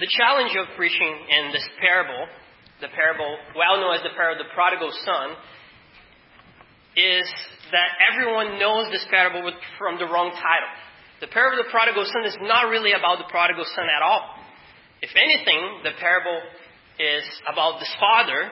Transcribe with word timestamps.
The 0.00 0.08
challenge 0.08 0.56
of 0.56 0.64
preaching 0.80 1.12
in 1.28 1.52
this 1.52 1.68
parable, 1.76 2.24
the 2.80 2.88
parable 2.88 3.36
well 3.52 3.76
known 3.84 4.00
as 4.00 4.02
the 4.02 4.16
parable 4.16 4.40
of 4.40 4.48
the 4.48 4.54
prodigal 4.56 4.88
son, 5.04 5.36
is 6.96 7.28
that 7.68 8.00
everyone 8.08 8.56
knows 8.58 8.88
this 8.88 9.04
parable 9.12 9.44
from 9.76 10.00
the 10.00 10.08
wrong 10.08 10.32
title. 10.32 10.72
The 11.20 11.28
parable 11.28 11.60
of 11.60 11.68
the 11.68 11.70
prodigal 11.70 12.08
son 12.08 12.24
is 12.24 12.32
not 12.40 12.72
really 12.72 12.96
about 12.96 13.20
the 13.20 13.28
prodigal 13.28 13.68
son 13.76 13.92
at 13.92 14.00
all. 14.00 14.24
If 15.04 15.12
anything, 15.12 15.84
the 15.84 15.92
parable 16.00 16.48
is 16.96 17.24
about 17.44 17.76
this 17.76 17.92
father 18.00 18.48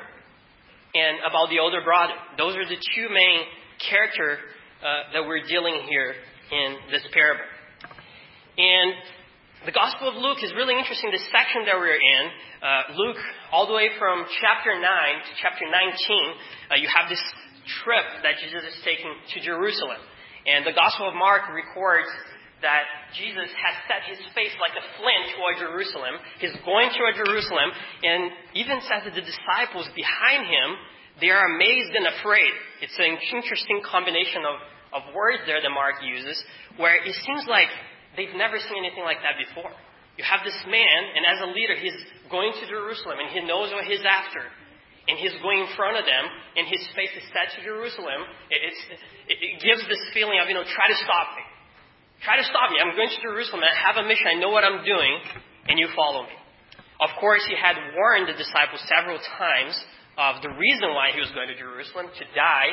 and 0.93 1.17
about 1.25 1.49
the 1.49 1.65
older 1.65 1.81
brother. 1.81 2.13
Those 2.37 2.61
are 2.61 2.69
the 2.69 2.77
two 2.77 3.09
main 3.09 3.49
character 3.89 4.37
uh, 4.85 5.17
that 5.17 5.25
we're 5.25 5.49
dealing 5.49 5.81
here 5.89 6.13
in 6.53 6.77
this 6.93 7.09
parable. 7.09 7.49
And 8.59 8.93
the 9.67 9.75
Gospel 9.75 10.07
of 10.07 10.15
Luke 10.15 10.39
is 10.47 10.55
really 10.55 10.79
interesting. 10.79 11.11
This 11.11 11.27
section 11.35 11.67
that 11.67 11.75
we're 11.75 11.99
in, 11.99 12.25
uh, 12.63 12.95
Luke, 12.95 13.19
all 13.51 13.67
the 13.67 13.75
way 13.75 13.91
from 13.99 14.23
chapter 14.39 14.71
9 14.71 14.79
to 14.79 15.33
chapter 15.43 15.67
19, 15.67 15.75
uh, 15.75 16.79
you 16.79 16.87
have 16.87 17.11
this 17.11 17.23
trip 17.83 18.07
that 18.23 18.39
Jesus 18.39 18.63
is 18.63 18.79
taking 18.87 19.11
to 19.11 19.37
Jerusalem. 19.43 19.99
And 20.47 20.63
the 20.63 20.77
Gospel 20.79 21.11
of 21.11 21.19
Mark 21.19 21.51
records 21.51 22.07
that 22.63 22.87
Jesus 23.19 23.51
has 23.51 23.75
set 23.91 24.07
his 24.07 24.23
face 24.31 24.55
like 24.63 24.79
a 24.79 24.85
flint 24.95 25.35
toward 25.35 25.59
Jerusalem. 25.59 26.23
He's 26.39 26.55
going 26.63 26.95
toward 26.95 27.19
Jerusalem, 27.19 27.75
and 28.07 28.31
even 28.55 28.79
says 28.87 29.11
that 29.11 29.15
the 29.15 29.27
disciples 29.27 29.91
behind 29.99 30.47
him, 30.47 30.79
they 31.19 31.35
are 31.35 31.43
amazed 31.51 31.99
and 31.99 32.07
afraid. 32.15 32.51
It's 32.79 32.95
an 32.95 33.19
interesting 33.35 33.83
combination 33.83 34.47
of, 34.47 35.03
of 35.03 35.15
words 35.19 35.43
there 35.51 35.59
that 35.59 35.75
Mark 35.75 35.99
uses, 35.99 36.39
where 36.79 36.95
it 36.95 37.15
seems 37.27 37.43
like 37.51 37.71
they've 38.19 38.35
never 38.35 38.59
seen 38.59 38.83
anything 38.83 39.07
like 39.07 39.23
that 39.23 39.39
before. 39.39 39.71
You 40.19 40.27
have 40.27 40.43
this 40.43 40.59
man, 40.67 40.99
and 41.15 41.23
as 41.23 41.39
a 41.47 41.55
leader, 41.55 41.79
he's 41.79 41.95
going 42.27 42.51
to 42.51 42.65
Jerusalem, 42.67 43.23
and 43.23 43.31
he 43.31 43.47
knows 43.47 43.71
what 43.71 43.87
he's 43.87 44.03
after 44.03 44.43
and 45.09 45.17
he's 45.17 45.33
going 45.41 45.65
in 45.65 45.71
front 45.73 45.97
of 45.97 46.05
them, 46.05 46.25
and 46.61 46.69
his 46.69 46.85
face 46.93 47.09
is 47.17 47.25
set 47.33 47.49
to 47.57 47.65
Jerusalem, 47.65 48.29
it, 48.53 48.61
it, 48.61 49.37
it 49.41 49.53
gives 49.65 49.81
this 49.89 50.05
feeling 50.13 50.37
of, 50.37 50.53
you 50.53 50.55
know, 50.55 50.69
try 50.69 50.85
to 50.85 50.99
stop 51.01 51.33
me. 51.33 51.45
Try 52.21 52.37
to 52.37 52.45
stop 52.45 52.69
me. 52.69 52.77
I'm 52.77 52.93
going 52.93 53.09
to 53.09 53.21
Jerusalem. 53.25 53.65
I 53.65 53.73
have 53.73 53.97
a 53.97 54.05
mission. 54.05 54.29
I 54.29 54.37
know 54.37 54.53
what 54.53 54.69
I'm 54.69 54.85
doing, 54.85 55.17
and 55.73 55.81
you 55.81 55.89
follow 55.97 56.29
me. 56.29 56.37
Of 57.01 57.17
course, 57.17 57.41
he 57.49 57.57
had 57.57 57.81
warned 57.97 58.29
the 58.29 58.37
disciples 58.37 58.85
several 58.85 59.17
times 59.41 59.75
of 60.21 60.45
the 60.45 60.53
reason 60.53 60.93
why 60.93 61.17
he 61.17 61.25
was 61.25 61.33
going 61.33 61.49
to 61.49 61.57
Jerusalem 61.57 62.13
to 62.13 62.25
die 62.37 62.71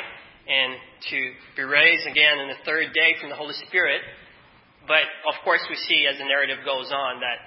and 0.50 0.76
to 1.14 1.18
be 1.56 1.64
raised 1.64 2.04
again 2.10 2.42
in 2.42 2.52
the 2.52 2.60
third 2.68 2.92
day 2.92 3.16
from 3.22 3.30
the 3.30 3.38
Holy 3.38 3.56
Spirit. 3.70 4.02
But 4.88 5.06
of 5.26 5.36
course, 5.44 5.62
we 5.70 5.76
see 5.90 6.06
as 6.06 6.18
the 6.18 6.26
narrative 6.26 6.62
goes 6.66 6.94
on 6.94 7.22
that 7.22 7.38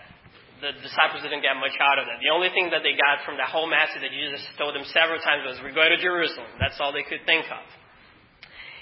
the 0.58 0.74
disciples 0.82 1.22
didn't 1.22 1.42
get 1.42 1.54
much 1.54 1.74
out 1.78 2.02
of 2.02 2.10
that. 2.10 2.18
The 2.18 2.34
only 2.34 2.50
thing 2.50 2.74
that 2.74 2.82
they 2.82 2.98
got 2.98 3.22
from 3.22 3.38
that 3.38 3.54
whole 3.54 3.70
message 3.70 4.02
that 4.02 4.10
Jesus 4.10 4.42
told 4.58 4.74
them 4.74 4.82
several 4.90 5.22
times 5.22 5.46
was, 5.46 5.62
We're 5.62 5.74
going 5.74 5.94
to 5.94 6.02
Jerusalem. 6.02 6.50
That's 6.58 6.78
all 6.82 6.90
they 6.90 7.06
could 7.06 7.22
think 7.22 7.46
of. 7.46 7.62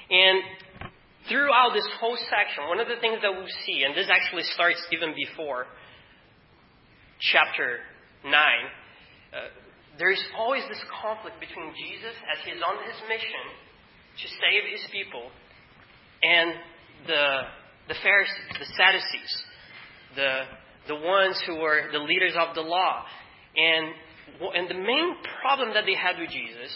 And 0.09 0.41
throughout 1.29 1.77
this 1.77 1.87
whole 2.01 2.17
section, 2.17 2.65
one 2.73 2.81
of 2.81 2.89
the 2.89 2.97
things 3.01 3.21
that 3.21 3.33
we 3.33 3.45
see, 3.69 3.85
and 3.85 3.93
this 3.93 4.09
actually 4.09 4.49
starts 4.57 4.81
even 4.89 5.13
before 5.13 5.69
chapter 7.21 7.85
9, 8.25 8.33
uh, 8.33 9.53
there's 9.99 10.23
always 10.37 10.63
this 10.69 10.81
conflict 11.03 11.41
between 11.41 11.73
Jesus 11.77 12.17
as 12.29 12.39
he's 12.45 12.61
on 12.61 12.77
his 12.85 12.97
mission 13.09 13.45
to 14.17 14.27
save 14.41 14.63
his 14.73 14.85
people 14.93 15.29
and 16.23 16.53
the, 17.07 17.25
the 17.89 17.95
Pharisees, 18.03 18.59
the 18.59 18.67
Sadducees, 18.77 19.43
the 20.17 20.45
the 20.89 20.95
ones 20.95 21.41
who 21.47 21.57
were 21.57 21.91
the 21.93 21.99
leaders 21.99 22.35
of 22.39 22.55
the 22.55 22.61
law. 22.61 23.05
And, 23.57 23.93
and 24.55 24.69
the 24.69 24.75
main 24.79 25.17
problem 25.43 25.75
that 25.75 25.85
they 25.87 25.95
had 25.95 26.19
with 26.19 26.31
Jesus 26.31 26.73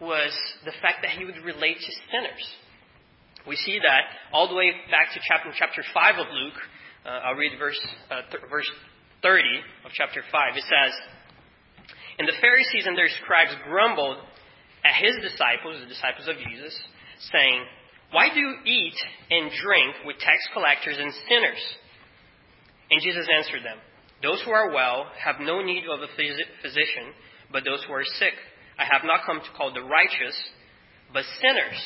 was 0.00 0.32
the 0.64 0.72
fact 0.82 1.02
that 1.02 1.10
he 1.10 1.24
would 1.24 1.38
relate 1.44 1.78
to 1.78 1.92
sinners. 2.10 2.44
We 3.46 3.56
see 3.56 3.78
that 3.78 4.02
all 4.32 4.48
the 4.48 4.54
way 4.54 4.72
back 4.90 5.12
to 5.14 5.20
chapter, 5.28 5.50
chapter 5.56 5.82
5 5.92 6.18
of 6.18 6.26
Luke. 6.32 6.60
Uh, 7.04 7.28
I'll 7.28 7.36
read 7.36 7.52
verse, 7.58 7.78
uh, 8.10 8.22
th- 8.30 8.44
verse 8.48 8.70
30 9.22 9.42
of 9.84 9.92
chapter 9.92 10.22
5. 10.30 10.56
It 10.56 10.64
says, 10.64 10.92
And 12.18 12.28
the 12.28 12.38
Pharisees 12.40 12.86
and 12.86 12.96
their 12.96 13.10
scribes 13.22 13.52
grumbled 13.68 14.18
at 14.84 14.94
his 14.96 15.16
disciples, 15.20 15.80
the 15.80 15.88
disciples 15.88 16.28
of 16.28 16.36
Jesus, 16.48 16.72
saying, 17.32 17.64
Why 18.14 18.32
do 18.32 18.38
you 18.38 18.54
eat 18.64 18.94
and 19.28 19.50
drink 19.50 20.06
with 20.06 20.22
tax 20.22 20.38
collectors 20.52 20.94
and 21.00 21.12
sinners? 21.26 21.62
And 22.88 23.02
Jesus 23.02 23.26
answered 23.26 23.66
them, 23.66 23.78
Those 24.22 24.40
who 24.46 24.52
are 24.52 24.70
well 24.70 25.06
have 25.18 25.40
no 25.40 25.62
need 25.62 25.82
of 25.90 25.98
a 25.98 26.06
physician, 26.14 27.10
but 27.50 27.64
those 27.64 27.82
who 27.82 27.92
are 27.92 28.04
sick. 28.04 28.34
I 28.78 28.84
have 28.86 29.02
not 29.02 29.26
come 29.26 29.40
to 29.40 29.50
call 29.58 29.74
the 29.74 29.82
righteous, 29.82 30.38
but 31.12 31.24
sinners 31.42 31.80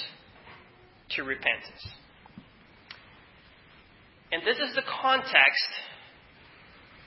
to 1.17 1.23
repentance. 1.23 1.81
And 4.31 4.43
this 4.45 4.59
is 4.59 4.75
the 4.75 4.85
context 4.85 5.71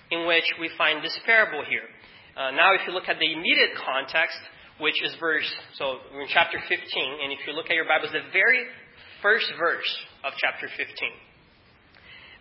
in 0.10 0.26
which 0.26 0.50
we 0.60 0.72
find 0.80 1.06
this 1.06 1.18
parable 1.28 1.62
here. 1.70 1.86
Uh, 2.36 2.50
now, 2.58 2.74
if 2.74 2.82
you 2.88 2.94
look 2.94 3.08
at 3.08 3.20
the 3.20 3.32
immediate 3.32 3.78
context, 3.78 4.42
which 4.80 4.98
is 5.06 5.14
verse, 5.20 5.46
so 5.78 6.00
we're 6.12 6.24
in 6.24 6.34
chapter 6.34 6.58
15, 6.58 6.74
and 6.74 7.32
if 7.32 7.46
you 7.46 7.54
look 7.54 7.70
at 7.70 7.78
your 7.78 7.86
Bibles, 7.86 8.12
the 8.14 8.26
very 8.34 8.66
first 9.22 9.48
verse 9.58 9.90
of 10.26 10.34
chapter 10.38 10.68
15. 10.68 10.86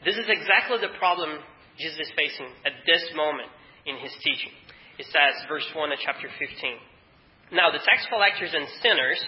This 0.04 0.16
is 0.16 0.28
exactly 0.28 0.80
the 0.80 0.96
problem 0.98 1.38
Jesus 1.76 2.08
is 2.08 2.12
facing 2.16 2.48
at 2.64 2.72
this 2.88 3.04
moment 3.14 3.48
in 3.86 3.96
his 3.96 4.12
teaching. 4.24 4.52
It 4.98 5.06
says, 5.08 5.36
verse 5.48 5.64
1 5.72 5.92
of 5.92 5.98
chapter 6.04 6.28
15. 6.28 7.56
Now, 7.56 7.70
the 7.70 7.80
tax 7.80 8.04
collectors 8.08 8.52
and 8.52 8.68
sinners 8.80 9.20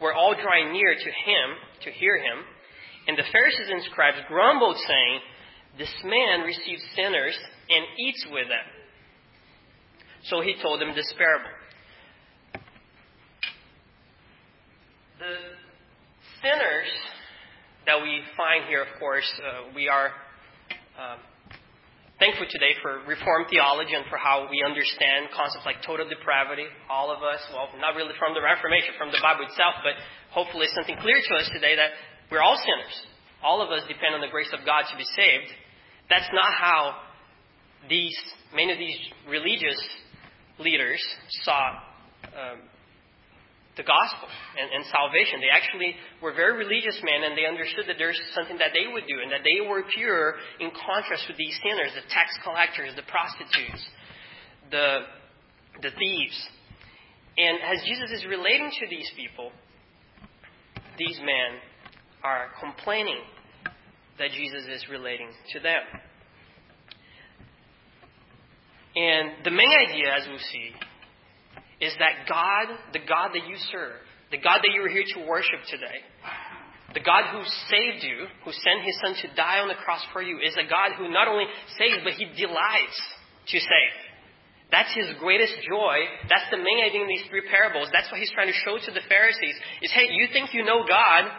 were 0.00 0.14
all 0.14 0.34
drawing 0.34 0.72
near 0.72 0.94
to 0.94 1.10
him 1.10 1.46
to 1.82 1.90
hear 1.90 2.18
him, 2.18 2.46
and 3.08 3.18
the 3.18 3.26
Pharisees 3.30 3.70
and 3.70 3.82
scribes 3.90 4.18
grumbled, 4.28 4.76
saying, 4.86 5.18
This 5.78 5.92
man 6.04 6.42
receives 6.42 6.82
sinners 6.94 7.38
and 7.68 7.84
eats 7.98 8.26
with 8.30 8.48
them. 8.48 8.66
So 10.24 10.40
he 10.40 10.56
told 10.60 10.80
them 10.80 10.94
this 10.94 11.12
parable. 11.16 11.50
The 15.18 15.55
sinners 16.42 16.90
that 17.86 18.02
we 18.02 18.20
find 18.36 18.66
here, 18.68 18.82
of 18.82 18.92
course, 18.98 19.26
uh, 19.40 19.72
we 19.74 19.88
are 19.88 20.10
uh, 20.98 21.16
thankful 22.18 22.46
today 22.50 22.74
for 22.82 23.00
Reformed 23.06 23.46
theology 23.48 23.94
and 23.94 24.04
for 24.10 24.18
how 24.18 24.48
we 24.50 24.64
understand 24.64 25.30
concepts 25.32 25.64
like 25.64 25.80
total 25.86 26.08
depravity. 26.08 26.66
All 26.90 27.14
of 27.14 27.22
us, 27.22 27.40
well, 27.52 27.68
not 27.78 27.94
really 27.94 28.16
from 28.18 28.34
the 28.34 28.42
Reformation, 28.42 28.96
from 28.98 29.12
the 29.12 29.22
Bible 29.22 29.46
itself, 29.46 29.80
but 29.86 29.94
hopefully 30.34 30.66
something 30.74 30.96
clear 31.00 31.16
to 31.16 31.32
us 31.38 31.48
today 31.52 31.76
that 31.76 31.94
we're 32.30 32.42
all 32.42 32.58
sinners. 32.58 32.96
All 33.44 33.62
of 33.62 33.70
us 33.70 33.86
depend 33.86 34.16
on 34.16 34.20
the 34.20 34.32
grace 34.32 34.50
of 34.52 34.66
God 34.66 34.88
to 34.90 34.96
be 34.96 35.06
saved. 35.14 35.52
That's 36.10 36.28
not 36.32 36.50
how 36.52 37.06
these 37.88 38.16
many 38.54 38.72
of 38.72 38.78
these 38.78 38.98
religious 39.28 39.78
leaders 40.58 40.98
saw 41.44 41.78
um, 42.34 42.58
the 43.76 43.84
gospel 43.84 44.28
and, 44.56 44.72
and, 44.72 44.82
salvation. 44.88 45.44
They 45.44 45.52
actually 45.52 45.94
were 46.24 46.32
very 46.32 46.56
religious 46.56 46.96
men 47.04 47.28
and 47.28 47.36
they 47.36 47.44
understood 47.44 47.84
that 47.88 48.00
there's 48.00 48.18
something 48.34 48.56
that 48.58 48.72
they 48.72 48.88
would 48.88 49.04
do 49.04 49.20
and 49.20 49.30
that 49.30 49.44
they 49.44 49.60
were 49.60 49.84
pure 49.92 50.40
in 50.60 50.72
contrast 50.72 51.28
with 51.28 51.36
these 51.36 51.52
sinners, 51.60 51.92
the 51.92 52.04
tax 52.08 52.32
collectors, 52.40 52.96
the 52.96 53.04
prostitutes, 53.04 53.84
the, 54.72 55.04
the 55.84 55.92
thieves. 55.92 56.38
And 57.36 57.60
as 57.60 57.84
Jesus 57.84 58.16
is 58.16 58.24
relating 58.24 58.72
to 58.72 58.84
these 58.88 59.10
people, 59.12 59.52
these 60.96 61.20
men 61.20 61.60
are 62.24 62.48
complaining 62.58 63.20
that 64.18 64.30
Jesus 64.32 64.64
is 64.72 64.88
relating 64.88 65.28
to 65.52 65.60
them. 65.60 65.84
And 68.96 69.44
the 69.44 69.50
main 69.50 69.68
idea, 69.68 70.08
as 70.16 70.26
we 70.26 70.38
see, 70.38 70.72
is 71.80 71.92
that 71.98 72.28
God, 72.28 72.66
the 72.92 73.04
God 73.04 73.32
that 73.34 73.46
you 73.48 73.56
serve, 73.72 74.00
the 74.30 74.38
God 74.38 74.60
that 74.64 74.72
you 74.72 74.82
are 74.82 74.88
here 74.88 75.04
to 75.16 75.28
worship 75.28 75.60
today, 75.68 76.00
the 76.94 77.04
God 77.04 77.28
who 77.28 77.44
saved 77.68 78.02
you, 78.04 78.24
who 78.44 78.52
sent 78.52 78.80
his 78.80 78.96
son 79.04 79.12
to 79.20 79.28
die 79.36 79.60
on 79.60 79.68
the 79.68 79.78
cross 79.84 80.00
for 80.12 80.22
you, 80.22 80.40
is 80.40 80.56
a 80.56 80.64
God 80.64 80.96
who 80.96 81.12
not 81.12 81.28
only 81.28 81.44
saves, 81.76 82.00
but 82.02 82.14
he 82.14 82.24
delights 82.32 82.98
to 83.52 83.58
save. 83.60 83.96
That's 84.72 84.90
his 84.96 85.06
greatest 85.20 85.54
joy. 85.62 85.96
That's 86.26 86.48
the 86.50 86.58
main 86.58 86.82
idea 86.82 87.02
in 87.04 87.08
these 87.08 87.28
three 87.30 87.46
parables. 87.46 87.88
That's 87.92 88.10
what 88.10 88.18
he's 88.18 88.32
trying 88.34 88.50
to 88.50 88.58
show 88.66 88.80
to 88.80 88.90
the 88.90 89.04
Pharisees. 89.06 89.54
Is 89.82 89.92
hey, 89.92 90.10
you 90.10 90.26
think 90.32 90.50
you 90.54 90.64
know 90.64 90.82
God, 90.88 91.30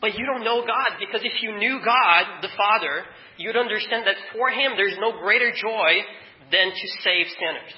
but 0.00 0.18
you 0.18 0.26
don't 0.26 0.42
know 0.42 0.66
God. 0.66 0.98
Because 0.98 1.22
if 1.22 1.38
you 1.42 1.54
knew 1.54 1.78
God, 1.84 2.42
the 2.42 2.50
Father, 2.56 3.06
you'd 3.38 3.56
understand 3.56 4.06
that 4.10 4.18
for 4.34 4.50
him 4.50 4.74
there's 4.74 4.98
no 4.98 5.20
greater 5.22 5.52
joy 5.54 6.02
than 6.50 6.74
to 6.74 6.86
save 7.06 7.30
sinners. 7.38 7.74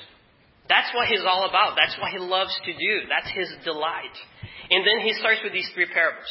That's 0.68 0.92
what 0.94 1.08
he's 1.08 1.24
all 1.24 1.48
about. 1.48 1.76
That's 1.76 1.96
what 2.00 2.12
he 2.12 2.18
loves 2.18 2.52
to 2.64 2.72
do. 2.72 2.94
That's 3.08 3.30
his 3.32 3.48
delight. 3.64 4.16
And 4.70 4.84
then 4.84 5.00
he 5.04 5.16
starts 5.16 5.40
with 5.42 5.52
these 5.52 5.68
three 5.74 5.88
parables. 5.88 6.28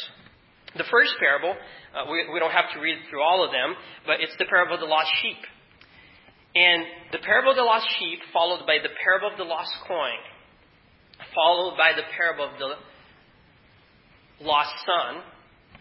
The 0.76 0.86
first 0.90 1.10
parable, 1.18 1.54
uh, 1.96 2.06
we, 2.10 2.22
we 2.32 2.38
don't 2.38 2.54
have 2.54 2.70
to 2.74 2.78
read 2.80 2.98
through 3.10 3.22
all 3.22 3.42
of 3.44 3.50
them, 3.50 3.74
but 4.06 4.20
it's 4.20 4.36
the 4.38 4.46
parable 4.46 4.74
of 4.74 4.80
the 4.80 4.86
lost 4.86 5.10
sheep. 5.22 5.42
And 6.54 6.84
the 7.10 7.18
parable 7.18 7.50
of 7.50 7.56
the 7.56 7.66
lost 7.66 7.86
sheep, 7.98 8.20
followed 8.32 8.66
by 8.66 8.78
the 8.82 8.94
parable 9.02 9.28
of 9.32 9.38
the 9.38 9.44
lost 9.44 9.72
coin, 9.86 10.22
followed 11.34 11.76
by 11.76 11.92
the 11.96 12.06
parable 12.14 12.46
of 12.46 12.58
the 12.58 14.46
lost 14.46 14.74
son. 14.86 15.22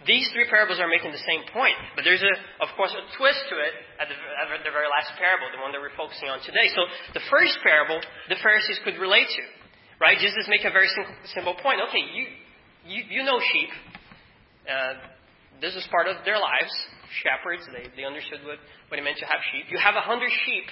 These 0.05 0.29
three 0.31 0.45
parables 0.45 0.77
are 0.77 0.87
making 0.87 1.11
the 1.11 1.25
same 1.25 1.41
point, 1.49 1.75
but 1.97 2.05
there's 2.05 2.21
a, 2.21 2.33
of 2.61 2.69
course, 2.77 2.93
a 2.93 3.03
twist 3.17 3.41
to 3.49 3.55
it 3.57 3.73
at 3.97 4.07
the, 4.07 4.15
at 4.15 4.61
the 4.61 4.71
very 4.71 4.87
last 4.87 5.09
parable, 5.17 5.49
the 5.49 5.59
one 5.59 5.73
that 5.73 5.81
we're 5.81 5.95
focusing 5.97 6.29
on 6.29 6.37
today. 6.45 6.69
So 6.71 6.85
the 7.17 7.23
first 7.27 7.57
parable, 7.65 7.97
the 8.29 8.37
Pharisees 8.39 8.77
could 8.85 9.01
relate 9.01 9.25
to, 9.25 9.43
right? 9.97 10.15
Jesus 10.21 10.45
make 10.47 10.63
a 10.63 10.71
very 10.71 10.87
simple, 11.33 11.57
point. 11.59 11.81
Okay, 11.89 12.03
you, 12.13 12.23
you, 12.85 13.19
you 13.19 13.21
know 13.25 13.41
sheep. 13.41 13.71
Uh, 14.69 14.93
this 15.59 15.73
is 15.73 15.83
part 15.89 16.07
of 16.07 16.21
their 16.23 16.37
lives. 16.37 16.71
Shepherds, 17.25 17.65
they, 17.73 17.89
they 17.97 18.05
understood 18.05 18.45
what, 18.45 18.61
what 18.87 19.01
it 19.01 19.03
meant 19.03 19.17
to 19.19 19.27
have 19.27 19.41
sheep. 19.49 19.65
You 19.73 19.81
have 19.81 19.97
a 19.97 20.05
hundred 20.05 20.29
sheep. 20.45 20.69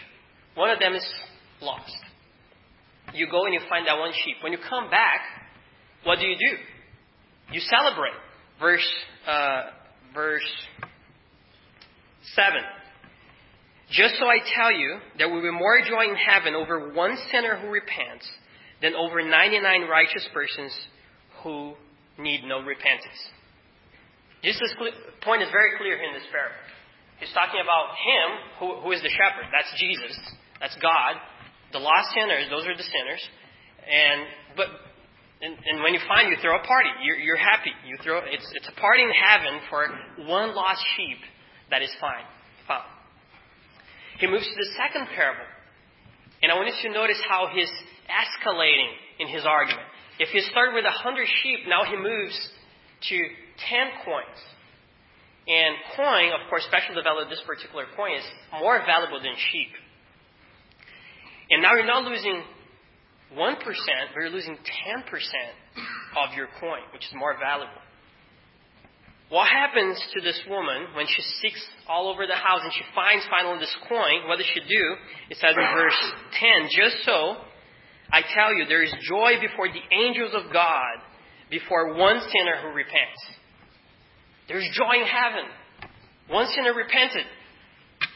One 0.54 0.70
of 0.70 0.80
them 0.80 0.94
is 0.94 1.04
lost. 1.60 1.98
You 3.14 3.28
go 3.28 3.46
and 3.46 3.54
you 3.54 3.62
find 3.68 3.88
that 3.88 3.98
one 3.98 4.14
sheep. 4.24 4.38
When 4.44 4.52
you 4.52 4.60
come 4.62 4.90
back, 4.90 5.22
what 6.04 6.20
do 6.20 6.28
you 6.28 6.38
do? 6.38 6.54
You 7.52 7.62
celebrate. 7.62 8.16
Verse, 8.60 8.88
uh, 9.28 9.62
verse 10.14 10.48
7. 12.36 12.54
Just 13.92 14.16
so 14.20 14.26
I 14.26 14.40
tell 14.56 14.72
you, 14.72 14.98
there 15.18 15.30
will 15.30 15.42
be 15.42 15.52
more 15.52 15.80
joy 15.82 16.10
in 16.10 16.16
heaven 16.16 16.56
over 16.56 16.92
one 16.94 17.16
sinner 17.32 17.58
who 17.58 17.70
repents 17.70 18.28
than 18.82 18.94
over 18.96 19.22
99 19.22 19.88
righteous 19.88 20.28
persons 20.34 20.74
who 21.44 21.74
need 22.18 22.44
no 22.46 22.62
repentance. 22.62 23.20
Jesus' 24.44 24.74
point 25.22 25.42
is 25.42 25.50
very 25.52 25.78
clear 25.78 25.98
in 25.98 26.14
this 26.14 26.26
parable. 26.32 26.56
He's 27.20 27.34
talking 27.34 27.62
about 27.62 27.96
Him, 27.98 28.28
who, 28.60 28.68
who 28.82 28.92
is 28.92 29.02
the 29.02 29.10
shepherd. 29.10 29.50
That's 29.50 29.72
Jesus. 29.80 30.18
That's 30.60 30.76
God. 30.82 31.18
The 31.72 31.80
lost 31.80 32.14
sinners, 32.14 32.46
those 32.50 32.66
are 32.68 32.76
the 32.76 32.84
sinners. 32.84 33.24
And 33.86 34.28
but 34.58 34.68
and, 35.42 35.54
and 35.54 35.84
when 35.84 35.94
you 35.94 36.00
find, 36.08 36.30
you 36.32 36.38
throw 36.42 36.56
a 36.56 36.64
party. 36.64 36.90
You're, 37.04 37.18
you're 37.18 37.42
happy. 37.42 37.72
You 37.86 37.98
throw 38.04 38.20
it's 38.24 38.48
it's 38.56 38.68
a 38.68 38.80
party 38.80 39.04
in 39.04 39.12
heaven 39.12 39.60
for 39.70 39.88
one 40.28 40.56
lost 40.56 40.82
sheep 40.96 41.20
that 41.72 41.82
is 41.82 41.92
fine, 42.00 42.24
found. 42.68 42.88
He 44.20 44.28
moves 44.28 44.48
to 44.48 44.56
the 44.56 44.70
second 44.80 45.08
parable, 45.12 45.44
and 46.42 46.52
I 46.52 46.56
want 46.56 46.72
you 46.72 46.90
to 46.90 46.94
notice 46.96 47.20
how 47.28 47.50
he's 47.52 47.72
escalating 48.08 48.92
in 49.20 49.28
his 49.28 49.44
argument. 49.46 49.88
If 50.20 50.30
he 50.30 50.40
started 50.52 50.74
with 50.74 50.86
a 50.86 50.96
hundred 51.04 51.28
sheep, 51.44 51.68
now 51.68 51.84
he 51.84 51.98
moves 51.98 52.36
to 53.10 53.18
ten 53.68 53.92
coins. 54.06 54.40
And 55.48 55.76
coin, 55.96 56.34
of 56.34 56.50
course, 56.50 56.64
special 56.66 56.96
the 56.96 57.04
value 57.04 57.22
of 57.22 57.30
this 57.30 57.44
particular 57.46 57.86
coin 57.96 58.18
is 58.18 58.26
more 58.58 58.80
valuable 58.82 59.22
than 59.22 59.36
sheep. 59.52 59.70
And 61.52 61.62
now 61.62 61.76
you're 61.76 61.86
not 61.86 62.04
losing 62.04 62.42
1%, 63.34 63.58
but 64.14 64.20
you're 64.20 64.30
losing 64.30 64.56
10% 64.56 64.60
of 66.18 66.36
your 66.36 66.48
coin, 66.60 66.82
which 66.94 67.04
is 67.04 67.14
more 67.16 67.36
valuable. 67.40 67.82
What 69.30 69.48
happens 69.48 69.98
to 70.14 70.22
this 70.22 70.40
woman 70.48 70.94
when 70.94 71.08
she 71.08 71.22
seeks 71.42 71.60
all 71.90 72.10
over 72.10 72.28
the 72.28 72.38
house 72.38 72.62
and 72.62 72.72
she 72.72 72.86
finds 72.94 73.26
finally 73.26 73.58
this 73.58 73.76
coin? 73.90 74.30
What 74.30 74.38
does 74.38 74.46
she 74.54 74.62
do? 74.62 74.86
It 75.32 75.38
says 75.38 75.58
in 75.58 75.68
verse 75.74 75.98
10, 76.40 76.70
Just 76.70 77.04
so, 77.06 77.42
I 78.12 78.22
tell 78.22 78.54
you, 78.54 78.66
there 78.70 78.84
is 78.84 78.94
joy 79.02 79.42
before 79.42 79.68
the 79.68 79.82
angels 79.90 80.32
of 80.38 80.54
God, 80.54 81.02
before 81.50 81.98
one 81.98 82.22
sinner 82.22 82.62
who 82.62 82.76
repents. 82.78 83.22
There's 84.48 84.70
joy 84.74 85.02
in 85.02 85.08
heaven. 85.10 85.50
One 86.30 86.46
sinner 86.54 86.74
repented. 86.74 87.26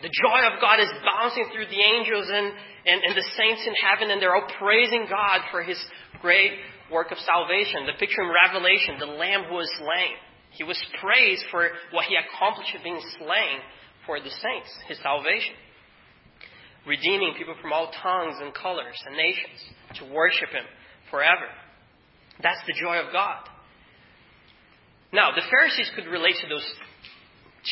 The 0.01 0.13
joy 0.13 0.39
of 0.53 0.61
God 0.61 0.79
is 0.79 0.89
bouncing 1.01 1.49
through 1.53 1.67
the 1.73 1.81
angels 1.81 2.29
and 2.29 2.53
and, 2.89 3.03
and 3.05 3.13
the 3.15 3.27
saints 3.37 3.61
in 3.65 3.73
heaven, 3.77 4.09
and 4.09 4.21
they're 4.21 4.35
all 4.35 4.49
praising 4.57 5.05
God 5.09 5.41
for 5.51 5.61
his 5.61 5.77
great 6.21 6.57
work 6.91 7.11
of 7.11 7.17
salvation. 7.19 7.85
The 7.85 7.99
picture 7.99 8.21
in 8.21 8.33
Revelation, 8.33 8.97
the 8.97 9.13
Lamb 9.13 9.45
who 9.45 9.55
was 9.55 9.69
slain. 9.77 10.17
He 10.51 10.63
was 10.63 10.81
praised 10.99 11.45
for 11.51 11.69
what 11.91 12.05
he 12.05 12.17
accomplished 12.17 12.73
in 12.73 12.81
being 12.81 13.01
slain 13.17 13.61
for 14.05 14.19
the 14.19 14.33
saints, 14.33 14.71
his 14.87 14.97
salvation. 15.05 15.53
Redeeming 16.87 17.35
people 17.37 17.53
from 17.61 17.71
all 17.71 17.91
tongues 18.01 18.41
and 18.41 18.53
colors 18.53 18.97
and 19.05 19.15
nations 19.15 19.59
to 20.01 20.09
worship 20.09 20.49
him 20.49 20.65
forever. 21.11 21.45
That's 22.41 22.59
the 22.65 22.73
joy 22.73 22.97
of 22.97 23.13
God. 23.13 23.45
Now, 25.13 25.29
the 25.35 25.45
Pharisees 25.49 25.91
could 25.93 26.07
relate 26.09 26.37
to 26.41 26.47
those 26.49 26.65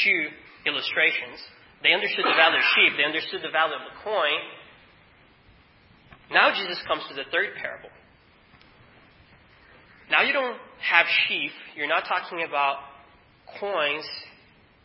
two 0.03 0.21
illustrations. 0.65 1.39
They 1.81 1.93
understood 1.93 2.25
the 2.25 2.37
value 2.37 2.57
of 2.57 2.67
sheep, 2.75 2.97
they 2.97 3.05
understood 3.05 3.41
the 3.41 3.53
value 3.53 3.77
of 3.77 3.85
the 3.85 3.97
coin, 4.01 4.41
now 6.31 6.51
Jesus 6.53 6.77
comes 6.87 7.03
to 7.09 7.15
the 7.15 7.23
third 7.31 7.55
parable. 7.61 7.89
Now 10.09 10.23
you 10.23 10.33
don't 10.33 10.57
have 10.79 11.05
sheep. 11.27 11.51
You're 11.75 11.87
not 11.87 12.03
talking 12.07 12.45
about 12.47 12.77
coins. 13.59 14.05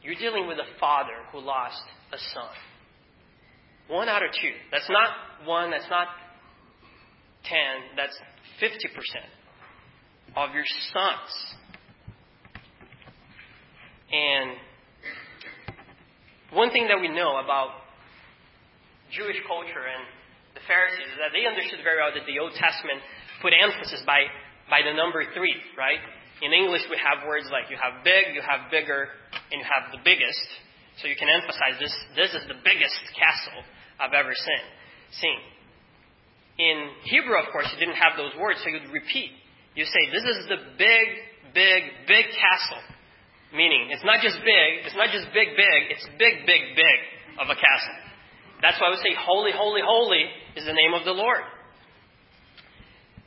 You're 0.03 0.17
dealing 0.17 0.49
with 0.49 0.59
a 0.59 0.79
father 0.81 1.15
who 1.31 1.41
lost 1.41 1.83
a 2.13 2.19
son. 2.35 2.51
One 3.89 4.09
out 4.09 4.23
of 4.23 4.31
two. 4.31 4.53
That's 4.71 4.89
not 4.89 5.47
one, 5.47 5.71
that's 5.71 5.89
not 5.91 6.09
ten, 7.45 7.97
that's 7.97 8.17
50% 8.61 8.73
of 10.37 10.55
your 10.55 10.65
sons. 10.93 11.57
And 14.13 14.51
one 16.53 16.71
thing 16.71 16.89
that 16.89 17.01
we 17.01 17.09
know 17.09 17.39
about 17.43 17.71
Jewish 19.11 19.37
culture 19.47 19.85
and 19.87 20.05
the 20.63 20.71
Pharisees 20.71 21.11
is 21.11 21.19
that 21.19 21.35
they 21.35 21.43
understood 21.43 21.83
very 21.83 21.99
well 21.99 22.15
that 22.15 22.23
the 22.23 22.39
Old 22.39 22.55
Testament 22.55 23.03
put 23.43 23.51
emphasis 23.51 23.99
by, 24.07 24.31
by 24.71 24.87
the 24.87 24.95
number 24.95 25.27
three, 25.35 25.59
right? 25.75 25.99
In 26.39 26.55
English, 26.55 26.87
we 26.87 26.99
have 27.03 27.27
words 27.27 27.51
like 27.51 27.67
you 27.67 27.75
have 27.75 28.07
big, 28.07 28.35
you 28.35 28.43
have 28.43 28.71
bigger, 28.71 29.11
and 29.51 29.59
you 29.59 29.67
have 29.67 29.91
the 29.91 29.99
biggest. 30.07 30.47
So 31.03 31.11
you 31.11 31.19
can 31.19 31.27
emphasize 31.27 31.83
this, 31.83 31.95
this 32.15 32.31
is 32.31 32.47
the 32.47 32.59
biggest 32.63 32.99
castle 33.19 33.67
I've 33.99 34.15
ever 34.15 34.35
seen. 34.35 34.65
seen. 35.19 35.41
In 36.63 36.77
Hebrew, 37.11 37.35
of 37.43 37.51
course, 37.51 37.67
you 37.75 37.79
didn't 37.83 37.99
have 37.99 38.15
those 38.15 38.35
words, 38.39 38.63
so 38.63 38.71
you'd 38.71 38.95
repeat. 38.95 39.35
You 39.75 39.83
say, 39.83 40.03
this 40.15 40.23
is 40.23 40.47
the 40.47 40.61
big, 40.79 41.07
big, 41.57 42.07
big 42.07 42.27
castle. 42.39 42.83
Meaning, 43.51 43.91
it's 43.91 44.05
not 44.07 44.23
just 44.23 44.39
big, 44.47 44.87
it's 44.87 44.95
not 44.95 45.11
just 45.11 45.27
big, 45.35 45.59
big, 45.59 45.81
it's 45.91 46.07
big, 46.23 46.47
big, 46.47 46.63
big 46.79 46.99
of 47.43 47.51
a 47.51 47.57
castle. 47.59 47.99
That's 48.63 48.79
why 48.79 48.95
we 48.95 48.99
say, 49.03 49.13
holy, 49.19 49.51
holy, 49.51 49.83
holy 49.83 50.31
is 50.57 50.65
the 50.65 50.73
name 50.73 50.95
of 50.95 51.05
the 51.05 51.13
Lord. 51.13 51.43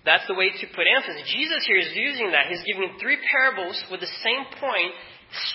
That's 0.06 0.26
the 0.28 0.38
way 0.38 0.54
to 0.54 0.66
put 0.76 0.86
emphasis. 0.86 1.26
Jesus 1.34 1.66
here 1.66 1.82
is 1.82 1.90
using 1.96 2.30
that. 2.32 2.46
He's 2.48 2.62
giving 2.62 2.94
three 3.02 3.18
parables 3.32 3.74
with 3.90 4.02
the 4.02 4.14
same 4.22 4.46
point, 4.62 4.94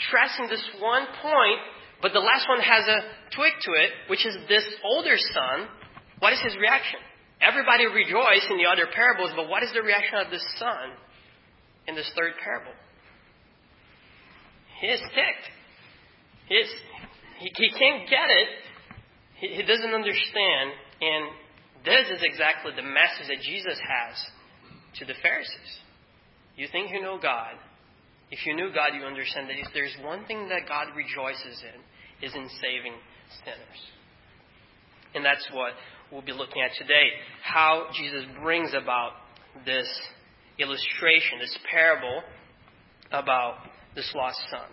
stressing 0.03 0.51
this 0.51 0.65
one 0.83 1.07
point, 1.23 1.61
but 2.03 2.13
the 2.13 2.19
last 2.19 2.49
one 2.51 2.59
has 2.59 2.83
a 2.89 2.99
twig 3.37 3.55
to 3.63 3.71
it, 3.79 3.91
which 4.11 4.27
is 4.27 4.35
this 4.49 4.67
older 4.83 5.15
son. 5.15 5.71
What 6.19 6.33
is 6.33 6.41
his 6.43 6.57
reaction? 6.59 6.99
Everybody 7.39 7.87
rejoiced 7.87 8.51
in 8.51 8.59
the 8.59 8.67
other 8.67 8.91
parables, 8.91 9.31
but 9.37 9.49
what 9.49 9.63
is 9.63 9.71
the 9.73 9.83
reaction 9.83 10.19
of 10.19 10.31
this 10.31 10.45
son 10.59 10.99
in 11.87 11.95
this 11.95 12.11
third 12.19 12.35
parable? 12.43 12.75
He 14.81 14.89
is 14.89 15.01
ticked. 15.15 15.47
He, 16.49 16.55
is, 16.57 16.71
he, 17.39 17.53
he 17.55 17.71
can't 17.71 18.09
get 18.11 18.27
it 18.27 18.49
he, 19.41 19.49
he 19.49 19.63
doesn't 19.63 19.93
understand, 19.93 20.71
and 21.01 21.25
this 21.85 22.09
is 22.11 22.21
exactly 22.23 22.73
the 22.77 22.83
message 22.83 23.29
that 23.29 23.41
Jesus 23.43 23.79
has 23.79 24.17
to 24.99 25.05
the 25.05 25.15
Pharisees. 25.23 25.73
You 26.57 26.67
think 26.71 26.91
you 26.91 27.01
know 27.01 27.19
God. 27.21 27.55
If 28.31 28.47
you 28.47 28.55
knew 28.55 28.71
God, 28.73 28.91
you 28.95 29.05
understand 29.05 29.49
that 29.49 29.59
if 29.59 29.69
there's 29.75 29.97
one 30.03 30.25
thing 30.27 30.49
that 30.49 30.69
God 30.69 30.89
rejoices 30.95 31.63
in, 31.63 32.27
is 32.27 32.35
in 32.35 32.49
saving 32.61 32.95
sinners. 33.45 33.81
And 35.15 35.25
that's 35.25 35.47
what 35.53 35.73
we'll 36.13 36.23
be 36.23 36.33
looking 36.33 36.63
at 36.63 36.71
today. 36.79 37.11
How 37.43 37.87
Jesus 37.97 38.25
brings 38.43 38.73
about 38.75 39.13
this 39.65 39.89
illustration, 40.59 41.41
this 41.41 41.57
parable 41.71 42.23
about 43.11 43.57
this 43.95 44.11
lost 44.15 44.39
son. 44.51 44.69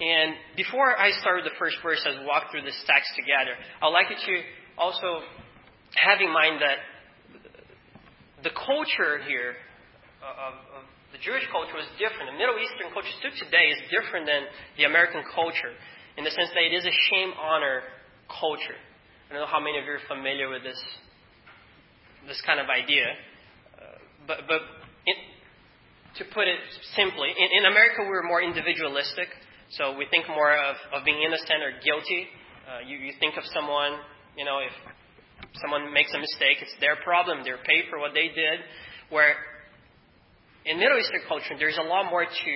And 0.00 0.34
before 0.56 0.96
I 0.98 1.10
start 1.20 1.42
with 1.42 1.52
the 1.52 1.58
first 1.58 1.76
verse 1.82 2.04
as 2.08 2.18
we 2.18 2.26
walk 2.26 2.50
through 2.50 2.62
this 2.62 2.80
text 2.86 3.10
together, 3.14 3.54
I'd 3.82 3.88
like 3.88 4.06
you 4.10 4.16
to 4.16 4.42
also 4.78 5.20
have 5.96 6.20
in 6.20 6.32
mind 6.32 6.60
that 6.60 6.78
the 8.42 8.50
culture 8.50 9.22
here 9.24 9.56
of, 10.20 10.54
of 10.76 10.84
the 11.12 11.18
Jewish 11.22 11.46
culture 11.52 11.76
was 11.78 11.86
different. 11.96 12.34
The 12.34 12.38
Middle 12.38 12.58
Eastern 12.58 12.90
culture 12.92 13.12
still 13.22 13.32
today 13.38 13.70
is 13.70 13.78
different 13.88 14.26
than 14.26 14.50
the 14.76 14.84
American 14.84 15.22
culture 15.34 15.72
in 16.16 16.24
the 16.24 16.30
sense 16.30 16.50
that 16.54 16.64
it 16.66 16.74
is 16.74 16.84
a 16.84 16.96
shame 17.10 17.32
honor 17.38 17.86
culture. 18.26 18.76
I 19.30 19.32
don't 19.32 19.42
know 19.42 19.50
how 19.50 19.62
many 19.62 19.78
of 19.78 19.84
you 19.86 19.96
are 19.96 20.06
familiar 20.08 20.48
with 20.50 20.62
this 20.62 20.80
this 22.26 22.40
kind 22.46 22.58
of 22.58 22.68
idea, 22.72 23.04
uh, 23.76 24.00
but 24.26 24.48
but 24.48 24.60
in, 25.06 25.16
to 26.16 26.24
put 26.32 26.48
it 26.48 26.60
simply, 26.96 27.28
in, 27.28 27.48
in 27.58 27.64
America 27.70 28.06
we're 28.08 28.22
more 28.22 28.42
individualistic. 28.42 29.28
So 29.70 29.96
we 29.96 30.06
think 30.10 30.28
more 30.28 30.52
of, 30.52 30.76
of 30.92 31.04
being 31.04 31.20
innocent 31.22 31.60
or 31.62 31.72
guilty. 31.82 32.28
Uh, 32.64 32.80
you, 32.86 32.96
you 32.96 33.12
think 33.20 33.36
of 33.36 33.44
someone 33.52 33.98
You 34.36 34.44
know, 34.44 34.58
if 34.58 34.74
someone 35.60 35.92
makes 35.92 36.12
a 36.14 36.18
mistake, 36.18 36.58
it's 36.60 36.74
their 36.80 36.96
problem. 36.96 37.42
They're 37.44 37.62
paid 37.62 37.86
for 37.90 37.98
what 37.98 38.12
they 38.14 38.28
did. 38.28 38.60
Where 39.10 39.34
in 40.64 40.78
Middle 40.78 40.98
Eastern 40.98 41.20
culture, 41.28 41.54
there's 41.58 41.78
a 41.78 41.86
lot 41.86 42.10
more 42.10 42.24
to 42.24 42.54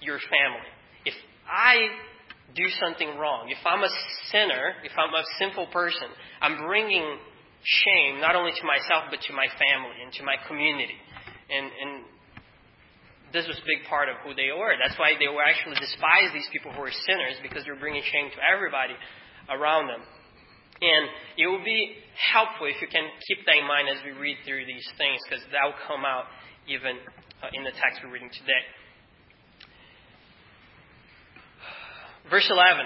your 0.00 0.18
family. 0.18 0.70
If 1.04 1.14
I 1.46 1.88
do 2.54 2.66
something 2.80 3.16
wrong, 3.18 3.48
if 3.50 3.58
I'm 3.64 3.82
a 3.82 3.92
sinner, 4.32 4.74
if 4.84 4.92
I'm 4.98 5.14
a 5.14 5.24
sinful 5.38 5.68
person, 5.72 6.08
I'm 6.40 6.66
bringing 6.66 7.18
shame 7.62 8.20
not 8.20 8.36
only 8.36 8.52
to 8.54 8.64
myself 8.66 9.10
but 9.10 9.20
to 9.26 9.32
my 9.34 9.46
family 9.58 9.98
and 10.02 10.12
to 10.14 10.22
my 10.22 10.36
community. 10.46 10.98
And, 11.50 11.66
and 11.66 11.92
this 13.32 13.46
was 13.46 13.58
a 13.58 13.66
big 13.66 13.86
part 13.90 14.08
of 14.08 14.16
who 14.22 14.34
they 14.34 14.54
were. 14.54 14.74
That's 14.78 14.98
why 14.98 15.14
they 15.18 15.26
were 15.26 15.42
actually 15.42 15.78
despise 15.78 16.30
these 16.34 16.46
people 16.54 16.70
who 16.72 16.82
were 16.82 16.94
sinners 17.06 17.38
because 17.42 17.66
they're 17.66 17.78
bringing 17.78 18.02
shame 18.06 18.30
to 18.30 18.40
everybody 18.42 18.94
around 19.50 19.90
them. 19.90 20.02
And 20.82 21.08
it 21.38 21.46
will 21.46 21.64
be 21.64 21.96
helpful 22.32 22.66
if 22.66 22.80
you 22.82 22.88
can 22.88 23.08
keep 23.26 23.44
that 23.46 23.56
in 23.56 23.66
mind 23.66 23.88
as 23.88 23.96
we 24.04 24.12
read 24.12 24.36
through 24.44 24.66
these 24.66 24.86
things 24.98 25.20
because 25.24 25.44
that 25.52 25.64
will 25.64 25.80
come 25.88 26.04
out 26.04 26.24
even 26.68 27.00
uh, 27.42 27.48
in 27.52 27.64
the 27.64 27.72
text 27.72 28.00
we're 28.04 28.12
reading 28.12 28.30
today. 28.32 28.62
Verse 32.28 32.48
11. 32.50 32.84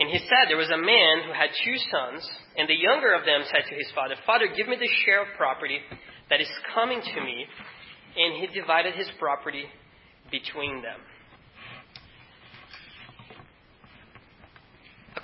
And 0.00 0.08
he 0.08 0.18
said, 0.18 0.46
There 0.48 0.56
was 0.56 0.70
a 0.70 0.78
man 0.78 1.26
who 1.26 1.32
had 1.34 1.50
two 1.64 1.76
sons, 1.90 2.22
and 2.56 2.68
the 2.68 2.78
younger 2.78 3.12
of 3.14 3.26
them 3.26 3.42
said 3.50 3.66
to 3.68 3.74
his 3.74 3.90
father, 3.94 4.14
Father, 4.24 4.46
give 4.46 4.68
me 4.68 4.76
the 4.78 4.88
share 5.04 5.22
of 5.22 5.28
property 5.36 5.80
that 6.30 6.40
is 6.40 6.48
coming 6.72 7.02
to 7.02 7.20
me. 7.20 7.46
And 8.16 8.40
he 8.40 8.46
divided 8.58 8.94
his 8.94 9.10
property 9.18 9.64
between 10.30 10.82
them. 10.82 11.00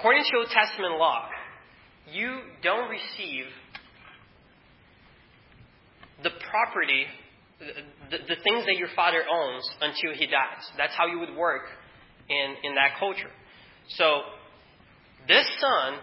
According 0.05 0.25
to 0.33 0.37
Old 0.37 0.53
Testament 0.53 0.99
law, 1.01 1.25
you 2.13 2.41
don't 2.63 2.91
receive 2.91 3.49
the 6.23 6.29
property, 6.29 7.09
the, 8.13 8.19
the, 8.29 8.37
things 8.45 8.69
that 8.69 8.77
your 8.77 8.93
father 8.95 9.25
owns 9.25 9.65
until 9.81 10.13
he 10.13 10.27
dies. 10.27 10.61
That's 10.77 10.93
how 10.93 11.07
you 11.07 11.21
would 11.21 11.35
work 11.35 11.63
in, 12.29 12.69
in 12.69 12.75
that 12.75 13.01
culture. 13.01 13.33
So, 13.97 14.29
this 15.27 15.49
son, 15.57 15.97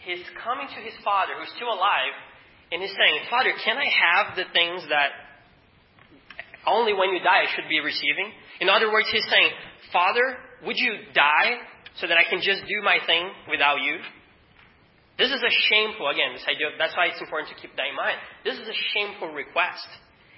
he's 0.00 0.24
coming 0.42 0.64
to 0.64 0.80
his 0.80 0.96
father, 1.04 1.36
who's 1.36 1.52
still 1.56 1.68
alive, 1.68 2.16
and 2.72 2.80
he's 2.80 2.96
saying, 2.96 3.28
Father, 3.28 3.52
can 3.62 3.76
I 3.76 3.92
have 3.92 4.36
the 4.40 4.48
things 4.56 4.88
that 4.88 5.12
only 6.66 6.94
when 6.94 7.12
you 7.12 7.20
die 7.20 7.44
I 7.44 7.54
should 7.54 7.68
be 7.68 7.80
receiving? 7.80 8.32
In 8.58 8.70
other 8.70 8.90
words, 8.90 9.08
he's 9.12 9.28
saying, 9.28 9.52
Father, 9.92 10.38
would 10.64 10.78
you 10.78 11.12
die 11.12 11.60
so 11.98 12.06
that 12.06 12.18
I 12.18 12.28
can 12.28 12.38
just 12.44 12.62
do 12.68 12.78
my 12.84 12.98
thing 13.06 13.30
without 13.50 13.82
you? 13.82 13.98
This 15.18 15.32
is 15.34 15.42
a 15.42 15.52
shameful, 15.68 16.08
again, 16.08 16.32
this 16.32 16.46
idea, 16.48 16.72
that's 16.78 16.96
why 16.96 17.12
it's 17.12 17.20
important 17.20 17.52
to 17.52 17.58
keep 17.60 17.76
that 17.76 17.92
in 17.92 17.96
mind. 17.96 18.16
This 18.44 18.56
is 18.56 18.64
a 18.64 18.78
shameful 18.94 19.34
request. 19.36 19.84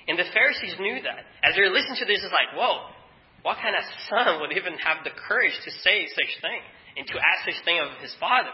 And 0.09 0.19
the 0.19 0.27
Pharisees 0.35 0.75
knew 0.83 0.99
that. 1.07 1.23
As 1.47 1.55
they're 1.55 1.71
listening 1.71 2.03
to 2.03 2.09
this, 2.11 2.19
it's 2.19 2.35
like, 2.35 2.51
whoa, 2.59 2.91
what 3.47 3.63
kind 3.63 3.79
of 3.79 3.85
son 4.11 4.43
would 4.43 4.51
even 4.59 4.75
have 4.83 5.07
the 5.07 5.15
courage 5.15 5.55
to 5.55 5.71
say 5.87 6.11
such 6.11 6.33
thing 6.43 6.61
and 6.99 7.07
to 7.07 7.15
ask 7.15 7.47
such 7.47 7.63
thing 7.63 7.79
of 7.79 7.95
his 8.03 8.11
father? 8.19 8.51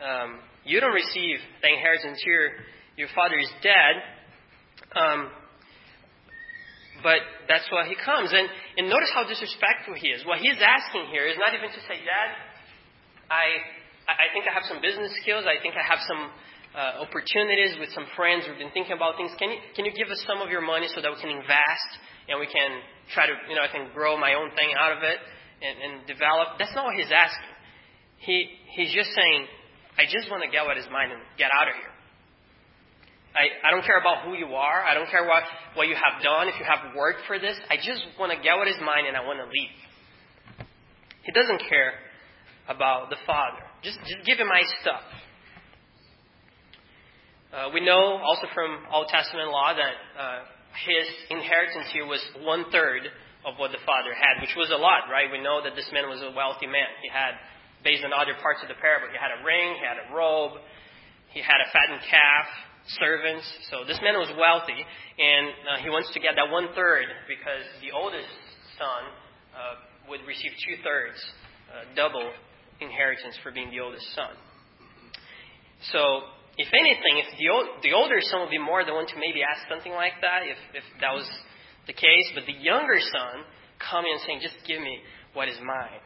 Um, 0.00 0.40
you 0.64 0.80
don't 0.80 0.96
receive 0.96 1.36
the 1.60 1.68
inheritance 1.68 2.20
here. 2.24 2.64
Your 2.96 3.08
father 3.14 3.36
is 3.36 3.50
dead. 3.60 3.94
Um, 4.96 5.28
but 7.02 7.22
that's 7.46 7.66
why 7.70 7.86
he 7.86 7.94
comes. 7.94 8.34
And, 8.34 8.46
and 8.76 8.90
notice 8.90 9.10
how 9.14 9.22
disrespectful 9.26 9.94
he 9.94 10.10
is. 10.10 10.26
What 10.26 10.38
he's 10.38 10.58
asking 10.58 11.10
here 11.10 11.26
is 11.26 11.38
not 11.38 11.54
even 11.54 11.70
to 11.70 11.80
say, 11.86 12.02
Dad, 12.02 12.30
I, 13.30 13.62
I 14.08 14.32
think 14.34 14.48
I 14.48 14.52
have 14.54 14.66
some 14.66 14.80
business 14.82 15.14
skills. 15.22 15.44
I 15.46 15.60
think 15.62 15.78
I 15.78 15.84
have 15.84 16.00
some 16.02 16.22
uh, 16.74 17.04
opportunities 17.04 17.76
with 17.78 17.90
some 17.94 18.06
friends 18.16 18.46
who've 18.46 18.58
been 18.58 18.74
thinking 18.74 18.96
about 18.96 19.16
things. 19.16 19.32
Can 19.38 19.50
you, 19.52 19.60
can 19.76 19.84
you 19.84 19.94
give 19.94 20.08
us 20.08 20.20
some 20.26 20.42
of 20.42 20.50
your 20.50 20.64
money 20.64 20.88
so 20.90 21.00
that 21.00 21.10
we 21.10 21.18
can 21.20 21.30
invest 21.30 21.90
and 22.28 22.40
we 22.40 22.48
can 22.48 22.82
try 23.14 23.26
to, 23.26 23.34
you 23.48 23.56
know, 23.56 23.64
I 23.64 23.70
can 23.72 23.88
grow 23.94 24.16
my 24.16 24.34
own 24.34 24.50
thing 24.54 24.74
out 24.76 24.96
of 24.96 25.02
it 25.02 25.18
and, 25.62 25.74
and 25.78 25.92
develop. 26.06 26.58
That's 26.58 26.74
not 26.74 26.84
what 26.86 26.96
he's 26.96 27.12
asking. 27.12 27.52
He, 28.18 28.48
he's 28.74 28.92
just 28.92 29.14
saying, 29.14 29.46
I 29.96 30.06
just 30.06 30.30
want 30.30 30.42
to 30.42 30.50
get 30.50 30.66
what 30.66 30.76
is 30.78 30.86
mine 30.90 31.10
and 31.10 31.22
get 31.38 31.50
out 31.54 31.68
of 31.68 31.74
here. 31.74 31.94
I, 33.38 33.68
I 33.68 33.70
don't 33.70 33.86
care 33.86 34.02
about 34.02 34.26
who 34.26 34.34
you 34.34 34.50
are. 34.58 34.82
I 34.82 34.94
don't 34.94 35.08
care 35.08 35.22
what, 35.22 35.46
what 35.78 35.86
you 35.86 35.94
have 35.94 36.22
done, 36.22 36.48
if 36.48 36.58
you 36.58 36.66
have 36.66 36.94
worked 36.96 37.22
for 37.30 37.38
this. 37.38 37.54
I 37.70 37.76
just 37.78 38.02
want 38.18 38.34
to 38.34 38.38
get 38.42 38.58
what 38.58 38.66
is 38.66 38.74
mine 38.82 39.06
and 39.06 39.16
I 39.16 39.22
want 39.22 39.38
to 39.38 39.46
leave. 39.46 39.78
He 41.22 41.30
doesn't 41.30 41.62
care 41.70 41.94
about 42.66 43.10
the 43.10 43.16
Father. 43.26 43.62
Just, 43.82 43.98
just 44.10 44.26
give 44.26 44.42
him 44.42 44.48
my 44.48 44.62
stuff. 44.82 45.06
Uh, 47.48 47.70
we 47.72 47.80
know 47.80 48.18
also 48.18 48.50
from 48.52 48.82
Old 48.90 49.06
Testament 49.06 49.48
law 49.54 49.70
that 49.70 49.94
uh, 50.18 50.38
his 50.84 51.06
inheritance 51.30 51.88
here 51.94 52.04
was 52.04 52.20
one 52.42 52.66
third 52.74 53.06
of 53.46 53.54
what 53.56 53.70
the 53.70 53.80
father 53.86 54.12
had, 54.12 54.42
which 54.42 54.52
was 54.58 54.68
a 54.68 54.76
lot, 54.76 55.06
right? 55.08 55.30
We 55.30 55.40
know 55.40 55.62
that 55.62 55.78
this 55.78 55.88
man 55.94 56.10
was 56.10 56.20
a 56.20 56.34
wealthy 56.34 56.66
man. 56.66 56.90
He 57.00 57.08
had, 57.08 57.38
based 57.86 58.02
on 58.02 58.10
other 58.12 58.34
parts 58.42 58.60
of 58.60 58.68
the 58.68 58.76
parable, 58.76 59.08
he 59.08 59.16
had 59.16 59.32
a 59.32 59.40
ring, 59.46 59.78
he 59.78 59.84
had 59.86 59.96
a 59.96 60.06
robe, 60.12 60.58
he 61.30 61.40
had 61.40 61.62
a 61.62 61.68
fattened 61.72 62.02
calf, 62.04 62.67
servants. 62.96 63.44
So 63.70 63.84
this 63.84 64.00
man 64.02 64.16
was 64.16 64.32
wealthy, 64.36 64.80
and 64.80 65.46
uh, 65.68 65.82
he 65.84 65.90
wants 65.90 66.12
to 66.14 66.20
get 66.20 66.34
that 66.36 66.50
one 66.50 66.72
third 66.74 67.04
because 67.28 67.64
the 67.84 67.92
oldest 67.92 68.32
son 68.80 69.02
uh, 69.52 70.08
would 70.08 70.24
receive 70.24 70.52
two 70.64 70.80
thirds, 70.80 71.20
uh, 71.68 71.92
double 71.94 72.24
inheritance 72.80 73.36
for 73.42 73.52
being 73.52 73.70
the 73.70 73.80
oldest 73.80 74.06
son. 74.14 74.32
So 75.92 76.32
if 76.56 76.68
anything, 76.74 77.22
if 77.22 77.38
the, 77.38 77.48
old, 77.50 77.66
the 77.82 77.92
older 77.92 78.18
son 78.20 78.40
would 78.42 78.50
be 78.50 78.58
more 78.58 78.84
the 78.84 78.94
one 78.94 79.06
to 79.06 79.16
maybe 79.20 79.46
ask 79.46 79.68
something 79.70 79.92
like 79.92 80.18
that, 80.22 80.42
if, 80.42 80.58
if 80.74 80.84
that 81.00 81.12
was 81.14 81.28
the 81.86 81.92
case, 81.92 82.26
but 82.34 82.46
the 82.46 82.56
younger 82.56 82.98
son 82.98 83.46
coming 83.78 84.10
and 84.10 84.20
saying, 84.26 84.40
just 84.42 84.58
give 84.66 84.80
me 84.80 84.98
what 85.34 85.46
is 85.46 85.56
mine. 85.62 86.02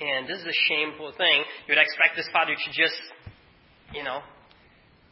And 0.00 0.28
this 0.28 0.42
is 0.42 0.48
a 0.50 0.58
shameful 0.68 1.12
thing. 1.16 1.46
You 1.66 1.72
would 1.72 1.80
expect 1.80 2.16
this 2.16 2.28
father 2.32 2.52
to 2.52 2.68
just, 2.74 3.00
you 3.94 4.02
know, 4.02 4.20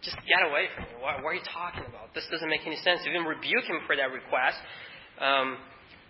just 0.04 0.20
get 0.28 0.44
away 0.44 0.68
from 0.76 0.84
me. 0.84 1.00
What, 1.00 1.24
what 1.24 1.32
are 1.32 1.38
you 1.40 1.48
talking 1.48 1.88
about? 1.88 2.12
This 2.12 2.28
doesn't 2.28 2.48
make 2.48 2.62
any 2.68 2.76
sense. 2.84 3.00
Even 3.08 3.24
rebuke 3.24 3.64
him 3.64 3.80
for 3.88 3.96
that 3.96 4.12
request. 4.12 4.60
Um, 5.18 5.56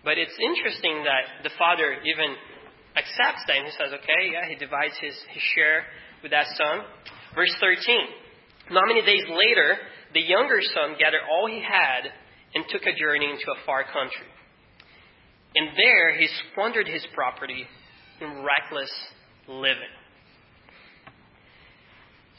but 0.03 0.19
it's 0.19 0.35
interesting 0.37 1.07
that 1.07 1.47
the 1.47 1.55
father 1.57 1.97
even 2.03 2.35
accepts 2.99 3.47
that 3.47 3.57
and 3.57 3.67
he 3.71 3.75
says, 3.79 3.95
okay, 3.95 4.35
yeah, 4.35 4.51
he 4.51 4.59
divides 4.59 4.95
his, 5.01 5.15
his 5.31 5.43
share 5.55 5.87
with 6.23 6.35
that 6.35 6.51
son. 6.59 6.85
Verse 7.35 7.55
13. 7.63 8.75
Not 8.75 8.85
many 8.91 9.07
days 9.07 9.25
later, 9.31 9.79
the 10.13 10.21
younger 10.21 10.59
son 10.61 10.99
gathered 10.99 11.23
all 11.31 11.47
he 11.47 11.63
had 11.63 12.11
and 12.55 12.65
took 12.69 12.83
a 12.83 12.95
journey 12.99 13.31
into 13.31 13.47
a 13.51 13.59
far 13.67 13.85
country. 13.85 14.31
And 15.55 15.71
there 15.79 16.19
he 16.19 16.29
squandered 16.51 16.89
his 16.89 17.05
property 17.15 17.67
in 18.21 18.43
reckless 18.43 18.91
living. 19.47 19.95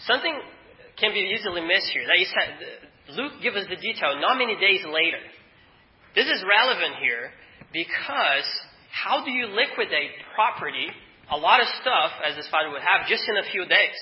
Something 0.08 0.36
can 1.00 1.14
be 1.14 1.36
easily 1.36 1.62
missed 1.62 1.92
here. 1.92 2.04
Luke 3.16 3.38
gives 3.42 3.58
us 3.58 3.68
the 3.70 3.78
detail 3.78 4.18
not 4.20 4.38
many 4.38 4.56
days 4.56 4.82
later. 4.88 5.22
This 6.16 6.26
is 6.26 6.42
relevant 6.48 7.04
here 7.04 7.30
because 7.76 8.48
how 8.90 9.24
do 9.28 9.32
you 9.32 9.52
liquidate 9.52 10.16
property, 10.34 10.88
a 11.30 11.38
lot 11.38 11.60
of 11.60 11.68
stuff, 11.84 12.16
as 12.24 12.40
this 12.40 12.48
father 12.48 12.72
would 12.72 12.82
have, 12.82 13.08
just 13.12 13.28
in 13.28 13.36
a 13.36 13.46
few 13.52 13.68
days? 13.68 14.00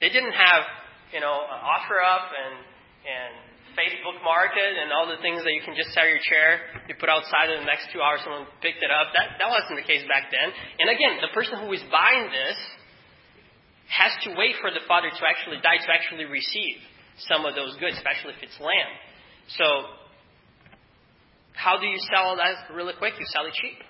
They 0.00 0.08
didn't 0.08 0.32
have, 0.32 0.64
you 1.12 1.20
know, 1.20 1.36
OfferUp 1.36 2.24
and, 2.32 2.56
and 3.04 3.32
Facebook 3.76 4.18
Market 4.24 4.72
and 4.80 4.88
all 4.90 5.06
the 5.06 5.20
things 5.20 5.44
that 5.44 5.52
you 5.52 5.60
can 5.60 5.76
just 5.76 5.92
sell 5.92 6.08
your 6.08 6.18
chair, 6.24 6.64
you 6.88 6.96
put 6.96 7.12
outside 7.12 7.52
in 7.52 7.62
the 7.62 7.68
next 7.68 7.92
two 7.92 8.00
hours, 8.00 8.24
someone 8.24 8.48
picked 8.64 8.82
it 8.82 8.90
up. 8.90 9.12
That, 9.14 9.36
that 9.38 9.48
wasn't 9.52 9.78
the 9.78 9.86
case 9.86 10.02
back 10.08 10.32
then. 10.32 10.48
And 10.80 10.88
again, 10.88 11.20
the 11.20 11.30
person 11.36 11.60
who 11.60 11.70
is 11.76 11.84
buying 11.92 12.32
this 12.32 12.58
has 13.90 14.14
to 14.22 14.30
wait 14.38 14.54
for 14.62 14.70
the 14.70 14.80
father 14.86 15.10
to 15.10 15.22
actually 15.26 15.58
die 15.58 15.82
to 15.82 15.90
actually 15.90 16.30
receive 16.30 16.78
some 17.26 17.42
of 17.42 17.58
those 17.58 17.74
goods, 17.82 17.98
especially 17.98 18.38
if 18.38 18.40
it's 18.40 18.56
land. 18.62 18.94
So, 19.58 19.66
how 21.58 21.76
do 21.76 21.90
you 21.90 21.98
sell 22.08 22.32
all 22.32 22.38
that 22.38 22.70
really 22.70 22.94
quick? 22.96 23.18
You 23.18 23.26
sell 23.34 23.44
it 23.50 23.54
cheap. 23.58 23.82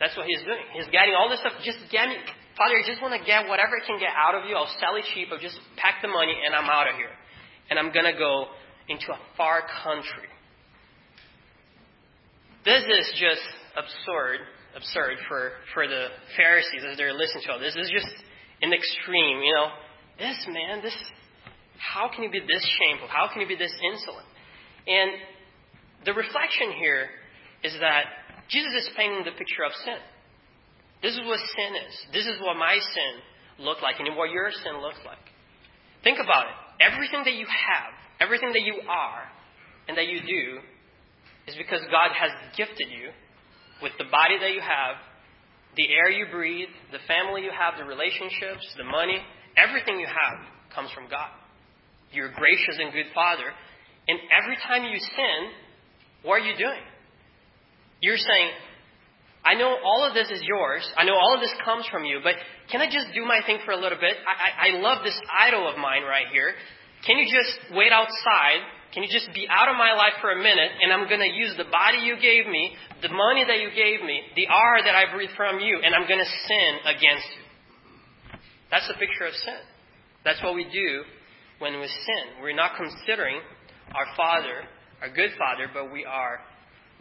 That's 0.00 0.16
what 0.16 0.26
he's 0.26 0.42
doing. 0.42 0.64
He's 0.74 0.88
getting 0.90 1.14
all 1.14 1.28
this 1.28 1.38
stuff. 1.44 1.54
Just 1.62 1.78
get 1.92 2.08
me, 2.08 2.18
Father, 2.56 2.74
I 2.74 2.82
just 2.82 2.98
want 3.04 3.14
to 3.14 3.22
get 3.22 3.46
whatever 3.46 3.78
I 3.78 3.84
can 3.86 4.00
get 4.00 4.10
out 4.10 4.34
of 4.34 4.48
you. 4.48 4.56
I'll 4.56 4.72
sell 4.80 4.96
it 4.96 5.04
cheap. 5.14 5.28
I'll 5.30 5.38
just 5.38 5.60
pack 5.76 6.02
the 6.02 6.08
money 6.08 6.34
and 6.34 6.56
I'm 6.56 6.66
out 6.66 6.88
of 6.88 6.96
here. 6.96 7.12
And 7.70 7.78
I'm 7.78 7.92
going 7.92 8.08
to 8.08 8.18
go 8.18 8.50
into 8.88 9.12
a 9.12 9.20
far 9.36 9.62
country. 9.84 10.26
This 12.64 12.82
is 12.82 13.06
just 13.14 13.46
absurd, 13.76 14.40
absurd 14.74 15.22
for, 15.28 15.52
for 15.74 15.86
the 15.86 16.08
Pharisees 16.34 16.82
as 16.90 16.96
they're 16.96 17.14
listening 17.14 17.44
to 17.46 17.52
all 17.52 17.60
this. 17.60 17.74
This 17.74 17.86
is 17.86 17.94
just 17.94 18.10
an 18.62 18.72
extreme, 18.72 19.42
you 19.42 19.52
know. 19.54 19.68
This 20.18 20.38
man, 20.48 20.82
this, 20.82 20.96
how 21.78 22.08
can 22.08 22.22
you 22.22 22.30
be 22.30 22.40
this 22.40 22.64
shameful? 22.78 23.08
How 23.08 23.28
can 23.32 23.42
you 23.42 23.48
be 23.48 23.56
this 23.56 23.74
insolent? 23.92 24.26
And 24.86 25.10
the 26.04 26.12
reflection 26.12 26.72
here 26.78 27.08
is 27.62 27.74
that 27.80 28.04
Jesus 28.48 28.72
is 28.74 28.90
painting 28.96 29.24
the 29.24 29.32
picture 29.32 29.64
of 29.66 29.72
sin. 29.84 29.98
This 31.02 31.14
is 31.14 31.22
what 31.26 31.38
sin 31.56 31.74
is. 31.74 31.94
This 32.12 32.26
is 32.26 32.38
what 32.40 32.56
my 32.56 32.78
sin 32.78 33.64
looked 33.64 33.82
like 33.82 33.98
and 33.98 34.16
what 34.16 34.30
your 34.30 34.50
sin 34.50 34.80
looks 34.80 35.02
like. 35.04 35.22
Think 36.04 36.18
about 36.18 36.46
it. 36.46 36.56
Everything 36.82 37.22
that 37.24 37.34
you 37.34 37.46
have, 37.46 37.94
everything 38.20 38.52
that 38.52 38.62
you 38.62 38.82
are, 38.88 39.22
and 39.88 39.98
that 39.98 40.06
you 40.06 40.20
do 40.22 40.62
is 41.46 41.54
because 41.58 41.80
God 41.90 42.14
has 42.14 42.30
gifted 42.56 42.86
you 42.90 43.10
with 43.82 43.92
the 43.98 44.06
body 44.10 44.38
that 44.38 44.54
you 44.54 44.60
have, 44.60 44.96
the 45.76 45.88
air 45.88 46.10
you 46.10 46.26
breathe, 46.30 46.68
the 46.92 47.00
family 47.08 47.42
you 47.42 47.50
have, 47.50 47.78
the 47.78 47.84
relationships, 47.84 48.66
the 48.76 48.84
money, 48.84 49.18
everything 49.56 49.98
you 50.00 50.06
have 50.06 50.38
comes 50.74 50.90
from 50.92 51.08
God. 51.08 51.30
You're 52.12 52.28
a 52.28 52.34
gracious 52.34 52.76
and 52.78 52.92
good 52.92 53.08
Father. 53.14 53.48
And 54.08 54.18
every 54.28 54.56
time 54.66 54.84
you 54.84 54.98
sin, 54.98 55.40
what 56.22 56.42
are 56.42 56.44
you 56.44 56.56
doing? 56.56 56.82
You're 58.00 58.18
saying, 58.18 58.50
I 59.44 59.54
know 59.54 59.76
all 59.84 60.04
of 60.06 60.14
this 60.14 60.30
is 60.30 60.42
yours. 60.42 60.88
I 60.96 61.04
know 61.04 61.14
all 61.14 61.34
of 61.34 61.40
this 61.40 61.52
comes 61.64 61.86
from 61.90 62.04
you, 62.04 62.20
but 62.22 62.34
can 62.70 62.80
I 62.80 62.86
just 62.86 63.14
do 63.14 63.24
my 63.24 63.40
thing 63.46 63.58
for 63.64 63.72
a 63.72 63.80
little 63.80 63.98
bit? 63.98 64.16
I, 64.22 64.68
I, 64.68 64.76
I 64.76 64.80
love 64.80 65.02
this 65.04 65.18
idol 65.32 65.68
of 65.68 65.78
mine 65.78 66.02
right 66.02 66.26
here. 66.32 66.54
Can 67.06 67.18
you 67.18 67.26
just 67.26 67.74
wait 67.74 67.92
outside? 67.92 68.62
Can 68.92 69.02
you 69.02 69.08
just 69.08 69.32
be 69.32 69.48
out 69.48 69.72
of 69.72 69.76
my 69.80 69.96
life 69.96 70.20
for 70.20 70.30
a 70.30 70.36
minute 70.36 70.72
and 70.82 70.92
I'm 70.92 71.08
going 71.08 71.24
to 71.24 71.32
use 71.32 71.56
the 71.56 71.64
body 71.64 72.04
you 72.04 72.20
gave 72.20 72.46
me, 72.46 72.76
the 73.00 73.08
money 73.08 73.44
that 73.44 73.58
you 73.58 73.72
gave 73.72 74.04
me, 74.04 74.20
the 74.36 74.46
air 74.46 74.84
that 74.84 74.94
I 74.94 75.08
breathe 75.12 75.32
from 75.36 75.60
you, 75.60 75.80
and 75.82 75.94
I'm 75.94 76.06
going 76.06 76.20
to 76.20 76.32
sin 76.48 76.72
against 76.84 77.28
you? 77.32 77.42
That's 78.70 78.88
the 78.88 78.94
picture 78.94 79.24
of 79.24 79.32
sin. 79.32 79.64
That's 80.24 80.42
what 80.42 80.54
we 80.54 80.64
do 80.64 81.04
when 81.58 81.80
we 81.80 81.88
sin. 81.88 82.42
We're 82.42 82.56
not 82.56 82.72
considering 82.76 83.40
our 83.94 84.06
Father, 84.16 84.68
our 85.00 85.08
good 85.08 85.30
Father, 85.40 85.68
but 85.72 85.92
we 85.92 86.04
are 86.04 86.40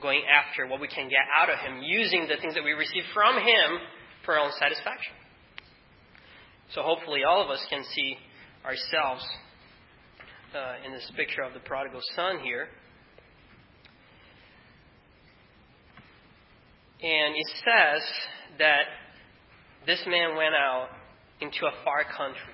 going 0.02 0.24
after 0.26 0.68
what 0.68 0.80
we 0.80 0.88
can 0.88 1.08
get 1.08 1.28
out 1.36 1.50
of 1.50 1.60
Him, 1.60 1.84
using 1.84 2.28
the 2.28 2.40
things 2.42 2.56
that 2.56 2.64
we 2.64 2.72
receive 2.72 3.04
from 3.14 3.36
Him 3.36 3.70
for 4.26 4.36
our 4.36 4.46
own 4.46 4.52
satisfaction. 4.60 5.14
So 6.74 6.82
hopefully, 6.82 7.22
all 7.28 7.44
of 7.44 7.50
us 7.50 7.64
can 7.70 7.84
see 7.94 8.16
ourselves 8.66 9.24
uh, 10.56 10.86
in 10.86 10.92
this 10.92 11.10
picture 11.16 11.42
of 11.42 11.54
the 11.54 11.60
prodigal 11.60 12.02
son 12.16 12.40
here. 12.44 12.68
And 17.02 17.34
it 17.34 17.50
says 17.66 18.04
that 18.60 18.86
this 19.88 20.04
man 20.06 20.36
went 20.38 20.54
out 20.54 20.90
into 21.42 21.66
a 21.66 21.74
far 21.84 22.06
country. 22.06 22.54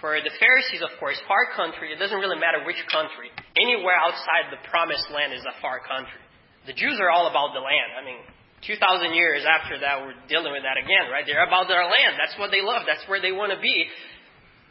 For 0.00 0.16
the 0.20 0.32
Pharisees, 0.36 0.84
of 0.84 0.92
course, 0.98 1.16
far 1.28 1.52
country, 1.56 1.92
it 1.92 1.98
doesn't 2.00 2.18
really 2.18 2.40
matter 2.40 2.64
which 2.64 2.80
country. 2.92 3.32
Anywhere 3.56 3.96
outside 3.96 4.52
the 4.52 4.60
promised 4.68 5.08
land 5.12 5.32
is 5.32 5.44
a 5.44 5.56
far 5.60 5.80
country. 5.80 6.20
The 6.66 6.76
Jews 6.76 7.00
are 7.00 7.08
all 7.08 7.28
about 7.28 7.52
the 7.56 7.60
land. 7.60 7.96
I 7.96 8.04
mean, 8.04 8.20
2,000 8.68 9.16
years 9.16 9.44
after 9.48 9.80
that, 9.80 10.04
we're 10.04 10.16
dealing 10.28 10.52
with 10.52 10.64
that 10.64 10.76
again, 10.76 11.08
right? 11.08 11.24
They're 11.24 11.44
about 11.44 11.68
their 11.68 11.84
land. 11.84 12.20
That's 12.20 12.36
what 12.36 12.52
they 12.52 12.60
love. 12.60 12.84
That's 12.84 13.04
where 13.08 13.20
they 13.20 13.32
want 13.32 13.52
to 13.52 13.60
be. 13.60 13.88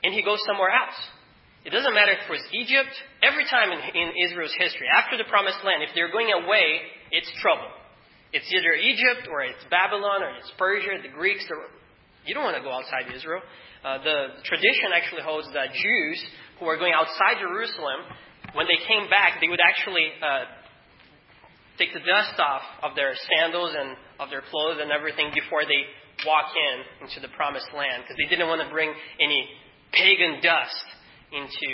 And 0.06 0.14
he 0.14 0.22
goes 0.22 0.38
somewhere 0.46 0.70
else. 0.70 0.98
It 1.66 1.72
doesn't 1.76 1.92
matter 1.94 2.16
if 2.16 2.24
it 2.24 2.32
was 2.32 2.46
Egypt. 2.56 2.92
Every 3.20 3.44
time 3.52 3.76
in, 3.76 3.80
in 3.92 4.16
Israel's 4.24 4.56
history, 4.56 4.88
after 4.88 5.20
the 5.20 5.28
promised 5.28 5.60
land, 5.64 5.84
if 5.84 5.92
they're 5.94 6.12
going 6.12 6.32
away, 6.32 6.88
it's 7.12 7.28
trouble. 7.44 7.68
It's 8.32 8.48
either 8.48 8.72
Egypt 8.80 9.28
or 9.28 9.44
it's 9.44 9.64
Babylon 9.68 10.24
or 10.24 10.32
it's 10.40 10.52
Persia, 10.58 11.02
the 11.04 11.12
Greeks. 11.12 11.44
You 12.26 12.34
don't 12.34 12.46
want 12.46 12.56
to 12.56 12.64
go 12.64 12.72
outside 12.72 13.12
Israel. 13.12 13.42
Uh, 13.84 13.98
the 14.04 14.18
tradition 14.46 14.96
actually 14.96 15.24
holds 15.24 15.52
that 15.52 15.74
Jews 15.76 16.20
who 16.60 16.66
were 16.66 16.78
going 16.78 16.94
outside 16.94 17.40
Jerusalem, 17.40 18.08
when 18.54 18.68
they 18.68 18.80
came 18.88 19.10
back, 19.10 19.40
they 19.40 19.48
would 19.48 19.64
actually 19.64 20.12
uh, 20.20 20.46
take 21.80 21.96
the 21.96 22.04
dust 22.04 22.36
off 22.40 22.62
of 22.84 22.96
their 22.96 23.16
sandals 23.16 23.74
and 23.76 23.96
of 24.20 24.30
their 24.30 24.44
clothes 24.52 24.80
and 24.84 24.92
everything 24.92 25.32
before 25.34 25.64
they 25.64 25.88
walk 26.28 26.52
in 26.52 27.08
into 27.08 27.24
the 27.24 27.32
promised 27.40 27.72
land 27.72 28.04
because 28.04 28.20
they 28.20 28.28
didn't 28.28 28.48
want 28.52 28.60
to 28.60 28.68
bring 28.68 28.92
any 29.24 29.48
pagan 29.96 30.44
dust 30.44 30.86
into 31.32 31.72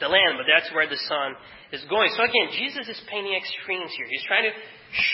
the 0.00 0.08
land. 0.08 0.38
But 0.38 0.46
that's 0.48 0.72
where 0.74 0.88
the 0.88 1.00
Son 1.08 1.34
is 1.72 1.84
going. 1.88 2.10
So 2.16 2.24
again, 2.24 2.54
Jesus 2.56 2.88
is 2.88 3.00
painting 3.10 3.34
extremes 3.34 3.90
here. 3.96 4.06
He's 4.08 4.24
trying 4.26 4.48
to 4.48 4.54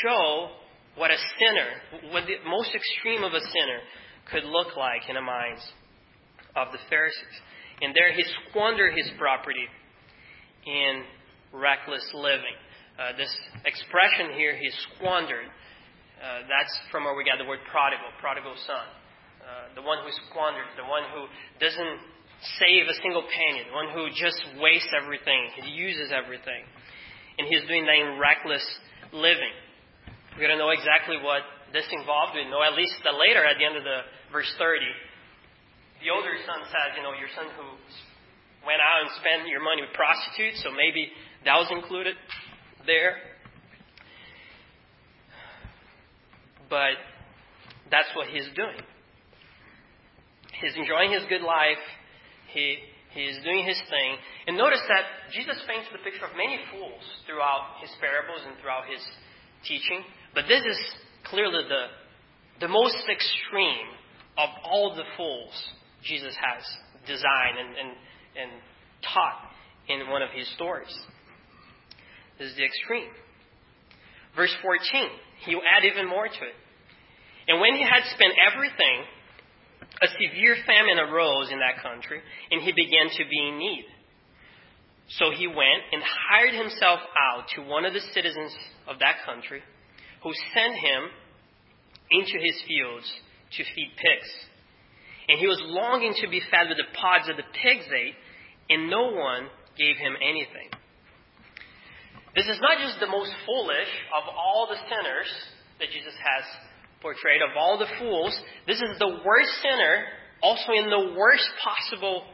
show 0.03 0.51
what 0.97 1.11
a 1.11 1.21
sinner, 1.39 2.11
what 2.11 2.27
the 2.27 2.43
most 2.49 2.75
extreme 2.75 3.23
of 3.23 3.33
a 3.33 3.41
sinner 3.41 3.81
could 4.31 4.45
look 4.45 4.77
like 4.77 5.09
in 5.09 5.15
the 5.15 5.25
minds 5.25 5.63
of 6.57 6.73
the 6.73 6.79
Pharisees. 6.91 7.37
And 7.81 7.95
there 7.95 8.13
he 8.13 8.25
squandered 8.51 8.95
his 8.99 9.09
property 9.17 9.67
in 10.67 11.07
reckless 11.55 12.03
living. 12.13 12.59
Uh, 12.99 13.15
this 13.15 13.31
expression 13.65 14.35
here, 14.35 14.59
he 14.59 14.69
squandered, 14.91 15.47
uh, 16.19 16.43
that's 16.51 16.75
from 16.91 17.07
where 17.07 17.15
we 17.15 17.23
got 17.23 17.39
the 17.39 17.47
word 17.47 17.63
prodigal, 17.71 18.11
prodigal 18.19 18.59
son. 18.67 18.87
Uh, 19.39 19.73
the 19.79 19.85
one 19.87 20.03
who 20.03 20.11
squanders, 20.29 20.67
the 20.75 20.85
one 20.85 21.07
who 21.15 21.31
doesn't 21.63 22.03
save 22.59 22.87
a 22.87 22.97
single 23.03 23.23
penny, 23.27 23.67
the 23.67 23.75
one 23.75 23.91
who 23.91 24.09
just 24.15 24.39
wastes 24.61 24.91
everything, 24.95 25.51
he 25.63 25.71
uses 25.75 26.13
everything. 26.15 26.63
And 27.39 27.47
he's 27.47 27.63
doing 27.67 27.87
that 27.87 27.99
in 27.99 28.19
reckless 28.19 28.65
living. 29.13 29.55
We're 30.35 30.47
going 30.47 30.59
to 30.59 30.63
know 30.63 30.71
exactly 30.71 31.19
what 31.23 31.43
this 31.73 31.87
involved. 31.91 32.35
We 32.35 32.47
know 32.51 32.63
at 32.63 32.75
least 32.75 32.99
later 33.05 33.43
at 33.45 33.59
the 33.59 33.65
end 33.67 33.77
of 33.77 33.85
the 33.85 34.07
verse 34.31 34.51
30 34.59 34.87
the 36.01 36.11
older 36.15 36.31
son 36.47 36.63
says, 36.71 36.95
you 36.95 37.03
know, 37.03 37.11
your 37.19 37.31
son 37.35 37.51
who 37.59 37.67
went 38.63 38.79
out 38.79 39.03
and 39.03 39.11
spent 39.19 39.51
your 39.51 39.63
money 39.63 39.83
with 39.83 39.91
prostitutes, 39.95 40.63
so 40.63 40.71
maybe 40.71 41.11
that 41.45 41.59
was 41.59 41.67
included 41.75 42.15
there. 42.87 43.19
But 46.71 46.95
that's 47.91 48.09
what 48.15 48.29
he's 48.29 48.47
doing. 48.55 48.79
He's 50.61 50.77
enjoying 50.77 51.11
his 51.11 51.23
good 51.29 51.43
life. 51.43 51.83
He, 52.53 52.79
is 53.17 53.43
doing 53.43 53.67
his 53.67 53.81
thing. 53.91 54.15
And 54.47 54.57
notice 54.57 54.83
that 54.87 55.33
Jesus 55.35 55.59
paints 55.67 55.89
the 55.91 55.99
picture 56.05 56.25
of 56.25 56.37
many 56.37 56.61
fools 56.71 57.03
throughout 57.27 57.83
his 57.83 57.91
parables 57.99 58.47
and 58.47 58.55
throughout 58.61 58.87
his 58.87 59.03
teaching. 59.67 60.05
But 60.35 60.47
this 60.47 60.63
is 60.63 60.79
clearly 61.27 61.65
the, 61.67 61.83
the 62.61 62.71
most 62.71 63.01
extreme 63.11 63.91
of 64.37 64.51
all 64.63 64.95
the 64.95 65.09
fools 65.17 65.51
Jesus 66.05 66.35
has 66.37 66.63
designed 67.07 67.59
and, 67.59 67.71
and, 67.75 67.91
and 68.39 68.51
taught 69.03 69.51
in 69.89 70.09
one 70.09 70.23
of 70.23 70.31
his 70.31 70.47
stories. 70.55 70.95
This 72.39 72.51
is 72.51 72.57
the 72.57 72.65
extreme. 72.65 73.11
Verse 74.37 74.55
14, 74.63 75.11
he 75.45 75.55
will 75.55 75.67
add 75.67 75.85
even 75.85 76.07
more 76.07 76.29
to 76.29 76.43
it. 76.47 76.57
And 77.49 77.61
when 77.61 77.75
he 77.75 77.83
had 77.83 78.05
spent 78.15 78.33
everything, 78.39 79.03
a 80.01 80.09
severe 80.15 80.57
famine 80.67 80.99
arose 80.99 81.51
in 81.51 81.59
that 81.59 81.83
country, 81.83 82.21
and 82.51 82.63
he 82.63 82.73
began 82.73 83.09
to 83.11 83.25
be 83.29 83.49
in 83.49 83.59
need. 83.59 83.87
So 85.19 85.31
he 85.31 85.47
went 85.47 85.83
and 85.93 86.03
hired 86.03 86.55
himself 86.55 87.01
out 87.17 87.49
to 87.57 87.63
one 87.63 87.85
of 87.85 87.95
the 87.95 88.05
citizens 88.13 88.55
of 88.87 88.99
that 89.01 89.25
country, 89.25 89.63
who 90.23 90.33
sent 90.55 90.75
him 90.75 91.03
into 92.11 92.37
his 92.39 92.63
fields 92.67 93.11
to 93.57 93.65
feed 93.65 93.91
pigs. 93.97 94.31
And 95.29 95.39
he 95.39 95.47
was 95.47 95.61
longing 95.65 96.15
to 96.23 96.29
be 96.29 96.41
fed 96.51 96.69
with 96.69 96.79
the 96.79 96.89
pods 96.97 97.27
that 97.27 97.37
the 97.37 97.49
pigs 97.63 97.89
ate, 97.93 98.15
and 98.71 98.91
no 98.91 99.13
one 99.13 99.49
gave 99.77 99.97
him 99.97 100.15
anything. 100.21 100.69
This 102.37 102.47
is 102.47 102.61
not 102.61 102.79
just 102.79 103.01
the 103.01 103.11
most 103.11 103.33
foolish 103.47 103.93
of 104.15 104.29
all 104.29 104.69
the 104.69 104.79
sinners 104.87 105.31
that 105.81 105.91
Jesus 105.91 106.15
has 106.15 106.45
portrayed, 107.01 107.43
of 107.43 107.57
all 107.57 107.79
the 107.79 107.91
fools. 107.99 108.35
This 108.67 108.79
is 108.79 108.99
the 108.99 109.21
worst 109.25 109.53
sinner, 109.63 110.05
also 110.43 110.73
in 110.73 110.91
the 110.91 111.15
worst 111.17 111.49
possible 111.63 112.25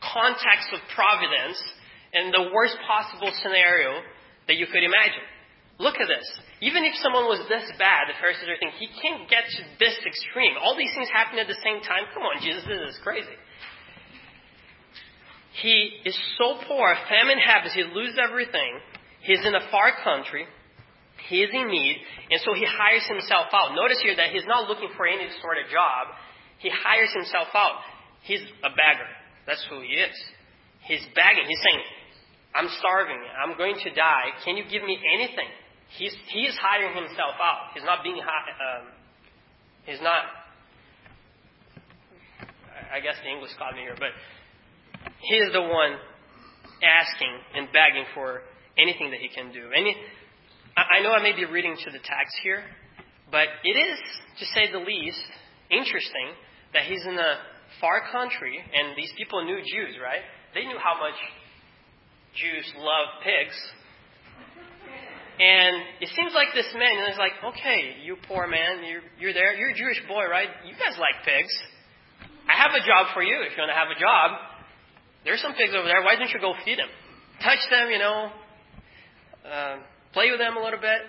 context 0.00 0.70
of 0.72 0.80
providence, 0.94 1.58
and 2.12 2.32
the 2.32 2.50
worst 2.54 2.76
possible 2.86 3.30
scenario 3.42 4.00
that 4.46 4.56
you 4.56 4.66
could 4.66 4.84
imagine. 4.84 5.24
Look 5.78 6.00
at 6.00 6.08
this. 6.08 6.24
Even 6.64 6.84
if 6.84 6.96
someone 7.04 7.28
was 7.28 7.44
this 7.52 7.68
bad, 7.76 8.08
the 8.08 8.16
Pharisees 8.16 8.48
are 8.48 8.56
thinking, 8.56 8.80
he 8.80 8.88
can't 8.96 9.28
get 9.28 9.44
to 9.44 9.60
this 9.76 9.92
extreme. 10.06 10.56
All 10.56 10.72
these 10.72 10.92
things 10.96 11.12
happen 11.12 11.38
at 11.38 11.46
the 11.46 11.58
same 11.60 11.84
time. 11.84 12.08
Come 12.16 12.24
on, 12.24 12.40
Jesus, 12.40 12.64
this 12.64 12.96
is 12.96 12.98
crazy. 13.04 13.36
He 15.60 16.00
is 16.04 16.16
so 16.40 16.56
poor, 16.68 16.96
famine 17.08 17.38
happens, 17.40 17.72
he 17.72 17.84
loses 17.84 18.16
everything. 18.16 18.80
He's 19.20 19.44
in 19.44 19.54
a 19.54 19.64
far 19.70 19.92
country. 20.04 20.44
He 21.28 21.42
is 21.42 21.50
in 21.52 21.68
need, 21.68 21.96
and 22.30 22.40
so 22.44 22.54
he 22.54 22.64
hires 22.68 23.06
himself 23.08 23.48
out. 23.52 23.74
Notice 23.74 23.98
here 24.02 24.14
that 24.16 24.30
he's 24.30 24.46
not 24.46 24.68
looking 24.68 24.90
for 24.96 25.06
any 25.06 25.26
sort 25.40 25.58
of 25.58 25.66
job. 25.72 26.14
He 26.58 26.70
hires 26.70 27.12
himself 27.12 27.48
out. 27.54 27.80
He's 28.22 28.42
a 28.62 28.70
beggar. 28.70 29.08
That's 29.46 29.64
who 29.70 29.80
he 29.80 29.96
is. 29.96 30.14
He's 30.86 31.02
begging. 31.14 31.46
He's 31.48 31.62
saying, 31.66 31.82
I'm 32.54 32.68
starving. 32.78 33.18
I'm 33.42 33.56
going 33.56 33.76
to 33.82 33.90
die. 33.90 34.38
Can 34.44 34.56
you 34.56 34.64
give 34.70 34.82
me 34.82 34.98
anything? 35.14 35.50
He's, 35.98 36.14
he 36.32 36.46
is 36.46 36.54
hiring 36.60 36.94
himself 36.94 37.34
out. 37.42 37.74
He's 37.74 37.84
not 37.84 38.02
being, 38.02 38.18
um, 38.18 38.86
he's 39.84 40.00
not, 40.02 40.24
I 42.92 43.00
guess 43.00 43.14
the 43.22 43.30
English 43.30 43.52
caught 43.58 43.74
me 43.74 43.82
here, 43.82 43.96
but 43.98 44.10
he 45.20 45.36
is 45.36 45.52
the 45.52 45.62
one 45.62 45.96
asking 46.82 47.34
and 47.54 47.68
begging 47.72 48.04
for 48.14 48.42
anything 48.76 49.10
that 49.10 49.20
he 49.20 49.28
can 49.28 49.52
do. 49.52 49.70
Any, 49.74 49.96
I 50.76 51.00
know 51.02 51.10
I 51.10 51.22
may 51.22 51.32
be 51.32 51.46
reading 51.46 51.74
to 51.84 51.90
the 51.90 51.98
text 51.98 52.36
here, 52.42 52.62
But 53.32 53.48
it 53.64 53.72
is, 53.72 53.98
to 54.40 54.44
say 54.52 54.70
the 54.70 54.78
least, 54.78 55.24
interesting 55.70 56.36
that 56.74 56.84
he's 56.84 57.00
in 57.06 57.16
a 57.16 57.32
far 57.80 58.02
country, 58.12 58.60
and 58.60 58.94
these 58.96 59.10
people 59.16 59.42
knew 59.44 59.56
Jews, 59.56 59.96
right? 59.96 60.20
They 60.54 60.68
knew 60.68 60.76
how 60.76 61.00
much 61.00 61.16
Jews 62.36 62.68
love 62.76 63.24
pigs. 63.24 63.56
And 65.40 65.76
it 66.00 66.08
seems 66.12 66.32
like 66.32 66.48
this 66.54 66.68
man 66.76 67.08
is 67.10 67.18
like, 67.18 67.32
okay, 67.40 67.96
you 68.04 68.16
poor 68.28 68.46
man, 68.46 68.84
you're, 68.84 69.04
you're 69.18 69.32
there, 69.32 69.56
you're 69.56 69.70
a 69.70 69.74
Jewish 69.74 70.00
boy, 70.08 70.24
right? 70.28 70.48
You 70.64 70.72
guys 70.76 70.96
like 71.00 71.24
pigs. 71.24 71.52
I 72.48 72.56
have 72.56 72.72
a 72.76 72.84
job 72.84 73.12
for 73.12 73.22
you 73.22 73.40
if 73.48 73.56
you 73.56 73.60
want 73.64 73.72
to 73.72 73.80
have 73.80 73.88
a 73.88 74.00
job. 74.00 74.38
There's 75.24 75.40
some 75.40 75.52
pigs 75.54 75.72
over 75.76 75.88
there. 75.88 76.04
Why 76.04 76.16
don't 76.16 76.30
you 76.30 76.40
go 76.40 76.52
feed 76.64 76.78
them? 76.78 76.88
Touch 77.42 77.60
them, 77.70 77.90
you 77.90 77.98
know, 77.98 78.30
uh, 79.44 79.76
play 80.16 80.30
with 80.32 80.40
them 80.40 80.56
a 80.56 80.64
little 80.64 80.80
bit. 80.80 81.04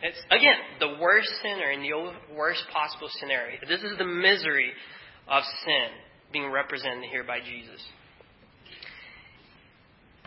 It's, 0.00 0.16
again, 0.32 0.56
the 0.80 0.96
worst 0.96 1.28
sinner 1.44 1.70
in 1.70 1.82
the 1.82 1.92
worst 2.34 2.64
possible 2.72 3.12
scenario. 3.20 3.60
This 3.68 3.84
is 3.84 3.92
the 3.98 4.08
misery 4.08 4.72
of 5.28 5.44
sin 5.68 5.92
being 6.32 6.50
represented 6.50 7.04
here 7.12 7.24
by 7.24 7.40
Jesus. 7.44 7.76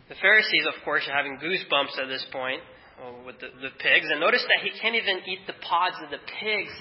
The 0.08 0.14
Pharisees, 0.22 0.70
of 0.70 0.86
course, 0.86 1.02
are 1.10 1.18
having 1.18 1.42
goosebumps 1.42 1.98
at 1.98 2.08
this 2.08 2.24
point 2.32 2.62
uh, 3.02 3.26
with 3.26 3.42
the, 3.42 3.50
the 3.58 3.74
pigs. 3.82 4.06
And 4.06 4.22
notice 4.22 4.46
that 4.46 4.62
he 4.62 4.70
can't 4.80 4.94
even 4.94 5.26
eat 5.26 5.40
the 5.48 5.58
pods 5.66 5.96
that 6.00 6.14
the 6.14 6.22
pigs. 6.22 6.78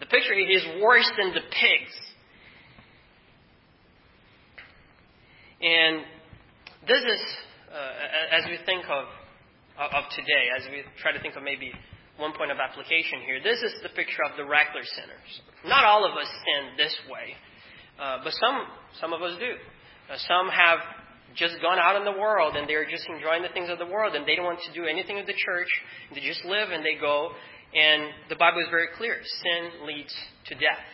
The 0.00 0.06
picture 0.06 0.34
is 0.34 0.82
worse 0.82 1.08
than 1.16 1.32
the 1.32 1.46
pigs. 1.54 1.94
And 5.62 6.02
this 6.88 6.98
is, 6.98 7.22
uh, 7.70 8.36
as 8.36 8.44
we 8.50 8.58
think 8.66 8.84
of 8.90 9.06
of 9.80 10.04
today, 10.12 10.52
as 10.52 10.68
we 10.68 10.84
try 11.00 11.12
to 11.12 11.20
think 11.20 11.36
of 11.36 11.42
maybe 11.42 11.72
one 12.18 12.36
point 12.36 12.52
of 12.52 12.58
application 12.60 13.24
here, 13.24 13.40
this 13.40 13.62
is 13.64 13.72
the 13.82 13.88
picture 13.96 14.20
of 14.28 14.36
the 14.36 14.44
regular 14.44 14.84
sinners. 14.84 15.30
Not 15.64 15.84
all 15.84 16.04
of 16.04 16.12
us 16.12 16.28
sin 16.28 16.76
this 16.76 16.92
way, 17.08 17.32
uh, 17.96 18.18
but 18.22 18.32
some 18.36 18.68
some 19.00 19.12
of 19.12 19.22
us 19.22 19.40
do. 19.40 19.56
Uh, 20.12 20.16
some 20.28 20.48
have 20.52 20.80
just 21.34 21.54
gone 21.62 21.78
out 21.78 21.96
in 21.96 22.04
the 22.04 22.18
world 22.18 22.56
and 22.56 22.68
they're 22.68 22.84
just 22.84 23.06
enjoying 23.08 23.42
the 23.42 23.48
things 23.54 23.70
of 23.70 23.78
the 23.78 23.86
world 23.86 24.14
and 24.14 24.26
they 24.26 24.34
don't 24.34 24.44
want 24.44 24.58
to 24.66 24.74
do 24.74 24.84
anything 24.84 25.16
with 25.16 25.26
the 25.26 25.38
church. 25.38 25.70
They 26.12 26.20
just 26.20 26.44
live 26.44 26.70
and 26.70 26.84
they 26.84 27.00
go. 27.00 27.30
And 27.72 28.10
the 28.28 28.36
Bible 28.36 28.60
is 28.60 28.68
very 28.68 28.88
clear: 28.98 29.16
sin 29.42 29.86
leads 29.86 30.12
to 30.46 30.54
death. 30.54 30.84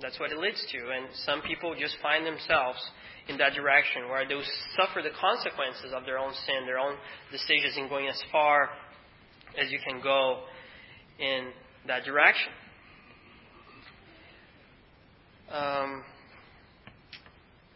That's 0.00 0.18
what 0.18 0.32
it 0.32 0.38
leads 0.38 0.60
to. 0.72 0.78
And 0.90 1.06
some 1.24 1.40
people 1.42 1.74
just 1.78 1.96
find 2.02 2.26
themselves 2.26 2.78
in 3.28 3.38
that 3.38 3.54
direction, 3.54 4.08
where 4.08 4.26
they 4.26 4.34
suffer 4.76 5.02
the 5.02 5.14
consequences 5.20 5.92
of 5.94 6.04
their 6.04 6.18
own 6.18 6.32
sin, 6.46 6.66
their 6.66 6.78
own 6.78 6.94
decisions 7.32 7.76
in 7.76 7.88
going 7.88 8.08
as 8.08 8.20
far 8.30 8.70
as 9.60 9.70
you 9.70 9.78
can 9.86 10.00
go 10.00 10.42
in 11.18 11.50
that 11.86 12.04
direction. 12.04 12.52
Um, 15.50 16.02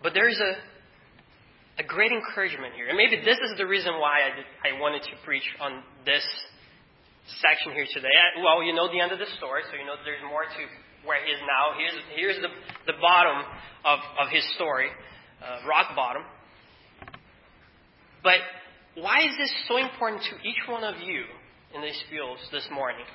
but 0.03 0.15
there 0.15 0.29
is 0.29 0.41
a, 0.41 1.83
a 1.83 1.87
great 1.87 2.13
encouragement 2.13 2.75
here. 2.75 2.89
And 2.89 2.97
maybe 2.97 3.23
this 3.25 3.39
is 3.39 3.57
the 3.59 3.67
reason 3.67 3.95
why 3.95 4.27
I, 4.27 4.75
I 4.75 4.81
wanted 4.81 5.03
to 5.03 5.15
preach 5.25 5.47
on 5.61 5.83
this 6.05 6.27
section 7.43 7.73
here 7.73 7.87
today. 7.87 8.11
I, 8.11 8.43
well, 8.43 8.63
you 8.63 8.75
know 8.75 8.91
the 8.91 9.01
end 9.01 9.13
of 9.13 9.19
the 9.19 9.31
story, 9.39 9.63
so 9.71 9.79
you 9.79 9.87
know 9.87 9.95
there's 10.05 10.23
more 10.27 10.43
to 10.43 10.63
where 11.07 11.23
he 11.25 11.31
is 11.31 11.41
now. 11.47 11.79
Here's, 11.79 11.97
here's 12.15 12.39
the, 12.43 12.51
the 12.91 12.99
bottom 13.01 13.47
of, 13.85 13.99
of 14.19 14.29
his 14.31 14.45
story 14.55 14.91
uh, 15.43 15.67
rock 15.69 15.97
bottom. 15.97 16.23
But 18.23 18.41
why 18.95 19.21
is 19.25 19.37
this 19.39 19.53
so 19.69 19.77
important 19.79 20.23
to 20.23 20.49
each 20.49 20.61
one 20.69 20.85
of 20.85 20.97
you 21.01 21.25
in 21.75 21.83
these 21.83 22.03
fields 22.11 22.41
this 22.53 22.69
morning? 22.73 23.07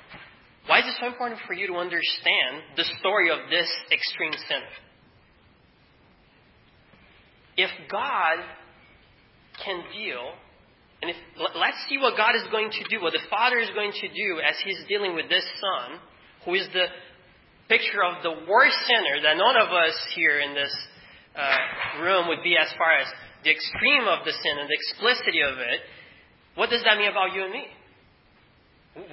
Why 0.66 0.80
is 0.80 0.86
it 0.86 0.96
so 1.00 1.06
important 1.06 1.40
for 1.46 1.54
you 1.54 1.68
to 1.68 1.74
understand 1.74 2.74
the 2.76 2.84
story 2.98 3.30
of 3.30 3.38
this 3.50 3.70
extreme 3.92 4.32
sin? 4.32 4.62
If 7.56 7.70
God 7.90 8.42
can 9.64 9.84
deal, 9.92 10.34
and 11.00 11.10
if 11.10 11.16
let's 11.38 11.78
see 11.88 11.98
what 11.98 12.16
God 12.16 12.34
is 12.34 12.44
going 12.50 12.70
to 12.70 12.84
do, 12.90 13.02
what 13.02 13.12
the 13.12 13.24
Father 13.30 13.58
is 13.58 13.70
going 13.74 13.92
to 13.92 14.08
do 14.08 14.40
as 14.42 14.56
He's 14.64 14.82
dealing 14.88 15.14
with 15.14 15.28
this 15.28 15.46
Son, 15.60 16.00
who 16.44 16.54
is 16.54 16.66
the 16.72 16.86
picture 17.68 18.02
of 18.02 18.22
the 18.22 18.50
worst 18.50 18.76
sinner 18.86 19.22
that 19.22 19.36
none 19.36 19.56
of 19.56 19.72
us 19.72 19.94
here 20.14 20.40
in 20.40 20.54
this 20.54 20.74
uh, 21.36 22.02
room 22.02 22.28
would 22.28 22.42
be 22.42 22.56
as 22.56 22.72
far 22.78 22.96
as 22.96 23.06
the 23.44 23.50
extreme 23.50 24.08
of 24.08 24.24
the 24.24 24.32
sin 24.32 24.58
and 24.58 24.68
the 24.68 24.74
explicitity 24.74 25.42
of 25.42 25.58
it, 25.58 25.80
what 26.56 26.70
does 26.70 26.82
that 26.84 26.98
mean 26.98 27.10
about 27.10 27.32
you 27.36 27.44
and 27.44 27.52
me? 27.52 27.64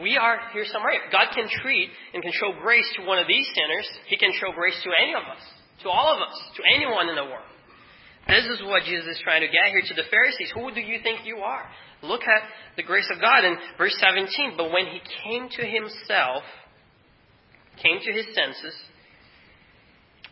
We 0.01 0.15
are 0.15 0.39
here 0.53 0.63
somewhere. 0.65 0.95
God 1.11 1.35
can 1.35 1.51
treat 1.61 1.89
and 2.13 2.23
can 2.23 2.31
show 2.31 2.55
grace 2.63 2.87
to 2.95 3.05
one 3.05 3.19
of 3.19 3.27
these 3.27 3.45
sinners. 3.53 3.87
He 4.07 4.15
can 4.15 4.31
show 4.39 4.55
grace 4.55 4.79
to 4.83 4.89
any 4.95 5.13
of 5.13 5.27
us, 5.27 5.43
to 5.83 5.89
all 5.89 6.15
of 6.15 6.23
us, 6.23 6.39
to 6.55 6.61
anyone 6.73 7.09
in 7.09 7.15
the 7.15 7.27
world. 7.27 7.51
This 8.27 8.45
is 8.47 8.63
what 8.63 8.83
Jesus 8.87 9.19
is 9.19 9.21
trying 9.21 9.41
to 9.41 9.51
get 9.51 9.75
here 9.75 9.83
to 9.83 9.93
the 9.93 10.07
Pharisees. 10.07 10.55
Who 10.55 10.71
do 10.71 10.79
you 10.79 11.03
think 11.03 11.27
you 11.27 11.43
are? 11.43 11.67
Look 12.01 12.23
at 12.23 12.43
the 12.77 12.83
grace 12.83 13.07
of 13.11 13.19
God 13.19 13.43
in 13.43 13.57
verse 13.77 13.95
17. 13.99 14.55
But 14.55 14.71
when 14.71 14.87
he 14.87 15.03
came 15.23 15.49
to 15.51 15.63
himself, 15.67 16.43
came 17.81 17.99
to 17.99 18.11
his 18.13 18.25
senses, 18.33 18.75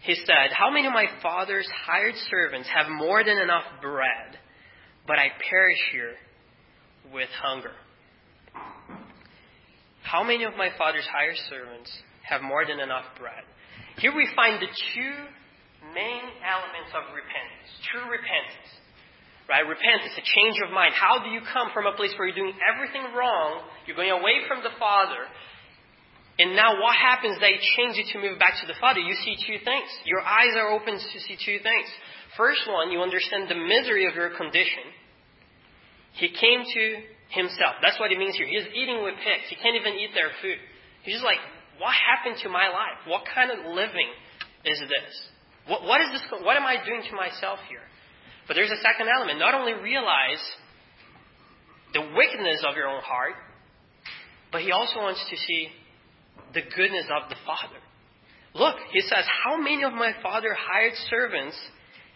he 0.02 0.16
said, 0.16 0.50
How 0.52 0.72
many 0.72 0.88
of 0.88 0.94
my 0.94 1.06
father's 1.22 1.68
hired 1.86 2.16
servants 2.30 2.68
have 2.74 2.90
more 2.90 3.24
than 3.24 3.38
enough 3.38 3.66
bread, 3.82 4.38
but 5.08 5.20
I 5.20 5.30
perish 5.50 5.82
here 5.92 6.16
with 7.14 7.30
hunger? 7.42 7.74
How 10.04 10.24
many 10.24 10.44
of 10.44 10.58
my 10.58 10.70
father's 10.78 11.08
hired 11.08 11.38
servants 11.50 11.92
have 12.28 12.42
more 12.42 12.66
than 12.66 12.80
enough 12.80 13.06
bread? 13.20 13.46
Here 13.98 14.14
we 14.16 14.28
find 14.36 14.62
the 14.62 14.68
two 14.68 15.16
main 15.94 16.26
elements 16.42 16.92
of 16.98 17.14
repentance 17.14 17.62
true 17.92 18.08
repentance. 18.08 18.70
Right? 19.50 19.68
Repentance, 19.68 20.16
a 20.16 20.24
change 20.24 20.58
of 20.64 20.72
mind. 20.72 20.96
How 20.96 21.20
do 21.20 21.30
you 21.30 21.44
come 21.44 21.74
from 21.76 21.84
a 21.84 21.92
place 21.98 22.14
where 22.16 22.30
you're 22.30 22.40
doing 22.40 22.56
everything 22.64 23.04
wrong, 23.12 23.68
you're 23.84 24.00
going 24.00 24.14
away 24.14 24.48
from 24.48 24.64
the 24.64 24.72
Father, 24.80 25.28
and 26.42 26.58
now 26.58 26.82
what 26.82 26.98
happens 26.98 27.38
They 27.38 27.62
change 27.78 28.02
you 28.02 28.06
to 28.14 28.18
move 28.18 28.42
back 28.42 28.58
to 28.62 28.66
the 28.66 28.74
Father? 28.82 29.00
You 29.00 29.14
see 29.22 29.38
two 29.46 29.62
things. 29.62 29.90
Your 30.10 30.26
eyes 30.26 30.58
are 30.58 30.74
open 30.74 30.98
to 30.98 31.18
see 31.22 31.38
two 31.38 31.62
things. 31.62 31.88
First 32.36 32.66
one, 32.66 32.90
you 32.90 33.06
understand 33.06 33.46
the 33.46 33.62
misery 33.62 34.10
of 34.10 34.16
your 34.18 34.34
condition. 34.34 34.90
He 36.18 36.34
came 36.34 36.66
to 36.66 36.84
himself. 37.30 37.78
That's 37.86 38.00
what 38.02 38.12
it 38.12 38.18
means 38.18 38.36
here. 38.36 38.50
He 38.50 38.58
is 38.58 38.66
eating 38.74 39.06
with 39.06 39.16
pigs. 39.22 39.54
He 39.54 39.56
can't 39.62 39.78
even 39.78 39.94
eat 40.02 40.18
their 40.18 40.34
food. 40.42 40.58
He's 41.04 41.22
just 41.22 41.26
like, 41.26 41.40
what 41.78 41.94
happened 41.94 42.42
to 42.42 42.50
my 42.50 42.74
life? 42.74 43.06
What 43.06 43.24
kind 43.30 43.54
of 43.54 43.78
living 43.78 44.10
is 44.66 44.82
this? 44.82 45.12
What, 45.68 45.86
what 45.86 46.02
is 46.02 46.10
this? 46.10 46.26
What 46.42 46.58
am 46.58 46.66
I 46.66 46.82
doing 46.82 47.06
to 47.06 47.14
myself 47.16 47.60
here? 47.70 47.86
But 48.48 48.58
there's 48.58 48.74
a 48.74 48.82
second 48.82 49.14
element. 49.14 49.38
Not 49.38 49.54
only 49.54 49.74
realize 49.74 50.42
the 51.94 52.02
wickedness 52.02 52.66
of 52.68 52.76
your 52.76 52.88
own 52.88 53.02
heart, 53.06 53.38
but 54.52 54.62
he 54.62 54.72
also 54.72 55.00
wants 55.00 55.24
to 55.30 55.38
see 55.38 55.70
the 56.54 56.62
goodness 56.62 57.06
of 57.10 57.30
the 57.30 57.36
Father. 57.46 57.80
Look, 58.54 58.76
he 58.92 59.02
says, 59.02 59.24
How 59.46 59.58
many 59.58 59.84
of 59.84 59.94
my 59.94 60.12
Father 60.22 60.56
hired 60.56 60.94
servants 61.10 61.56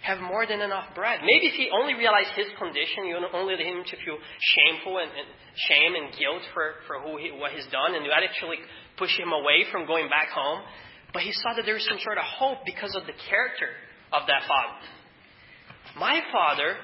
have 0.03 0.19
more 0.19 0.45
than 0.45 0.59
enough 0.59 0.93
bread? 0.93 1.21
Maybe 1.23 1.47
if 1.47 1.55
he 1.55 1.71
only 1.71 1.95
realized 1.95 2.35
his 2.35 2.47
condition, 2.59 3.07
you 3.07 3.15
only 3.15 3.55
let 3.55 3.63
him 3.63 3.83
to 3.87 3.95
feel 4.03 4.19
shameful 4.39 4.99
and, 4.99 5.11
and 5.15 5.27
shame 5.69 5.95
and 5.95 6.11
guilt 6.11 6.43
for, 6.53 6.83
for 6.87 6.99
who 6.99 7.17
he, 7.17 7.31
what 7.31 7.51
he's 7.55 7.67
done, 7.71 7.95
and 7.95 8.03
that 8.05 8.23
actually 8.27 8.59
push 8.99 9.15
him 9.17 9.31
away 9.31 9.63
from 9.71 9.87
going 9.87 10.11
back 10.11 10.27
home. 10.29 10.61
But 11.13 11.23
he 11.23 11.31
saw 11.31 11.55
that 11.55 11.63
there 11.63 11.79
was 11.79 11.87
some 11.87 11.99
sort 12.03 12.19
of 12.19 12.27
hope 12.27 12.67
because 12.67 12.91
of 12.95 13.07
the 13.07 13.15
character 13.31 13.71
of 14.11 14.27
that 14.27 14.43
father. 14.43 14.83
My 15.95 16.19
father, 16.35 16.75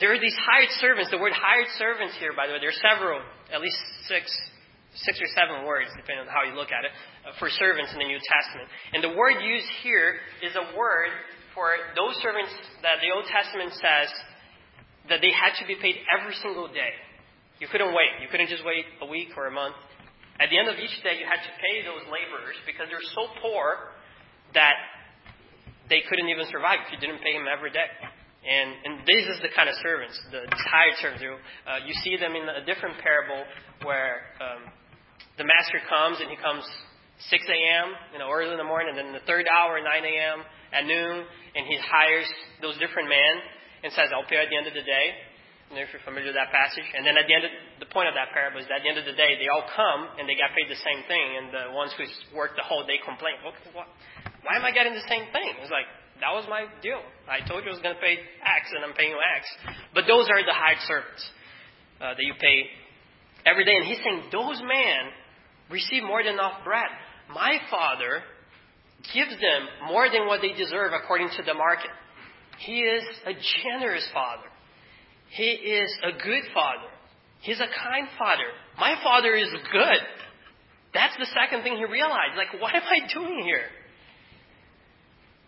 there 0.00 0.16
are 0.16 0.20
these 0.20 0.36
hired 0.48 0.72
servants. 0.80 1.12
The 1.12 1.20
word 1.20 1.36
hired 1.36 1.68
servants 1.76 2.16
here, 2.16 2.32
by 2.32 2.48
the 2.48 2.56
way, 2.56 2.60
there 2.64 2.72
are 2.72 2.84
several, 2.88 3.20
at 3.52 3.60
least 3.60 3.76
six 4.08 4.32
six 4.94 5.18
or 5.22 5.30
seven 5.38 5.66
words, 5.66 5.90
depending 5.94 6.26
on 6.26 6.30
how 6.30 6.42
you 6.42 6.54
look 6.58 6.74
at 6.74 6.82
it, 6.82 6.92
uh, 7.22 7.34
for 7.38 7.46
servants 7.50 7.94
in 7.94 7.98
the 8.02 8.10
New 8.10 8.18
Testament. 8.18 8.66
And 8.94 9.00
the 9.04 9.14
word 9.14 9.38
used 9.38 9.70
here 9.82 10.18
is 10.42 10.54
a 10.58 10.66
word 10.74 11.14
for 11.54 11.74
those 11.94 12.18
servants 12.22 12.50
that 12.82 12.98
the 13.02 13.10
Old 13.14 13.26
Testament 13.30 13.74
says 13.78 14.10
that 15.10 15.22
they 15.22 15.30
had 15.30 15.54
to 15.62 15.64
be 15.66 15.78
paid 15.78 15.98
every 16.10 16.34
single 16.42 16.66
day. 16.70 16.94
You 17.58 17.68
couldn't 17.68 17.92
wait. 17.92 18.22
You 18.22 18.28
couldn't 18.30 18.48
just 18.48 18.64
wait 18.64 18.86
a 19.02 19.06
week 19.06 19.36
or 19.36 19.46
a 19.46 19.54
month. 19.54 19.76
At 20.40 20.48
the 20.48 20.56
end 20.56 20.72
of 20.72 20.80
each 20.80 20.96
day, 21.04 21.20
you 21.20 21.26
had 21.28 21.42
to 21.44 21.52
pay 21.60 21.84
those 21.84 22.08
laborers 22.08 22.56
because 22.64 22.88
they're 22.88 23.04
so 23.12 23.28
poor 23.44 23.92
that 24.56 24.74
they 25.92 26.00
couldn't 26.08 26.30
even 26.32 26.48
survive 26.48 26.80
if 26.86 26.94
you 26.94 26.98
didn't 26.98 27.20
pay 27.20 27.36
them 27.36 27.44
every 27.44 27.70
day. 27.70 27.90
And, 28.40 28.72
and 28.88 28.94
this 29.04 29.36
is 29.36 29.38
the 29.44 29.52
kind 29.52 29.68
of 29.68 29.76
servants, 29.84 30.16
the 30.32 30.48
tired 30.72 30.96
servants. 31.04 31.20
Uh, 31.20 31.84
you 31.84 31.92
see 32.00 32.16
them 32.16 32.32
in 32.32 32.48
a 32.48 32.64
different 32.64 32.96
parable 33.04 33.44
where 33.84 34.32
um, 34.40 34.64
the 35.36 35.44
master 35.44 35.76
comes 35.84 36.24
and 36.24 36.32
he 36.32 36.40
comes 36.40 36.64
6 37.28 37.36
a.m., 37.36 37.92
you 38.16 38.18
know, 38.18 38.32
early 38.32 38.56
in 38.56 38.56
the 38.56 38.64
morning, 38.64 38.96
and 38.96 38.96
then 38.96 39.12
the 39.12 39.24
third 39.28 39.44
hour, 39.44 39.76
9 39.76 39.84
a.m., 39.84 40.40
at 40.72 40.86
noon, 40.88 41.26
and 41.52 41.62
he 41.68 41.76
hires 41.82 42.28
those 42.64 42.78
different 42.80 43.10
men 43.12 43.34
and 43.84 43.92
says, 43.92 44.08
I'll 44.14 44.24
pay 44.24 44.40
at 44.40 44.48
the 44.48 44.56
end 44.56 44.70
of 44.70 44.76
the 44.76 44.86
day. 44.86 45.06
And 45.68 45.78
if 45.78 45.92
you're 45.94 46.02
familiar 46.02 46.34
with 46.34 46.38
that 46.40 46.50
passage. 46.50 46.86
And 46.96 47.06
then 47.06 47.14
at 47.14 47.30
the 47.30 47.34
end 47.34 47.44
of 47.46 47.52
the 47.78 47.90
point 47.94 48.10
of 48.10 48.18
that 48.18 48.34
parable 48.34 48.58
is 48.58 48.66
that 48.66 48.82
at 48.82 48.84
the 48.86 48.90
end 48.90 48.98
of 48.98 49.06
the 49.06 49.14
day, 49.14 49.38
they 49.38 49.46
all 49.52 49.62
come 49.70 50.18
and 50.18 50.26
they 50.26 50.34
got 50.34 50.50
paid 50.56 50.66
the 50.66 50.80
same 50.80 51.04
thing, 51.06 51.28
and 51.38 51.46
the 51.52 51.64
ones 51.76 51.92
who 51.94 52.08
worked 52.34 52.56
the 52.56 52.66
whole 52.66 52.82
day 52.88 52.98
complain, 53.04 53.38
why 53.76 54.56
am 54.56 54.64
I 54.64 54.72
getting 54.72 54.96
the 54.96 55.06
same 55.06 55.28
thing? 55.30 55.52
It's 55.62 55.70
like, 55.70 55.86
that 56.20 56.32
was 56.32 56.44
my 56.48 56.66
deal. 56.82 57.00
I 57.28 57.40
told 57.46 57.64
you 57.64 57.70
I 57.70 57.74
was 57.74 57.82
going 57.82 57.94
to 57.94 58.00
pay 58.00 58.20
X, 58.44 58.70
and 58.76 58.84
I'm 58.84 58.92
paying 58.92 59.10
you 59.10 59.20
X. 59.20 59.46
But 59.94 60.04
those 60.06 60.28
are 60.28 60.40
the 60.44 60.52
hired 60.52 60.80
servants 60.86 61.22
uh, 62.00 62.14
that 62.14 62.24
you 62.24 62.34
pay 62.40 62.68
every 63.46 63.64
day. 63.64 63.76
And 63.76 63.86
he's 63.86 63.98
saying, 64.04 64.28
those 64.32 64.60
men 64.60 65.12
receive 65.70 66.02
more 66.02 66.22
than 66.22 66.34
enough 66.34 66.64
bread. 66.64 66.88
My 67.32 67.58
Father 67.70 68.22
gives 69.14 69.32
them 69.32 69.60
more 69.88 70.08
than 70.10 70.26
what 70.26 70.40
they 70.42 70.52
deserve 70.52 70.92
according 70.92 71.30
to 71.36 71.42
the 71.42 71.54
market. 71.54 71.90
He 72.58 72.80
is 72.80 73.04
a 73.24 73.32
generous 73.64 74.06
Father. 74.12 74.48
He 75.30 75.50
is 75.56 75.90
a 76.02 76.12
good 76.12 76.44
Father. 76.52 76.90
He's 77.40 77.60
a 77.60 77.70
kind 77.70 78.08
Father. 78.18 78.44
My 78.78 78.96
Father 79.02 79.34
is 79.34 79.48
good. 79.72 80.02
That's 80.92 81.16
the 81.16 81.26
second 81.32 81.62
thing 81.62 81.76
he 81.76 81.84
realized. 81.84 82.36
Like, 82.36 82.60
what 82.60 82.74
am 82.74 82.82
I 82.82 83.06
doing 83.12 83.42
here? 83.44 83.64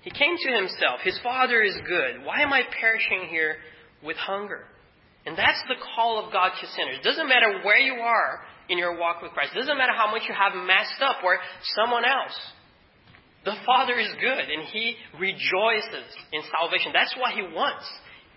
He 0.03 0.11
came 0.11 0.37
to 0.37 0.51
himself. 0.55 1.01
His 1.03 1.19
Father 1.23 1.63
is 1.63 1.75
good. 1.87 2.25
Why 2.25 2.43
am 2.43 2.53
I 2.53 2.63
perishing 2.81 3.29
here 3.31 3.57
with 4.05 4.17
hunger? 4.17 4.65
And 5.25 5.39
that's 5.39 5.63
the 5.69 5.77
call 5.95 6.25
of 6.25 6.33
God 6.33 6.51
to 6.61 6.67
sinners. 6.67 6.99
It 6.99 7.05
doesn't 7.05 7.29
matter 7.29 7.63
where 7.63 7.79
you 7.79 7.95
are 7.95 8.41
in 8.69 8.79
your 8.79 8.99
walk 8.99 9.23
with 9.23 9.33
Christ. 9.33 9.53
It 9.55 9.61
doesn't 9.61 9.79
matter 9.79 9.93
how 9.97 10.11
much 10.11 10.23
you 10.29 10.35
have 10.35 10.55
messed 10.55 11.01
up 11.01 11.23
or 11.23 11.39
someone 11.79 12.05
else. 12.05 12.35
The 13.45 13.55
Father 13.65 13.99
is 13.99 14.09
good 14.21 14.51
and 14.51 14.67
He 14.73 14.97
rejoices 15.19 16.07
in 16.33 16.43
salvation. 16.51 16.91
That's 16.93 17.15
what 17.17 17.33
He 17.35 17.43
wants. 17.43 17.87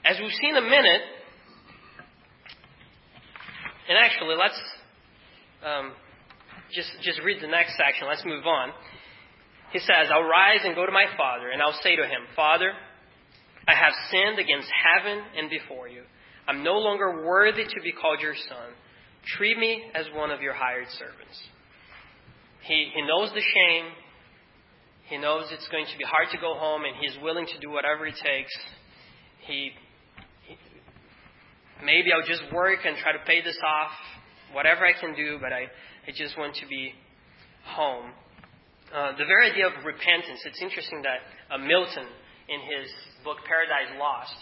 As 0.05 0.17
we've 0.21 0.33
seen 0.33 0.55
a 0.55 0.61
minute, 0.61 1.01
and 3.89 3.97
actually, 3.97 4.35
let's 4.37 4.61
um, 5.65 5.93
just, 6.73 6.89
just 7.01 7.21
read 7.21 7.37
the 7.41 7.47
next 7.47 7.77
section. 7.77 8.07
Let's 8.07 8.25
move 8.25 8.45
on. 8.45 8.69
He 9.75 9.81
says, 9.81 10.07
I'll 10.09 10.23
rise 10.23 10.61
and 10.63 10.73
go 10.73 10.85
to 10.85 10.91
my 10.93 11.03
father, 11.17 11.49
and 11.49 11.61
I'll 11.61 11.77
say 11.83 11.97
to 11.97 12.03
him, 12.03 12.23
Father, 12.33 12.71
I 13.67 13.75
have 13.75 13.91
sinned 14.09 14.39
against 14.39 14.69
heaven 14.71 15.21
and 15.35 15.49
before 15.49 15.89
you. 15.89 16.03
I'm 16.47 16.63
no 16.63 16.75
longer 16.75 17.25
worthy 17.27 17.65
to 17.65 17.81
be 17.83 17.91
called 17.91 18.21
your 18.21 18.35
son. 18.35 18.71
Treat 19.35 19.57
me 19.57 19.83
as 19.93 20.05
one 20.15 20.31
of 20.31 20.39
your 20.39 20.53
hired 20.53 20.87
servants. 20.97 21.37
He, 22.63 22.89
he 22.95 23.01
knows 23.01 23.31
the 23.33 23.41
shame. 23.41 23.91
He 25.09 25.17
knows 25.17 25.47
it's 25.51 25.67
going 25.67 25.87
to 25.91 25.97
be 25.97 26.05
hard 26.05 26.29
to 26.31 26.37
go 26.37 26.53
home, 26.53 26.83
and 26.85 26.95
he's 26.95 27.21
willing 27.21 27.45
to 27.45 27.59
do 27.59 27.69
whatever 27.69 28.07
it 28.07 28.15
takes. 28.23 28.55
He, 29.41 29.71
he 30.47 30.55
maybe 31.83 32.13
I'll 32.13 32.25
just 32.25 32.43
work 32.53 32.79
and 32.85 32.95
try 32.95 33.11
to 33.11 33.19
pay 33.27 33.41
this 33.41 33.59
off, 33.59 33.91
whatever 34.53 34.85
I 34.85 34.93
can 34.97 35.13
do, 35.15 35.37
but 35.41 35.51
I, 35.51 35.63
I 36.07 36.15
just 36.15 36.37
want 36.37 36.55
to 36.63 36.67
be 36.67 36.93
home. 37.65 38.13
Uh, 38.95 39.11
the 39.19 39.27
very 39.27 39.51
idea 39.51 39.67
of 39.67 39.75
repentance, 39.83 40.39
it's 40.47 40.61
interesting 40.63 41.03
that 41.03 41.19
uh, 41.51 41.59
Milton, 41.59 42.07
in 42.47 42.59
his 42.63 42.87
book 43.27 43.43
Paradise 43.43 43.91
Lost, 43.99 44.39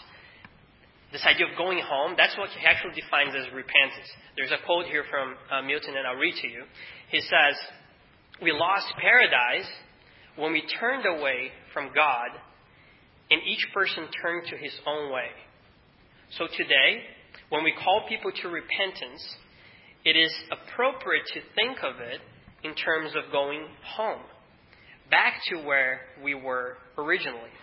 this 1.10 1.26
idea 1.26 1.50
of 1.50 1.58
going 1.58 1.82
home, 1.82 2.14
that's 2.16 2.38
what 2.38 2.50
he 2.54 2.62
actually 2.62 2.94
defines 2.94 3.34
as 3.34 3.50
repentance. 3.50 4.06
There's 4.38 4.54
a 4.54 4.62
quote 4.62 4.86
here 4.86 5.02
from 5.10 5.34
uh, 5.50 5.66
Milton, 5.66 5.98
and 5.98 6.06
I'll 6.06 6.22
read 6.22 6.38
to 6.38 6.46
you. 6.46 6.70
He 7.10 7.18
says, 7.18 7.58
We 8.38 8.54
lost 8.54 8.94
paradise 8.94 9.66
when 10.38 10.54
we 10.54 10.62
turned 10.78 11.02
away 11.02 11.50
from 11.74 11.90
God, 11.90 12.30
and 13.34 13.42
each 13.42 13.66
person 13.74 14.06
turned 14.22 14.46
to 14.54 14.56
his 14.56 14.74
own 14.86 15.10
way. 15.10 15.34
So 16.38 16.46
today, 16.46 17.02
when 17.50 17.64
we 17.64 17.74
call 17.74 18.06
people 18.08 18.30
to 18.30 18.46
repentance, 18.46 19.18
it 20.04 20.14
is 20.14 20.30
appropriate 20.46 21.26
to 21.34 21.42
think 21.58 21.82
of 21.82 21.98
it 21.98 22.22
in 22.62 22.78
terms 22.78 23.18
of 23.18 23.34
going 23.34 23.66
home 23.82 24.22
back 25.14 25.38
to 25.46 25.62
where 25.62 26.00
we 26.24 26.34
were 26.34 26.74
originally, 26.98 27.54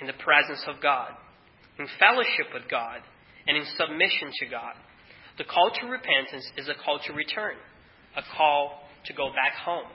in 0.00 0.06
the 0.06 0.18
presence 0.20 0.60
of 0.68 0.76
God, 0.82 1.08
in 1.78 1.88
fellowship 1.98 2.52
with 2.52 2.68
God, 2.70 3.00
and 3.46 3.56
in 3.56 3.64
submission 3.80 4.28
to 4.40 4.46
God. 4.46 4.76
The 5.38 5.44
call 5.44 5.72
to 5.80 5.86
repentance 5.88 6.44
is 6.58 6.68
a 6.68 6.76
call 6.84 7.00
to 7.06 7.12
return, 7.14 7.56
a 8.14 8.20
call 8.36 8.84
to 9.06 9.12
go 9.14 9.32
back 9.32 9.56
home. 9.64 9.88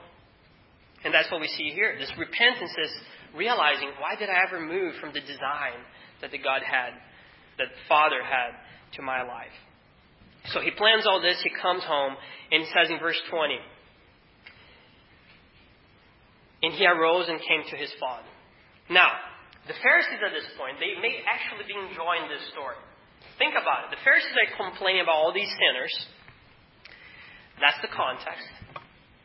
And 1.04 1.14
that's 1.14 1.30
what 1.30 1.40
we 1.40 1.46
see 1.46 1.70
here. 1.70 1.94
This 2.00 2.10
repentance 2.18 2.74
is 2.82 2.90
realizing 3.36 3.94
why 4.02 4.18
did 4.18 4.28
I 4.28 4.42
ever 4.48 4.58
move 4.58 4.94
from 5.00 5.14
the 5.14 5.20
design 5.20 5.78
that 6.20 6.32
the 6.32 6.38
God 6.38 6.66
had, 6.66 6.98
that 7.58 7.68
Father 7.88 8.24
had 8.26 8.58
to 8.96 9.02
my 9.02 9.22
life. 9.22 9.54
So 10.50 10.60
he 10.60 10.72
plans 10.72 11.06
all 11.06 11.22
this, 11.22 11.38
he 11.44 11.50
comes 11.62 11.84
home, 11.84 12.16
and 12.50 12.64
he 12.64 12.68
says 12.74 12.90
in 12.90 12.98
verse 12.98 13.20
20, 13.30 13.54
and 16.64 16.72
he 16.72 16.88
arose 16.88 17.28
and 17.28 17.36
came 17.44 17.60
to 17.68 17.76
his 17.76 17.92
father. 18.00 18.24
Now, 18.88 19.12
the 19.68 19.76
Pharisees 19.84 20.20
at 20.24 20.32
this 20.32 20.48
point, 20.56 20.80
they 20.80 20.96
may 20.96 21.20
actually 21.28 21.68
be 21.68 21.76
enjoying 21.76 22.24
this 22.32 22.40
story. 22.56 22.80
Think 23.36 23.52
about 23.52 23.88
it. 23.88 23.96
The 23.96 24.00
Pharisees 24.00 24.32
are 24.32 24.48
complaining 24.56 25.04
about 25.04 25.20
all 25.20 25.32
these 25.36 25.52
sinners. 25.60 25.92
That's 27.60 27.80
the 27.84 27.92
context. 27.92 28.48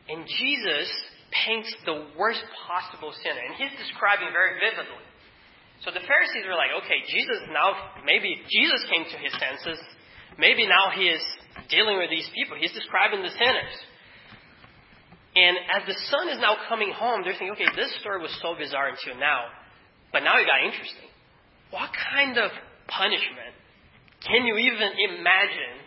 And 0.08 0.28
Jesus 0.28 0.88
paints 1.32 1.70
the 1.88 2.12
worst 2.18 2.42
possible 2.68 3.12
sinner. 3.24 3.40
And 3.40 3.56
he's 3.56 3.72
describing 3.80 4.32
very 4.36 4.60
vividly. 4.60 5.04
So 5.86 5.92
the 5.92 6.04
Pharisees 6.04 6.44
were 6.44 6.58
like, 6.58 6.76
okay, 6.84 7.00
Jesus 7.08 7.40
now, 7.52 7.96
maybe 8.04 8.36
Jesus 8.52 8.84
came 8.92 9.08
to 9.08 9.16
his 9.16 9.32
senses. 9.40 9.80
Maybe 10.36 10.68
now 10.68 10.92
he 10.92 11.08
is 11.08 11.24
dealing 11.72 11.96
with 11.96 12.12
these 12.12 12.28
people. 12.36 12.56
He's 12.60 12.74
describing 12.76 13.24
the 13.24 13.32
sinners. 13.32 13.76
And 15.40 15.56
as 15.72 15.88
the 15.88 15.96
son 16.12 16.28
is 16.28 16.38
now 16.38 16.56
coming 16.68 16.92
home, 16.92 17.24
they're 17.24 17.32
thinking, 17.32 17.56
okay, 17.56 17.72
this 17.72 17.88
story 18.00 18.20
was 18.20 18.32
so 18.44 18.52
bizarre 18.52 18.92
until 18.92 19.16
now, 19.16 19.48
but 20.12 20.20
now 20.20 20.36
it 20.36 20.44
got 20.44 20.60
interesting. 20.60 21.08
What 21.72 21.88
kind 21.96 22.36
of 22.36 22.50
punishment 22.88 23.56
can 24.20 24.44
you 24.44 24.60
even 24.60 24.90
imagine 25.16 25.80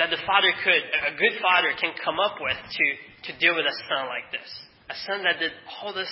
that 0.00 0.08
the 0.08 0.16
father 0.24 0.48
could, 0.64 0.80
a 0.80 1.12
good 1.20 1.36
father 1.44 1.76
can 1.76 1.92
come 2.00 2.16
up 2.16 2.40
with 2.40 2.56
to, 2.56 2.84
to 3.28 3.38
deal 3.38 3.52
with 3.52 3.68
a 3.68 3.76
son 3.84 4.08
like 4.08 4.32
this? 4.32 4.48
A 4.88 4.96
son 5.04 5.24
that 5.24 5.40
did 5.40 5.52
all 5.82 5.92
this 5.92 6.08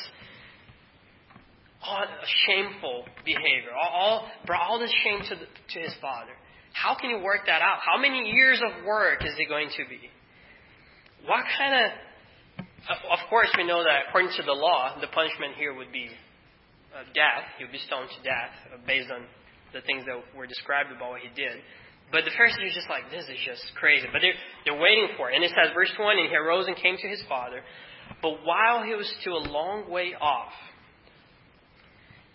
all 1.85 2.05
shameful 2.47 3.05
behavior, 3.25 3.73
all, 3.77 3.93
all 3.93 4.29
brought 4.47 4.69
all 4.69 4.79
this 4.79 4.93
shame 5.05 5.21
to, 5.21 5.35
the, 5.37 5.47
to 5.47 5.79
his 5.81 5.95
father. 6.01 6.33
How 6.73 6.97
can 6.97 7.11
you 7.11 7.21
work 7.21 7.47
that 7.47 7.61
out? 7.61 7.79
How 7.85 8.01
many 8.01 8.31
years 8.33 8.61
of 8.61 8.85
work 8.85 9.25
is 9.25 9.33
it 9.39 9.49
going 9.49 9.69
to 9.69 9.85
be? 9.89 10.01
What 11.27 11.45
kind 11.57 11.85
of 11.85 11.93
of 12.89 13.21
course, 13.31 13.49
we 13.57 13.65
know 13.65 13.83
that 13.83 14.09
according 14.09 14.31
to 14.37 14.43
the 14.43 14.53
law, 14.53 14.99
the 15.01 15.09
punishment 15.09 15.57
here 15.57 15.75
would 15.75 15.93
be 15.93 16.09
uh, 16.93 17.03
death. 17.15 17.49
He 17.59 17.65
would 17.65 17.73
be 17.73 17.81
stoned 17.81 18.09
to 18.11 18.21
death 18.23 18.53
uh, 18.73 18.79
based 18.87 19.11
on 19.11 19.25
the 19.73 19.81
things 19.83 20.05
that 20.07 20.21
were 20.37 20.47
described 20.47 20.93
about 20.93 21.17
what 21.17 21.21
he 21.21 21.33
did. 21.35 21.59
But 22.13 22.25
the 22.25 22.31
Pharisees 22.37 22.61
are 22.61 22.77
just 22.77 22.91
like, 22.91 23.11
this 23.11 23.25
is 23.25 23.41
just 23.45 23.65
crazy. 23.75 24.07
But 24.13 24.21
they're, 24.21 24.39
they're 24.65 24.81
waiting 24.81 25.09
for 25.17 25.31
it. 25.31 25.35
And 25.35 25.43
it 25.43 25.51
says, 25.51 25.73
verse 25.75 25.91
1, 25.99 26.19
And 26.19 26.29
he 26.29 26.37
arose 26.37 26.67
and 26.69 26.77
came 26.77 26.97
to 26.97 27.09
his 27.09 27.23
father. 27.29 27.61
But 28.23 28.45
while 28.45 28.85
he 28.85 28.95
was 28.95 29.13
still 29.21 29.39
a 29.39 29.47
long 29.49 29.91
way 29.91 30.15
off, 30.21 30.53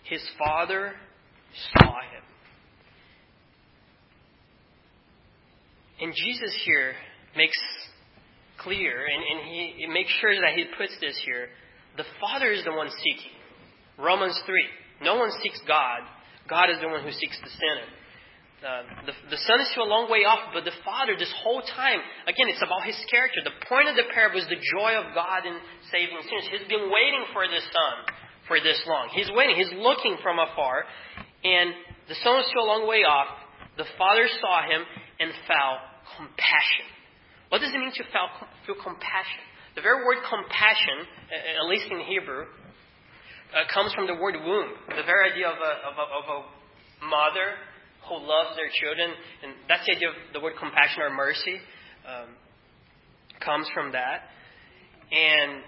his 0.04 0.22
father 0.38 0.92
saw 1.78 1.86
him. 1.86 2.24
And 6.00 6.12
Jesus 6.14 6.56
here 6.64 6.94
makes 7.36 7.56
clear, 8.62 9.06
and, 9.06 9.22
and 9.22 9.48
he, 9.48 9.74
he 9.78 9.86
makes 9.86 10.10
sure 10.20 10.34
that 10.34 10.54
he 10.54 10.64
puts 10.76 10.92
this 11.00 11.18
here. 11.24 11.48
The 11.96 12.04
Father 12.20 12.52
is 12.52 12.64
the 12.64 12.72
one 12.72 12.88
seeking. 12.88 13.34
Romans 13.98 14.38
3. 14.46 14.54
No 15.02 15.16
one 15.16 15.30
seeks 15.42 15.60
God. 15.66 16.00
God 16.48 16.70
is 16.70 16.80
the 16.80 16.88
one 16.88 17.02
who 17.02 17.12
seeks 17.12 17.38
the 17.40 17.50
sinner. 17.50 17.88
Uh, 18.60 18.84
the, 19.08 19.14
the 19.32 19.40
Son 19.48 19.56
is 19.64 19.72
still 19.72 19.88
a 19.88 19.92
long 19.92 20.12
way 20.12 20.28
off, 20.28 20.52
but 20.52 20.68
the 20.68 20.76
Father, 20.84 21.16
this 21.16 21.32
whole 21.40 21.64
time, 21.64 22.00
again, 22.28 22.44
it's 22.52 22.60
about 22.60 22.84
His 22.84 22.98
character. 23.08 23.40
The 23.40 23.56
point 23.64 23.88
of 23.88 23.96
the 23.96 24.04
parable 24.12 24.36
is 24.36 24.44
the 24.52 24.60
joy 24.60 25.00
of 25.00 25.16
God 25.16 25.48
in 25.48 25.56
saving 25.88 26.20
sinners. 26.28 26.44
He's 26.52 26.68
been 26.68 26.92
waiting 26.92 27.24
for 27.32 27.48
this 27.48 27.64
Son 27.64 27.94
for 28.44 28.60
this 28.60 28.76
long. 28.84 29.08
He's 29.16 29.32
waiting. 29.32 29.56
He's 29.56 29.72
looking 29.80 30.20
from 30.20 30.36
afar, 30.36 30.84
and 31.40 31.72
the 32.12 32.18
Son 32.20 32.44
is 32.44 32.52
still 32.52 32.68
a 32.68 32.70
long 32.76 32.84
way 32.84 33.00
off. 33.08 33.32
The 33.80 33.88
Father 33.96 34.28
saw 34.44 34.60
him 34.68 34.84
and 35.24 35.32
felt 35.48 35.80
compassion. 36.20 36.99
What 37.50 37.60
does 37.60 37.74
it 37.74 37.78
mean 37.78 37.90
to 37.90 38.04
feel, 38.14 38.78
compassion? 38.78 39.42
The 39.74 39.82
very 39.82 40.06
word 40.06 40.22
compassion, 40.22 41.02
at 41.34 41.66
least 41.66 41.90
in 41.90 41.98
Hebrew, 42.06 42.46
uh, 42.46 43.66
comes 43.74 43.92
from 43.92 44.06
the 44.06 44.14
word 44.14 44.38
womb. 44.38 44.70
The 44.86 45.02
very 45.02 45.34
idea 45.34 45.50
of 45.50 45.58
a, 45.58 45.72
of 45.90 45.94
a, 45.98 46.06
of 46.14 46.24
a 46.30 46.38
mother 47.06 47.58
who 48.06 48.22
loves 48.22 48.54
their 48.54 48.70
children, 48.70 49.10
and 49.42 49.52
that's 49.66 49.82
the 49.86 49.98
idea 49.98 50.08
of 50.10 50.18
the 50.32 50.38
word 50.38 50.54
compassion 50.58 51.02
or 51.02 51.10
mercy, 51.10 51.58
um, 52.06 52.38
comes 53.42 53.66
from 53.74 53.92
that. 53.92 54.30
And 55.10 55.66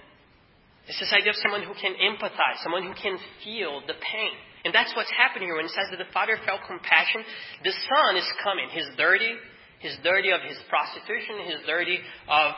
it's 0.87 1.03
this 1.03 1.11
idea 1.11 1.35
of 1.35 1.39
someone 1.43 1.67
who 1.67 1.75
can 1.75 1.99
empathize, 1.99 2.63
someone 2.63 2.87
who 2.87 2.95
can 2.95 3.19
feel 3.43 3.83
the 3.91 3.99
pain. 3.99 4.35
And 4.65 4.71
that's 4.71 4.95
what's 4.95 5.11
happening 5.11 5.51
here 5.51 5.59
when 5.59 5.67
it 5.67 5.75
says 5.75 5.91
that 5.91 5.99
the 5.99 6.11
father 6.15 6.39
felt 6.47 6.63
compassion. 6.67 7.27
The 7.67 7.75
son 7.75 8.15
is 8.15 8.27
coming. 8.43 8.71
He's 8.71 8.87
dirty, 8.95 9.35
He's 9.83 9.99
dirty 10.03 10.31
of 10.31 10.41
his 10.47 10.57
prostitution. 10.71 11.43
He's 11.45 11.67
dirty 11.67 11.99
of 12.31 12.55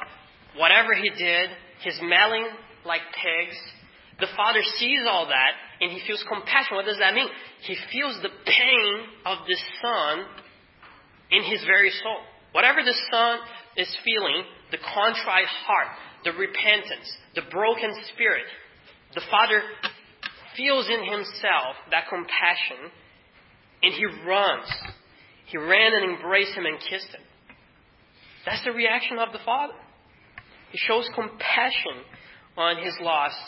whatever 0.57 0.95
he 0.95 1.09
did. 1.09 1.51
He's 1.81 1.97
smelling 1.97 2.47
like 2.85 3.01
pigs. 3.17 3.57
The 4.21 4.29
father 4.37 4.61
sees 4.77 5.01
all 5.09 5.27
that 5.27 5.53
and 5.81 5.91
he 5.91 6.01
feels 6.07 6.23
compassion. 6.29 6.77
What 6.77 6.85
does 6.85 6.99
that 7.01 7.15
mean? 7.15 7.27
He 7.63 7.77
feels 7.91 8.21
the 8.23 8.29
pain 8.29 8.95
of 9.27 9.39
the 9.49 9.57
son 9.81 10.25
in 11.33 11.43
his 11.45 11.65
very 11.65 11.91
soul. 11.91 12.21
Whatever 12.53 12.83
the 12.85 12.95
son 13.11 13.39
is 13.77 13.89
feeling, 14.05 14.45
the 14.71 14.79
contrite 14.79 15.51
heart, 15.67 15.89
the 16.25 16.33
repentance, 16.33 17.09
the 17.35 17.43
broken 17.51 17.91
spirit, 18.13 18.45
the 19.15 19.23
father 19.31 19.63
feels 20.57 20.89
in 20.89 21.03
himself 21.05 21.75
that 21.91 22.05
compassion 22.09 22.93
and 23.83 23.93
he 23.93 24.05
runs. 24.27 24.69
He 25.55 25.59
ran 25.59 25.93
and 25.95 26.17
embraced 26.17 26.53
him 26.55 26.67
and 26.67 26.81
kissed 26.81 27.15
him. 27.15 27.23
That's 28.45 28.65
the 28.65 28.73
reaction 28.73 29.21
of 29.21 29.31
the 29.31 29.39
father. 29.45 29.75
He 30.73 30.79
shows 30.79 31.09
compassion 31.15 32.03
on 32.57 32.83
his 32.83 32.93
lost 33.01 33.39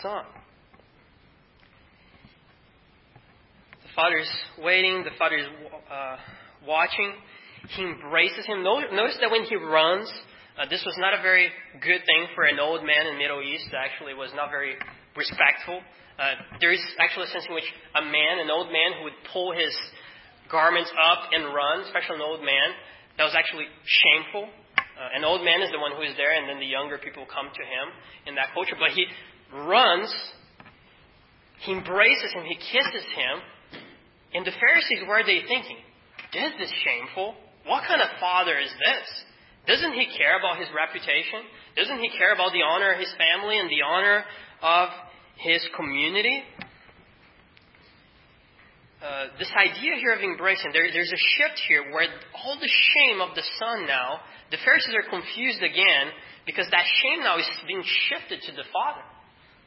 son. 0.00 0.22
The 3.82 3.88
father's 3.96 4.30
waiting, 4.62 5.02
the 5.02 5.10
father's 5.18 5.48
uh, 5.90 6.18
watching. 6.64 7.14
He 7.70 7.82
embraces 7.82 8.46
him. 8.46 8.62
Notice 8.62 9.18
that 9.20 9.32
when 9.32 9.42
he 9.42 9.56
runs, 9.56 10.08
uh, 10.56 10.66
this 10.70 10.84
was 10.86 10.94
not 10.98 11.18
a 11.18 11.20
very 11.20 11.48
good 11.82 12.02
thing 12.06 12.28
for 12.36 12.44
an 12.44 12.60
old 12.60 12.84
man 12.84 13.08
in 13.08 13.14
the 13.14 13.18
Middle 13.18 13.42
East. 13.42 13.66
Actually, 13.76 14.14
was 14.14 14.30
not 14.36 14.50
very 14.50 14.76
respectful. 15.16 15.80
Uh, 16.16 16.34
there 16.60 16.70
is 16.70 16.80
actually 17.00 17.24
a 17.24 17.30
sense 17.30 17.46
in 17.48 17.54
which 17.56 17.66
a 17.96 18.02
man, 18.02 18.38
an 18.38 18.50
old 18.52 18.68
man, 18.70 18.92
who 18.98 19.04
would 19.10 19.18
pull 19.32 19.50
his 19.52 19.74
garments 20.50 20.90
up 20.96 21.30
and 21.32 21.54
run, 21.54 21.84
especially 21.84 22.16
an 22.16 22.26
old 22.26 22.40
man, 22.40 22.68
that 23.16 23.24
was 23.24 23.36
actually 23.36 23.66
shameful. 23.84 24.48
Uh, 24.48 25.14
an 25.14 25.24
old 25.24 25.44
man 25.44 25.62
is 25.62 25.70
the 25.70 25.78
one 25.78 25.92
who 25.94 26.02
is 26.02 26.16
there, 26.16 26.34
and 26.34 26.48
then 26.48 26.58
the 26.58 26.66
younger 26.66 26.98
people 26.98 27.26
come 27.30 27.46
to 27.52 27.64
him 27.64 27.86
in 28.26 28.34
that 28.34 28.50
culture. 28.54 28.74
But 28.78 28.90
he 28.96 29.06
runs, 29.52 30.10
he 31.62 31.72
embraces 31.72 32.32
him, 32.34 32.44
he 32.44 32.56
kisses 32.56 33.06
him. 33.14 33.34
And 34.34 34.44
the 34.44 34.52
Pharisees, 34.52 35.06
are 35.06 35.24
they 35.24 35.42
thinking? 35.46 35.78
This 36.32 36.68
Is 36.68 36.72
shameful? 36.84 37.34
What 37.64 37.84
kind 37.88 38.02
of 38.02 38.08
father 38.20 38.58
is 38.58 38.68
this? 38.68 39.06
Doesn't 39.66 39.92
he 39.92 40.08
care 40.16 40.38
about 40.38 40.58
his 40.58 40.68
reputation? 40.74 41.44
Doesn't 41.76 42.00
he 42.00 42.10
care 42.16 42.32
about 42.32 42.52
the 42.52 42.64
honor 42.64 42.92
of 42.92 42.98
his 42.98 43.12
family 43.16 43.58
and 43.58 43.68
the 43.68 43.84
honor 43.84 44.24
of 44.62 44.88
his 45.36 45.60
community? 45.76 46.42
Uh, 48.98 49.30
this 49.38 49.50
idea 49.54 49.94
here 50.02 50.10
of 50.10 50.18
embracing, 50.18 50.74
there, 50.74 50.90
there's 50.90 51.14
a 51.14 51.24
shift 51.38 51.54
here 51.70 51.86
where 51.94 52.10
all 52.34 52.58
the 52.58 52.66
shame 52.66 53.22
of 53.22 53.30
the 53.38 53.46
son 53.54 53.86
now, 53.86 54.18
the 54.50 54.58
Pharisees 54.66 54.90
are 54.90 55.06
confused 55.06 55.62
again 55.62 56.10
because 56.50 56.66
that 56.74 56.82
shame 56.82 57.22
now 57.22 57.38
is 57.38 57.46
being 57.70 57.86
shifted 58.10 58.42
to 58.42 58.52
the 58.58 58.66
father. 58.74 59.06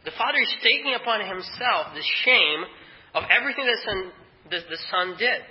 The 0.03 0.11
father 0.19 0.35
is 0.35 0.51
taking 0.59 0.99
upon 0.99 1.23
himself 1.23 1.95
the 1.95 2.03
shame 2.27 2.67
of 3.15 3.23
everything 3.31 3.71
that 3.71 3.79
the 3.79 3.85
son, 3.87 3.99
the, 4.51 4.59
the 4.67 4.81
son 4.91 5.07
did. 5.15 5.47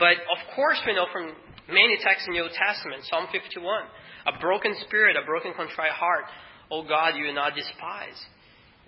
But 0.00 0.16
of 0.24 0.40
course, 0.56 0.80
we 0.88 0.96
know 0.96 1.12
from 1.12 1.36
many 1.68 2.00
texts 2.00 2.24
in 2.24 2.40
the 2.40 2.40
Old 2.40 2.56
Testament, 2.56 3.04
Psalm 3.04 3.28
51, 3.36 4.32
a 4.32 4.40
broken 4.40 4.72
spirit, 4.88 5.20
a 5.20 5.28
broken, 5.28 5.52
contrite 5.52 5.92
heart, 5.92 6.24
O 6.72 6.88
God, 6.88 7.20
you 7.20 7.28
will 7.28 7.36
not 7.36 7.52
despise 7.52 8.16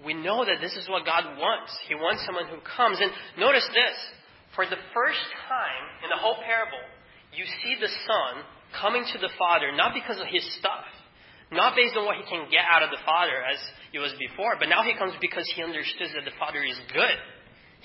we 0.04 0.14
know 0.14 0.44
that 0.44 0.62
this 0.62 0.74
is 0.78 0.88
what 0.88 1.04
God 1.04 1.38
wants. 1.38 1.74
He 1.88 1.94
wants 1.94 2.22
someone 2.24 2.46
who 2.46 2.62
comes. 2.62 2.98
And 3.00 3.10
notice 3.38 3.66
this. 3.74 3.96
For 4.54 4.64
the 4.64 4.80
first 4.90 5.22
time 5.46 5.84
in 6.02 6.10
the 6.10 6.18
whole 6.18 6.40
parable, 6.42 6.82
you 7.30 7.44
see 7.62 7.78
the 7.78 7.90
son 8.08 8.42
coming 8.74 9.04
to 9.14 9.18
the 9.18 9.30
father 9.38 9.70
not 9.70 9.94
because 9.94 10.18
of 10.18 10.26
his 10.26 10.42
stuff, 10.58 10.88
not 11.52 11.76
based 11.76 11.94
on 11.94 12.02
what 12.02 12.18
he 12.18 12.26
can 12.26 12.50
get 12.50 12.66
out 12.66 12.82
of 12.82 12.90
the 12.90 12.98
father 13.06 13.38
as 13.38 13.60
it 13.92 14.00
was 14.02 14.10
before, 14.18 14.58
but 14.58 14.66
now 14.66 14.82
he 14.82 14.98
comes 14.98 15.14
because 15.20 15.46
he 15.54 15.62
understands 15.62 16.10
that 16.14 16.26
the 16.26 16.34
father 16.42 16.64
is 16.64 16.74
good. 16.90 17.16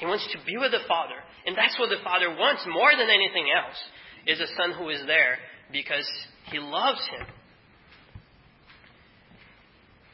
He 0.02 0.06
wants 0.10 0.26
to 0.34 0.40
be 0.50 0.58
with 0.58 0.72
the 0.72 0.82
father. 0.88 1.20
And 1.46 1.54
that's 1.54 1.78
what 1.78 1.94
the 1.94 2.02
father 2.02 2.34
wants 2.34 2.66
more 2.66 2.90
than 2.98 3.12
anything 3.12 3.46
else, 3.54 3.78
is 4.26 4.42
a 4.42 4.50
son 4.58 4.74
who 4.74 4.90
is 4.90 5.04
there 5.06 5.38
because 5.70 6.10
he 6.50 6.58
loves 6.58 7.06
him. 7.14 7.28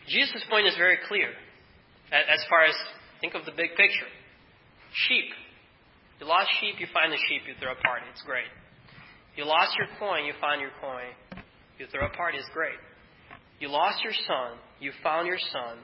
Jesus' 0.10 0.44
point 0.50 0.68
is 0.68 0.76
very 0.76 0.98
clear. 1.08 1.30
As 2.12 2.41
far 2.50 2.65
as, 2.65 2.74
think 3.22 3.36
of 3.36 3.45
the 3.45 3.54
big 3.54 3.78
picture. 3.78 4.10
Sheep. 5.08 5.30
You 6.19 6.28
lost 6.28 6.50
sheep, 6.60 6.82
you 6.82 6.88
find 6.93 7.13
the 7.13 7.22
sheep, 7.30 7.45
you 7.48 7.54
throw 7.62 7.72
a 7.72 7.82
party. 7.86 8.06
It's 8.12 8.24
great. 8.26 8.50
You 9.38 9.45
lost 9.45 9.72
your 9.78 9.88
coin, 10.02 10.26
you 10.26 10.34
find 10.41 10.60
your 10.60 10.74
coin. 10.82 11.13
You 11.78 11.86
throw 11.88 12.08
a 12.08 12.12
party. 12.12 12.38
It's 12.38 12.50
great. 12.52 12.76
You 13.60 13.69
lost 13.69 14.04
your 14.04 14.12
son, 14.28 14.60
you 14.80 14.91
found 15.04 15.28
your 15.28 15.39
son. 15.39 15.80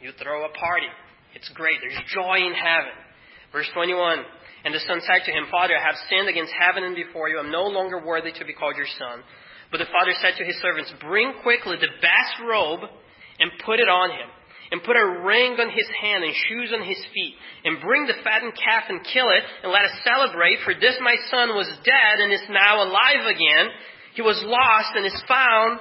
You 0.00 0.12
throw 0.14 0.44
a 0.46 0.52
party. 0.54 0.86
It's 1.34 1.50
great. 1.54 1.82
There's 1.82 1.98
joy 2.14 2.38
in 2.38 2.54
heaven. 2.54 2.94
Verse 3.50 3.68
21. 3.74 4.22
And 4.64 4.74
the 4.74 4.78
son 4.86 5.00
said 5.02 5.26
to 5.26 5.32
him, 5.32 5.50
Father, 5.50 5.74
I 5.74 5.82
have 5.82 5.98
sinned 6.06 6.28
against 6.28 6.54
heaven 6.54 6.84
and 6.84 6.94
before 6.94 7.28
you. 7.28 7.38
I'm 7.38 7.50
no 7.50 7.66
longer 7.66 7.98
worthy 8.04 8.30
to 8.30 8.44
be 8.44 8.54
called 8.54 8.76
your 8.76 8.90
son. 8.98 9.26
But 9.70 9.78
the 9.78 9.90
father 9.90 10.14
said 10.22 10.38
to 10.38 10.44
his 10.44 10.56
servants, 10.62 10.92
Bring 11.00 11.34
quickly 11.42 11.76
the 11.80 11.90
best 11.98 12.34
robe 12.46 12.86
and 13.40 13.50
put 13.66 13.80
it 13.80 13.88
on 13.88 14.10
him 14.10 14.30
and 14.70 14.84
put 14.84 14.96
a 14.96 15.24
ring 15.24 15.56
on 15.56 15.72
his 15.72 15.88
hand 16.00 16.24
and 16.24 16.34
shoes 16.48 16.72
on 16.76 16.84
his 16.84 17.00
feet, 17.14 17.34
and 17.64 17.80
bring 17.80 18.04
the 18.06 18.20
fattened 18.22 18.52
calf 18.52 18.84
and 18.88 19.00
kill 19.02 19.28
it, 19.32 19.42
and 19.64 19.72
let 19.72 19.84
us 19.84 19.94
celebrate, 20.04 20.60
for 20.64 20.74
this 20.76 20.96
my 21.00 21.16
son 21.32 21.56
was 21.56 21.68
dead 21.84 22.14
and 22.20 22.32
is 22.32 22.44
now 22.52 22.84
alive 22.84 23.24
again. 23.24 23.72
He 24.14 24.22
was 24.22 24.36
lost 24.44 24.92
and 24.96 25.06
is 25.06 25.22
found, 25.26 25.80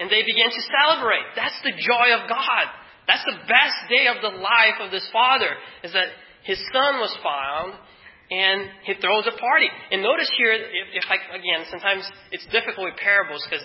and 0.00 0.08
they 0.08 0.24
began 0.24 0.48
to 0.48 0.62
celebrate. 0.80 1.26
That's 1.36 1.60
the 1.62 1.76
joy 1.76 2.16
of 2.16 2.28
God. 2.28 2.64
That's 3.06 3.24
the 3.28 3.44
best 3.44 3.78
day 3.92 4.08
of 4.08 4.24
the 4.24 4.32
life 4.40 4.80
of 4.80 4.90
this 4.90 5.04
father, 5.12 5.52
is 5.84 5.92
that 5.92 6.08
his 6.48 6.56
son 6.72 7.00
was 7.00 7.12
found, 7.20 7.76
and 8.30 8.72
he 8.88 8.96
throws 8.96 9.28
a 9.28 9.36
party. 9.36 9.68
And 9.92 10.00
notice 10.00 10.32
here, 10.40 10.52
if, 10.52 10.96
if 10.96 11.06
I, 11.12 11.20
again, 11.36 11.68
sometimes 11.68 12.08
it's 12.32 12.48
difficult 12.48 12.88
with 12.88 12.96
parables 12.96 13.44
because 13.44 13.64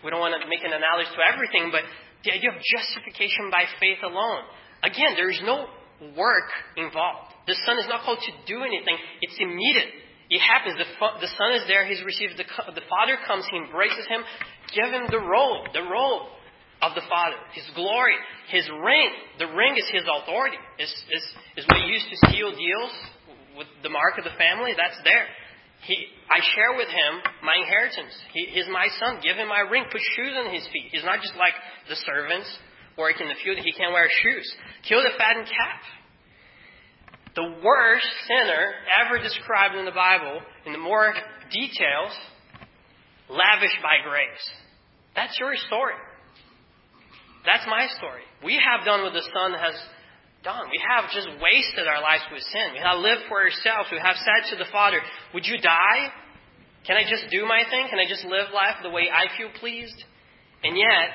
we 0.00 0.08
don't 0.08 0.20
want 0.20 0.32
to 0.40 0.48
make 0.48 0.64
an 0.64 0.72
analogy 0.72 1.12
to 1.12 1.22
everything, 1.28 1.68
but 1.68 1.84
the 2.24 2.32
idea 2.32 2.50
of 2.50 2.58
justification 2.62 3.50
by 3.50 3.64
faith 3.78 3.98
alone. 4.02 4.42
Again, 4.82 5.14
there 5.16 5.30
is 5.30 5.40
no 5.42 5.66
work 6.16 6.50
involved. 6.76 7.34
The 7.46 7.56
Son 7.66 7.78
is 7.78 7.86
not 7.88 8.04
called 8.04 8.18
to 8.22 8.32
do 8.46 8.62
anything. 8.62 8.96
It's 9.22 9.36
immediate. 9.38 9.90
It 10.30 10.40
happens. 10.44 10.76
The, 10.76 10.86
the 11.20 11.32
Son 11.34 11.50
is 11.56 11.64
there. 11.66 11.86
He's 11.86 12.04
received 12.04 12.36
the, 12.36 12.46
the 12.74 12.84
Father 12.86 13.16
comes. 13.26 13.46
He 13.50 13.56
embraces 13.56 14.06
him. 14.06 14.20
Give 14.74 14.92
him 14.92 15.08
the 15.10 15.18
robe, 15.18 15.72
the 15.72 15.82
robe 15.82 16.28
of 16.82 16.94
the 16.94 17.02
Father, 17.08 17.36
His 17.54 17.64
glory, 17.74 18.14
His 18.50 18.68
ring. 18.68 19.10
The 19.38 19.50
ring 19.50 19.76
is 19.76 19.88
His 19.90 20.04
authority. 20.06 20.58
Is 20.78 20.92
is 21.10 21.24
is 21.56 21.64
what 21.66 21.80
He 21.82 21.90
used 21.90 22.06
to 22.10 22.16
seal 22.30 22.54
deals 22.54 22.92
with 23.56 23.66
the 23.82 23.90
mark 23.90 24.18
of 24.18 24.24
the 24.24 24.36
family. 24.38 24.72
That's 24.76 24.98
there. 25.02 25.26
He, 25.86 25.94
I 26.28 26.40
share 26.54 26.76
with 26.76 26.88
him 26.88 27.12
my 27.42 27.54
inheritance. 27.54 28.14
He, 28.32 28.50
my 28.70 28.88
son. 28.98 29.20
Give 29.22 29.36
him 29.36 29.48
my 29.48 29.62
ring. 29.70 29.84
Put 29.90 30.00
shoes 30.16 30.34
on 30.36 30.52
his 30.52 30.66
feet. 30.72 30.90
He's 30.90 31.04
not 31.04 31.20
just 31.22 31.36
like 31.36 31.54
the 31.88 31.96
servants 32.04 32.48
working 32.96 33.26
in 33.26 33.28
the 33.28 33.40
field. 33.42 33.58
He 33.62 33.72
can't 33.72 33.92
wear 33.92 34.08
shoes. 34.22 34.46
Kill 34.88 35.02
the 35.02 35.14
fattened 35.16 35.46
calf. 35.46 35.82
The 37.36 37.62
worst 37.62 38.06
sinner 38.26 38.74
ever 38.98 39.22
described 39.22 39.76
in 39.76 39.84
the 39.84 39.94
Bible, 39.94 40.40
in 40.66 40.72
the 40.72 40.78
more 40.78 41.14
details, 41.52 42.12
lavished 43.30 43.78
by 43.80 44.02
grace. 44.02 44.46
That's 45.14 45.38
your 45.38 45.54
story. 45.68 45.94
That's 47.46 47.64
my 47.68 47.86
story. 47.96 48.22
We 48.44 48.58
have 48.58 48.84
done 48.84 49.02
what 49.02 49.12
the 49.12 49.22
Son 49.22 49.52
has 49.54 49.74
done. 50.44 50.70
We 50.70 50.80
have 50.80 51.10
just 51.10 51.28
wasted 51.42 51.86
our 51.86 52.00
lives 52.02 52.22
with 52.32 52.42
sin. 52.52 52.72
We 52.72 52.82
have 52.82 52.98
lived 52.98 53.26
for 53.28 53.42
ourselves. 53.42 53.90
We 53.90 53.98
have 53.98 54.16
said 54.16 54.54
to 54.54 54.56
the 54.56 54.70
Father, 54.70 55.00
Would 55.34 55.46
you 55.46 55.58
die? 55.58 56.12
Can 56.86 56.96
I 56.96 57.04
just 57.04 57.30
do 57.30 57.44
my 57.44 57.62
thing? 57.68 57.88
Can 57.90 57.98
I 57.98 58.08
just 58.08 58.24
live 58.24 58.48
life 58.54 58.80
the 58.82 58.90
way 58.90 59.10
I 59.10 59.28
feel 59.36 59.50
pleased? 59.58 59.98
And 60.62 60.76
yet, 60.76 61.10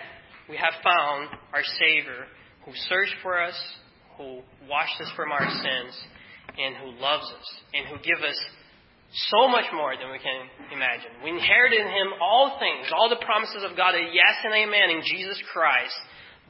we 0.50 0.58
have 0.58 0.74
found 0.84 1.30
our 1.54 1.64
Savior 1.80 2.28
who 2.66 2.72
searched 2.90 3.16
for 3.22 3.42
us, 3.42 3.56
who 4.18 4.42
washed 4.70 5.00
us 5.02 5.12
from 5.16 5.32
our 5.32 5.48
sins, 5.50 5.94
and 6.58 6.76
who 6.78 7.00
loves 7.02 7.26
us, 7.26 7.48
and 7.74 7.88
who 7.88 7.98
gives 8.04 8.22
us 8.22 8.40
so 9.32 9.48
much 9.48 9.66
more 9.74 9.96
than 9.96 10.12
we 10.12 10.20
can 10.20 10.50
imagine. 10.72 11.12
We 11.24 11.32
inherited 11.32 11.80
in 11.80 11.88
Him 11.88 12.10
all 12.22 12.58
things, 12.60 12.92
all 12.94 13.10
the 13.10 13.24
promises 13.24 13.64
of 13.64 13.78
God, 13.78 13.96
a 13.96 14.02
yes 14.02 14.36
and 14.44 14.54
amen 14.54 14.90
in 14.90 15.02
Jesus 15.06 15.42
Christ, 15.52 15.96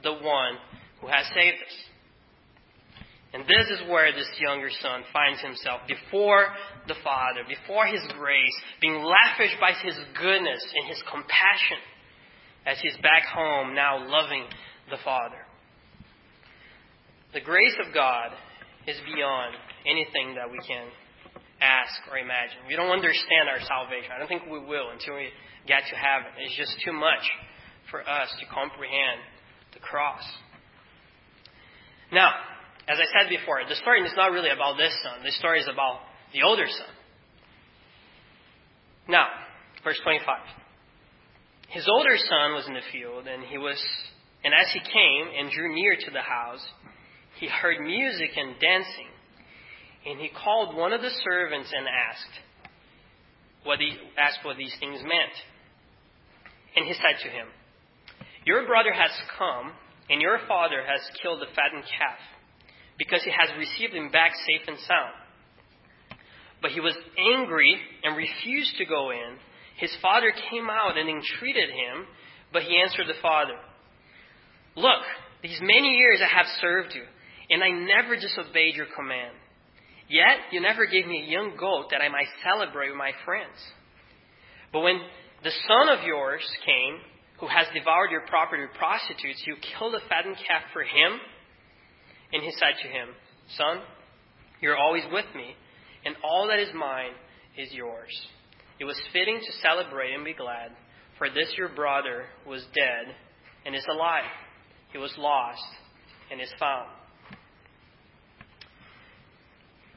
the 0.02 0.14
one 0.14 0.56
who 1.00 1.08
has 1.08 1.26
saved 1.34 1.60
us. 1.60 1.76
And 3.34 3.42
this 3.50 3.66
is 3.66 3.90
where 3.90 4.12
this 4.12 4.30
younger 4.38 4.70
son 4.80 5.02
finds 5.12 5.42
himself 5.42 5.80
before 5.88 6.54
the 6.86 6.94
Father, 7.02 7.42
before 7.48 7.84
his 7.84 8.00
grace, 8.16 8.56
being 8.80 9.02
lavished 9.02 9.58
by 9.60 9.72
his 9.82 9.98
goodness 10.14 10.62
and 10.62 10.86
his 10.86 11.02
compassion 11.10 11.82
as 12.64 12.78
he's 12.80 12.96
back 13.02 13.26
home 13.26 13.74
now 13.74 13.98
loving 14.06 14.46
the 14.88 14.98
Father. 15.04 15.42
The 17.34 17.40
grace 17.40 17.74
of 17.84 17.92
God 17.92 18.30
is 18.86 18.96
beyond 19.02 19.56
anything 19.84 20.36
that 20.36 20.46
we 20.46 20.58
can 20.62 20.86
ask 21.60 22.06
or 22.12 22.18
imagine. 22.18 22.62
We 22.68 22.76
don't 22.76 22.94
understand 22.94 23.50
our 23.50 23.58
salvation. 23.66 24.14
I 24.14 24.18
don't 24.20 24.28
think 24.28 24.46
we 24.46 24.62
will 24.62 24.94
until 24.94 25.16
we 25.16 25.34
get 25.66 25.82
to 25.90 25.96
heaven. 25.96 26.30
It's 26.38 26.56
just 26.56 26.76
too 26.84 26.92
much 26.92 27.26
for 27.90 27.98
us 28.00 28.30
to 28.38 28.46
comprehend 28.46 29.18
the 29.72 29.80
cross. 29.80 30.22
Now, 32.12 32.30
as 32.88 32.98
I 32.98 33.06
said 33.16 33.30
before, 33.30 33.60
the 33.68 33.76
story 33.76 34.02
is 34.02 34.12
not 34.16 34.32
really 34.32 34.50
about 34.50 34.76
this 34.76 34.92
son. 35.02 35.24
The 35.24 35.32
story 35.32 35.60
is 35.60 35.68
about 35.72 36.00
the 36.32 36.42
older 36.42 36.66
son. 36.68 36.94
Now, 39.08 39.26
verse 39.82 39.98
25. 40.02 40.24
His 41.68 41.88
older 41.88 42.16
son 42.16 42.54
was 42.54 42.66
in 42.66 42.74
the 42.74 42.86
field, 42.92 43.26
and 43.26 43.42
he 43.44 43.58
was, 43.58 43.80
and 44.44 44.52
as 44.52 44.70
he 44.72 44.80
came 44.80 45.26
and 45.38 45.50
drew 45.50 45.74
near 45.74 45.96
to 45.96 46.10
the 46.10 46.22
house, 46.22 46.64
he 47.40 47.48
heard 47.48 47.80
music 47.80 48.30
and 48.36 48.54
dancing. 48.60 49.10
And 50.06 50.20
he 50.20 50.28
called 50.28 50.76
one 50.76 50.92
of 50.92 51.00
the 51.00 51.10
servants 51.24 51.72
and 51.74 51.86
asked 51.88 52.34
what 53.64 53.78
he 53.78 53.96
asked 54.18 54.44
what 54.44 54.58
these 54.58 54.74
things 54.78 55.00
meant. 55.02 55.36
And 56.76 56.84
he 56.86 56.92
said 56.92 57.22
to 57.24 57.28
him, 57.28 57.48
Your 58.44 58.66
brother 58.66 58.92
has 58.92 59.10
come, 59.38 59.72
and 60.10 60.20
your 60.20 60.38
father 60.46 60.82
has 60.84 61.00
killed 61.22 61.40
the 61.40 61.50
fattened 61.56 61.84
calf, 61.84 62.20
because 62.98 63.22
he 63.24 63.30
has 63.30 63.50
received 63.58 63.94
him 63.94 64.10
back 64.10 64.32
safe 64.46 64.66
and 64.68 64.78
sound. 64.86 65.14
But 66.62 66.70
he 66.70 66.80
was 66.80 66.96
angry 67.18 67.76
and 68.02 68.16
refused 68.16 68.76
to 68.78 68.84
go 68.84 69.10
in. 69.10 69.36
His 69.76 69.94
father 70.00 70.32
came 70.50 70.70
out 70.70 70.96
and 70.96 71.08
entreated 71.08 71.68
him, 71.68 72.06
but 72.52 72.62
he 72.62 72.80
answered 72.80 73.06
the 73.06 73.20
father, 73.20 73.58
Look, 74.76 75.02
these 75.42 75.58
many 75.60 75.96
years 75.96 76.20
I 76.22 76.36
have 76.36 76.46
served 76.60 76.94
you, 76.94 77.02
and 77.50 77.62
I 77.62 77.68
never 77.68 78.16
disobeyed 78.16 78.74
your 78.76 78.86
command. 78.96 79.34
Yet 80.08 80.52
you 80.52 80.60
never 80.60 80.86
gave 80.86 81.06
me 81.06 81.24
a 81.24 81.30
young 81.30 81.56
goat 81.58 81.86
that 81.90 82.02
I 82.02 82.08
might 82.08 82.28
celebrate 82.44 82.90
with 82.90 82.98
my 82.98 83.12
friends. 83.24 83.56
But 84.72 84.80
when 84.80 85.00
the 85.42 85.52
son 85.68 85.88
of 85.96 86.04
yours 86.04 86.42
came, 86.64 86.98
who 87.40 87.46
has 87.46 87.66
devoured 87.74 88.10
your 88.10 88.26
property 88.26 88.62
with 88.62 88.76
prostitutes, 88.76 89.42
you 89.46 89.56
killed 89.76 89.94
a 89.94 90.00
fattened 90.08 90.36
calf 90.46 90.62
for 90.72 90.82
him. 90.82 91.20
And 92.34 92.42
he 92.42 92.50
said 92.50 92.82
to 92.82 92.88
him, 92.88 93.08
Son, 93.56 93.80
you're 94.60 94.76
always 94.76 95.04
with 95.12 95.26
me, 95.36 95.54
and 96.04 96.16
all 96.24 96.48
that 96.48 96.58
is 96.58 96.68
mine 96.74 97.12
is 97.56 97.72
yours. 97.72 98.10
It 98.80 98.84
was 98.84 99.00
fitting 99.12 99.38
to 99.38 99.52
celebrate 99.62 100.12
and 100.12 100.24
be 100.24 100.34
glad, 100.34 100.72
for 101.16 101.30
this 101.30 101.54
your 101.56 101.68
brother 101.68 102.24
was 102.44 102.66
dead 102.74 103.14
and 103.64 103.76
is 103.76 103.86
alive. 103.88 104.24
He 104.90 104.98
was 104.98 105.14
lost 105.16 105.62
and 106.32 106.40
is 106.40 106.52
found. 106.58 106.88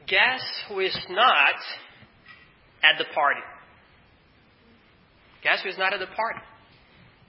Guess 0.07 0.41
who 0.69 0.79
is 0.79 0.95
not 1.09 1.55
at 2.83 2.99
the 2.99 3.05
party? 3.15 3.41
Guess 5.43 5.63
who 5.63 5.69
is 5.69 5.77
not 5.79 5.91
at 5.91 5.99
the 5.99 6.05
party? 6.05 6.39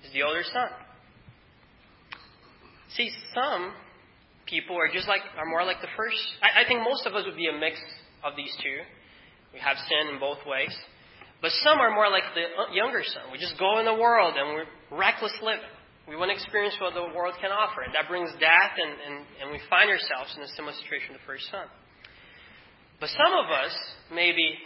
It's 0.05 0.13
the 0.13 0.23
older 0.23 0.43
son. 0.45 0.69
See, 2.95 3.11
some 3.35 3.73
people 4.49 4.77
are 4.77 4.89
just 4.89 5.07
like 5.07 5.23
are 5.37 5.47
more 5.47 5.65
like 5.65 5.81
the 5.81 5.93
first. 5.97 6.19
I, 6.43 6.65
I 6.65 6.69
think 6.69 6.81
most 6.83 7.07
of 7.07 7.15
us 7.15 7.25
would 7.25 7.37
be 7.37 7.49
a 7.49 7.57
mix 7.57 7.79
of 8.25 8.35
these 8.37 8.53
two. 8.59 8.81
We 9.53 9.61
have 9.61 9.77
sin 9.89 10.13
in 10.13 10.19
both 10.19 10.45
ways. 10.45 10.75
But 11.41 11.55
some 11.63 11.79
are 11.79 11.95
more 11.95 12.11
like 12.11 12.27
the 12.35 12.51
uh, 12.51 12.75
younger 12.75 13.07
son. 13.07 13.31
We 13.31 13.39
just 13.39 13.55
go 13.59 13.79
in 13.79 13.87
the 13.87 13.95
world 13.95 14.35
and 14.35 14.59
we're 14.59 14.69
reckless 14.99 15.33
living. 15.39 15.71
We 16.09 16.17
want 16.17 16.33
to 16.33 16.37
experience 16.41 16.75
what 16.81 16.97
the 16.97 17.05
world 17.15 17.37
can 17.39 17.53
offer. 17.53 17.85
And 17.85 17.93
that 17.93 18.09
brings 18.09 18.33
death, 18.41 18.75
and, 18.81 18.93
and, 18.97 19.17
and 19.45 19.47
we 19.53 19.61
find 19.69 19.93
ourselves 19.93 20.33
in 20.35 20.43
a 20.43 20.51
similar 20.57 20.73
situation 20.81 21.13
to 21.13 21.21
the 21.21 21.27
first 21.29 21.45
son. 21.53 21.69
But 22.97 23.13
some 23.13 23.37
of 23.37 23.53
us, 23.53 23.77
maybe, 24.09 24.57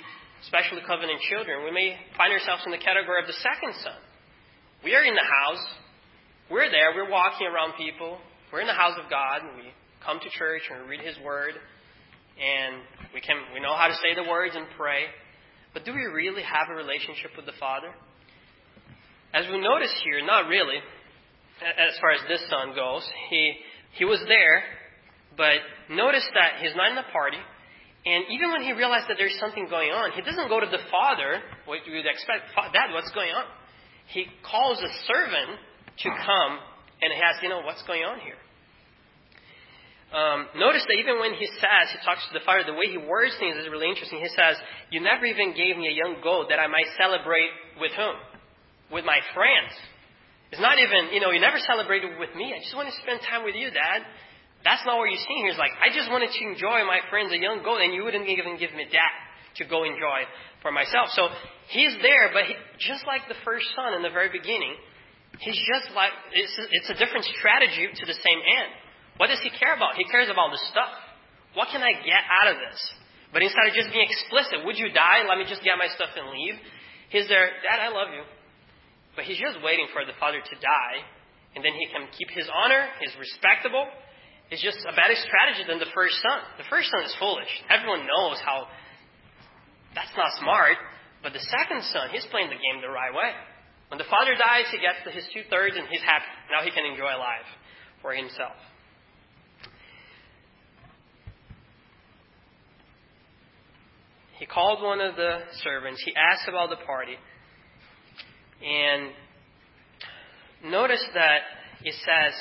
especially 0.47 0.87
covenant 0.87 1.19
children, 1.27 1.67
we 1.67 1.75
may 1.75 1.99
find 2.15 2.31
ourselves 2.31 2.63
in 2.65 2.71
the 2.71 2.79
category 2.79 3.19
of 3.21 3.27
the 3.27 3.37
second 3.43 3.75
son. 3.83 3.99
We 4.87 4.95
are 4.95 5.03
in 5.03 5.19
the 5.19 5.29
house. 5.43 5.67
We're 6.47 6.71
there. 6.71 6.95
We're 6.95 7.11
walking 7.11 7.51
around 7.51 7.75
people. 7.75 8.23
We're 8.53 8.61
in 8.61 8.67
the 8.67 8.77
house 8.77 8.99
of 9.03 9.09
God. 9.09 9.41
And 9.41 9.57
we 9.57 9.73
come 10.05 10.21
to 10.21 10.29
church 10.37 10.63
and 10.69 10.85
we 10.85 10.99
read 10.99 11.01
His 11.01 11.17
Word. 11.25 11.57
And 12.37 12.85
we 13.15 13.21
can 13.21 13.37
we 13.55 13.61
know 13.61 13.75
how 13.75 13.89
to 13.89 13.95
say 13.95 14.15
the 14.15 14.29
words 14.29 14.55
and 14.55 14.67
pray. 14.77 15.09
But 15.73 15.85
do 15.85 15.93
we 15.93 16.05
really 16.05 16.43
have 16.43 16.69
a 16.69 16.77
relationship 16.77 17.33
with 17.37 17.47
the 17.47 17.57
Father? 17.59 17.89
As 19.33 19.49
we 19.49 19.59
notice 19.59 19.93
here, 20.05 20.21
not 20.25 20.49
really. 20.49 20.77
As 21.65 21.97
far 22.01 22.13
as 22.13 22.21
this 22.29 22.45
son 22.51 22.75
goes, 22.75 23.09
he 23.31 23.57
he 23.97 24.05
was 24.05 24.21
there, 24.29 24.65
but 25.37 25.63
notice 25.89 26.27
that 26.35 26.61
he's 26.61 26.77
not 26.77 26.91
in 26.91 26.97
the 26.97 27.09
party. 27.13 27.41
And 28.05 28.25
even 28.35 28.51
when 28.51 28.63
he 28.63 28.73
realized 28.73 29.07
that 29.09 29.17
there's 29.17 29.37
something 29.39 29.69
going 29.71 29.95
on, 29.95 30.11
he 30.13 30.23
doesn't 30.23 30.49
go 30.49 30.59
to 30.59 30.67
the 30.67 30.83
father, 30.91 31.39
what 31.67 31.87
you 31.87 31.95
would 31.95 32.07
expect, 32.07 32.51
Dad, 32.75 32.91
what's 32.93 33.13
going 33.13 33.31
on? 33.31 33.45
He 34.11 34.27
calls 34.43 34.83
a 34.83 34.91
servant 35.07 35.61
to 36.03 36.09
come 36.11 36.59
and 36.99 37.15
he 37.15 37.21
asks, 37.23 37.43
you 37.43 37.49
know, 37.49 37.63
what's 37.63 37.83
going 37.87 38.03
on 38.03 38.19
here? 38.19 38.39
Um, 40.13 40.45
notice 40.61 40.85
that 40.85 41.01
even 41.01 41.25
when 41.25 41.33
he 41.33 41.49
says, 41.57 41.89
he 41.89 41.99
talks 42.05 42.21
to 42.29 42.37
the 42.37 42.45
father, 42.45 42.69
the 42.69 42.77
way 42.77 42.93
he 42.93 43.01
words 43.01 43.33
things 43.41 43.57
is 43.57 43.65
really 43.73 43.89
interesting. 43.89 44.21
He 44.21 44.29
says, 44.37 44.61
You 44.93 45.01
never 45.01 45.25
even 45.25 45.57
gave 45.57 45.81
me 45.81 45.89
a 45.89 45.97
young 45.97 46.21
goat 46.21 46.53
that 46.53 46.61
I 46.61 46.69
might 46.69 46.85
celebrate 47.01 47.49
with 47.81 47.97
whom? 47.97 48.21
With 48.93 49.09
my 49.09 49.25
friends. 49.33 49.73
It's 50.53 50.61
not 50.61 50.77
even, 50.77 51.17
you 51.17 51.21
know, 51.25 51.33
you 51.33 51.41
never 51.41 51.57
celebrated 51.65 52.21
with 52.21 52.29
me. 52.37 52.53
I 52.53 52.61
just 52.61 52.77
want 52.77 52.93
to 52.93 52.97
spend 53.01 53.25
time 53.25 53.41
with 53.41 53.57
you, 53.57 53.73
Dad. 53.73 54.05
That's 54.61 54.85
not 54.85 55.01
what 55.01 55.09
you're 55.09 55.25
seeing 55.25 55.49
here. 55.49 55.57
It's 55.57 55.59
like, 55.59 55.73
I 55.81 55.89
just 55.89 56.13
wanted 56.13 56.29
to 56.29 56.43
enjoy 56.45 56.85
my 56.85 57.01
friends, 57.09 57.33
a 57.33 57.41
young 57.41 57.65
goat, 57.65 57.81
and 57.81 57.97
you 57.97 58.05
wouldn't 58.05 58.29
even 58.29 58.61
give 58.61 58.71
me 58.77 58.85
that 58.93 59.15
to 59.57 59.65
go 59.65 59.89
enjoy 59.89 60.29
for 60.61 60.69
myself. 60.69 61.09
So 61.17 61.33
he's 61.73 61.97
there, 62.05 62.37
but 62.37 62.45
he, 62.45 62.55
just 62.85 63.09
like 63.09 63.25
the 63.33 63.41
first 63.49 63.65
son 63.73 63.97
in 63.97 64.05
the 64.05 64.13
very 64.13 64.29
beginning, 64.29 64.77
he's 65.41 65.57
just 65.57 65.89
like, 65.97 66.13
it's 66.37 66.53
a, 66.61 66.65
it's 66.69 66.91
a 66.93 66.97
different 67.01 67.25
strategy 67.41 67.89
to 67.89 68.05
the 68.05 68.17
same 68.21 68.41
end. 68.45 68.71
What 69.17 69.29
does 69.29 69.41
he 69.45 69.51
care 69.51 69.75
about? 69.77 69.97
He 69.97 70.05
cares 70.09 70.29
about 70.33 70.51
the 70.51 70.61
stuff. 70.73 70.93
What 71.55 71.69
can 71.69 71.85
I 71.85 71.93
get 72.01 72.23
out 72.27 72.55
of 72.55 72.57
this? 72.61 72.81
But 73.33 73.45
instead 73.45 73.69
of 73.69 73.73
just 73.73 73.93
being 73.93 74.09
explicit, 74.09 74.65
would 74.65 74.77
you 74.77 74.93
die? 74.93 75.25
Let 75.25 75.41
me 75.41 75.45
just 75.49 75.65
get 75.65 75.77
my 75.77 75.89
stuff 75.93 76.13
and 76.17 76.33
leave. 76.33 76.57
He's 77.09 77.29
there, 77.29 77.49
Dad, 77.65 77.81
I 77.81 77.93
love 77.93 78.13
you. 78.13 78.25
But 79.17 79.29
he's 79.29 79.41
just 79.41 79.61
waiting 79.61 79.89
for 79.93 80.05
the 80.09 80.17
father 80.17 80.41
to 80.41 80.55
die, 80.57 80.97
and 81.53 81.61
then 81.61 81.77
he 81.77 81.85
can 81.93 82.09
keep 82.17 82.33
his 82.33 82.49
honor, 82.49 82.89
he's 83.01 83.13
respectable, 83.21 83.85
It's 84.53 84.61
just 84.61 84.85
a 84.85 84.93
better 84.93 85.17
strategy 85.17 85.65
than 85.65 85.81
the 85.81 85.89
first 85.97 86.21
son. 86.21 86.41
The 86.61 86.69
first 86.69 86.93
son 86.93 87.01
is 87.09 87.17
foolish. 87.17 87.49
Everyone 87.73 88.05
knows 88.05 88.37
how 88.45 88.69
that's 89.97 90.13
not 90.13 90.29
smart. 90.45 90.77
But 91.25 91.33
the 91.33 91.41
second 91.41 91.81
son, 91.89 92.13
he's 92.13 92.29
playing 92.29 92.53
the 92.53 92.61
game 92.61 92.85
the 92.85 92.93
right 92.93 93.17
way. 93.17 93.33
When 93.89 93.97
the 93.97 94.09
father 94.13 94.37
dies, 94.37 94.69
he 94.69 94.77
gets 94.77 95.01
his 95.09 95.25
two 95.33 95.49
thirds 95.49 95.77
and 95.77 95.89
he's 95.89 96.05
happy. 96.05 96.29
Now 96.53 96.61
he 96.61 96.69
can 96.69 96.85
enjoy 96.85 97.17
life 97.17 97.49
for 98.05 98.13
himself. 98.13 98.57
He 104.43 104.51
called 104.51 104.83
one 104.83 104.99
of 104.99 105.15
the 105.15 105.39
servants. 105.63 106.03
He 106.03 106.11
asked 106.19 106.51
about 106.51 106.67
the 106.67 106.83
party. 106.83 107.15
And 108.59 109.15
notice 110.67 111.07
that 111.15 111.47
it 111.87 111.95
says 112.03 112.35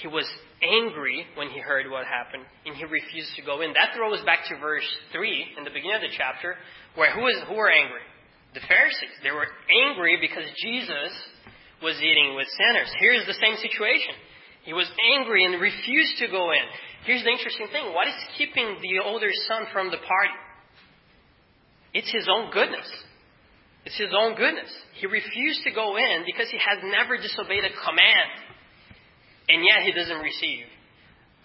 he 0.00 0.08
was 0.08 0.24
angry 0.64 1.28
when 1.36 1.52
he 1.52 1.60
heard 1.60 1.84
what 1.92 2.08
happened, 2.08 2.48
and 2.64 2.72
he 2.72 2.88
refused 2.88 3.36
to 3.36 3.44
go 3.44 3.60
in. 3.60 3.76
That 3.76 3.92
throws 3.92 4.20
us 4.20 4.24
back 4.24 4.48
to 4.48 4.56
verse 4.56 4.88
3 5.12 5.60
in 5.60 5.68
the 5.68 5.76
beginning 5.76 6.00
of 6.00 6.08
the 6.08 6.16
chapter, 6.16 6.56
where 6.96 7.12
who, 7.12 7.28
is, 7.28 7.36
who 7.44 7.60
were 7.60 7.68
angry? 7.68 8.08
The 8.56 8.64
Pharisees. 8.64 9.12
They 9.20 9.36
were 9.36 9.52
angry 9.68 10.16
because 10.16 10.48
Jesus 10.64 11.12
was 11.84 12.00
eating 12.00 12.40
with 12.40 12.48
sinners. 12.56 12.88
Here's 13.04 13.28
the 13.28 13.36
same 13.36 13.60
situation. 13.60 14.16
He 14.64 14.72
was 14.72 14.88
angry 15.12 15.44
and 15.44 15.60
refused 15.60 16.24
to 16.24 16.32
go 16.32 16.56
in. 16.56 16.64
Here's 17.04 17.20
the 17.20 17.36
interesting 17.36 17.68
thing. 17.68 17.92
What 17.92 18.08
is 18.08 18.16
keeping 18.40 18.80
the 18.80 19.04
older 19.04 19.28
son 19.44 19.68
from 19.76 19.92
the 19.92 20.00
party? 20.00 20.40
It's 21.94 22.10
his 22.10 22.28
own 22.28 22.50
goodness. 22.50 22.88
It's 23.84 23.98
his 23.98 24.14
own 24.16 24.36
goodness. 24.36 24.70
He 24.94 25.06
refused 25.06 25.64
to 25.64 25.72
go 25.72 25.96
in 25.96 26.24
because 26.24 26.48
he 26.50 26.58
has 26.58 26.78
never 26.84 27.16
disobeyed 27.16 27.64
a 27.64 27.74
command. 27.84 28.30
And 29.48 29.64
yet 29.64 29.84
he 29.84 29.92
doesn't 29.92 30.22
receive 30.22 30.64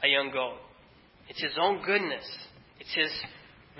a 0.03 0.07
young 0.07 0.31
goat. 0.31 0.57
It's 1.29 1.41
his 1.41 1.57
own 1.59 1.83
goodness. 1.83 2.23
It's 2.79 2.93
his 2.93 3.11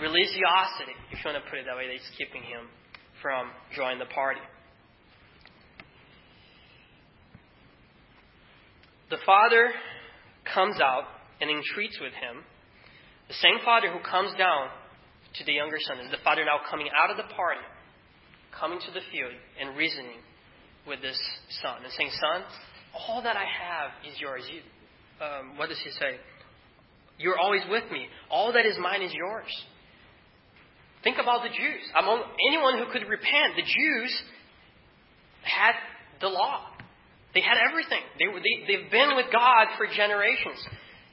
religiosity, 0.02 0.98
if 1.12 1.24
you 1.24 1.32
want 1.32 1.44
to 1.44 1.50
put 1.50 1.60
it 1.60 1.66
that 1.66 1.78
way, 1.78 1.88
that's 1.88 2.10
keeping 2.18 2.42
him 2.42 2.68
from 3.22 3.50
joining 3.76 4.00
the 4.00 4.06
party. 4.06 4.42
The 9.10 9.18
father 9.26 9.72
comes 10.54 10.82
out 10.82 11.04
and 11.40 11.50
entreats 11.50 11.98
with 12.02 12.14
him. 12.14 12.44
The 13.30 13.36
same 13.36 13.64
father 13.64 13.92
who 13.92 14.00
comes 14.00 14.32
down 14.38 14.70
to 15.40 15.46
the 15.46 15.54
younger 15.54 15.78
son 15.80 16.00
is 16.00 16.12
the 16.12 16.22
father 16.24 16.46
now 16.46 16.60
coming 16.70 16.88
out 16.96 17.12
of 17.12 17.18
the 17.18 17.30
party, 17.34 17.62
coming 18.58 18.80
to 18.80 18.92
the 18.92 19.02
field 19.12 19.34
and 19.60 19.78
reasoning 19.78 20.22
with 20.88 21.02
this 21.02 21.20
son 21.62 21.84
and 21.84 21.92
saying, 21.94 22.10
Son, 22.20 22.44
all 22.94 23.22
that 23.22 23.36
I 23.36 23.46
have 23.46 23.92
is 24.10 24.20
yours. 24.20 24.44
You, 24.50 24.62
um, 25.24 25.58
what 25.58 25.70
does 25.70 25.80
he 25.84 25.92
say? 25.92 26.18
You're 27.20 27.38
always 27.38 27.62
with 27.70 27.84
me. 27.92 28.06
All 28.30 28.54
that 28.54 28.66
is 28.66 28.78
mine 28.80 29.02
is 29.02 29.14
yours. 29.14 29.52
Think 31.04 31.18
about 31.18 31.44
the 31.44 31.50
Jews. 31.50 31.84
Among 32.00 32.24
anyone 32.50 32.78
who 32.78 32.92
could 32.92 33.08
repent, 33.08 33.56
the 33.56 33.64
Jews 33.64 34.12
had 35.44 35.74
the 36.22 36.28
law. 36.28 36.66
They 37.34 37.42
had 37.42 37.58
everything. 37.70 38.02
They, 38.18 38.26
they, 38.26 38.56
they've 38.66 38.92
been 38.92 39.16
with 39.16 39.28
God 39.32 39.68
for 39.78 39.86
generations. 39.86 40.58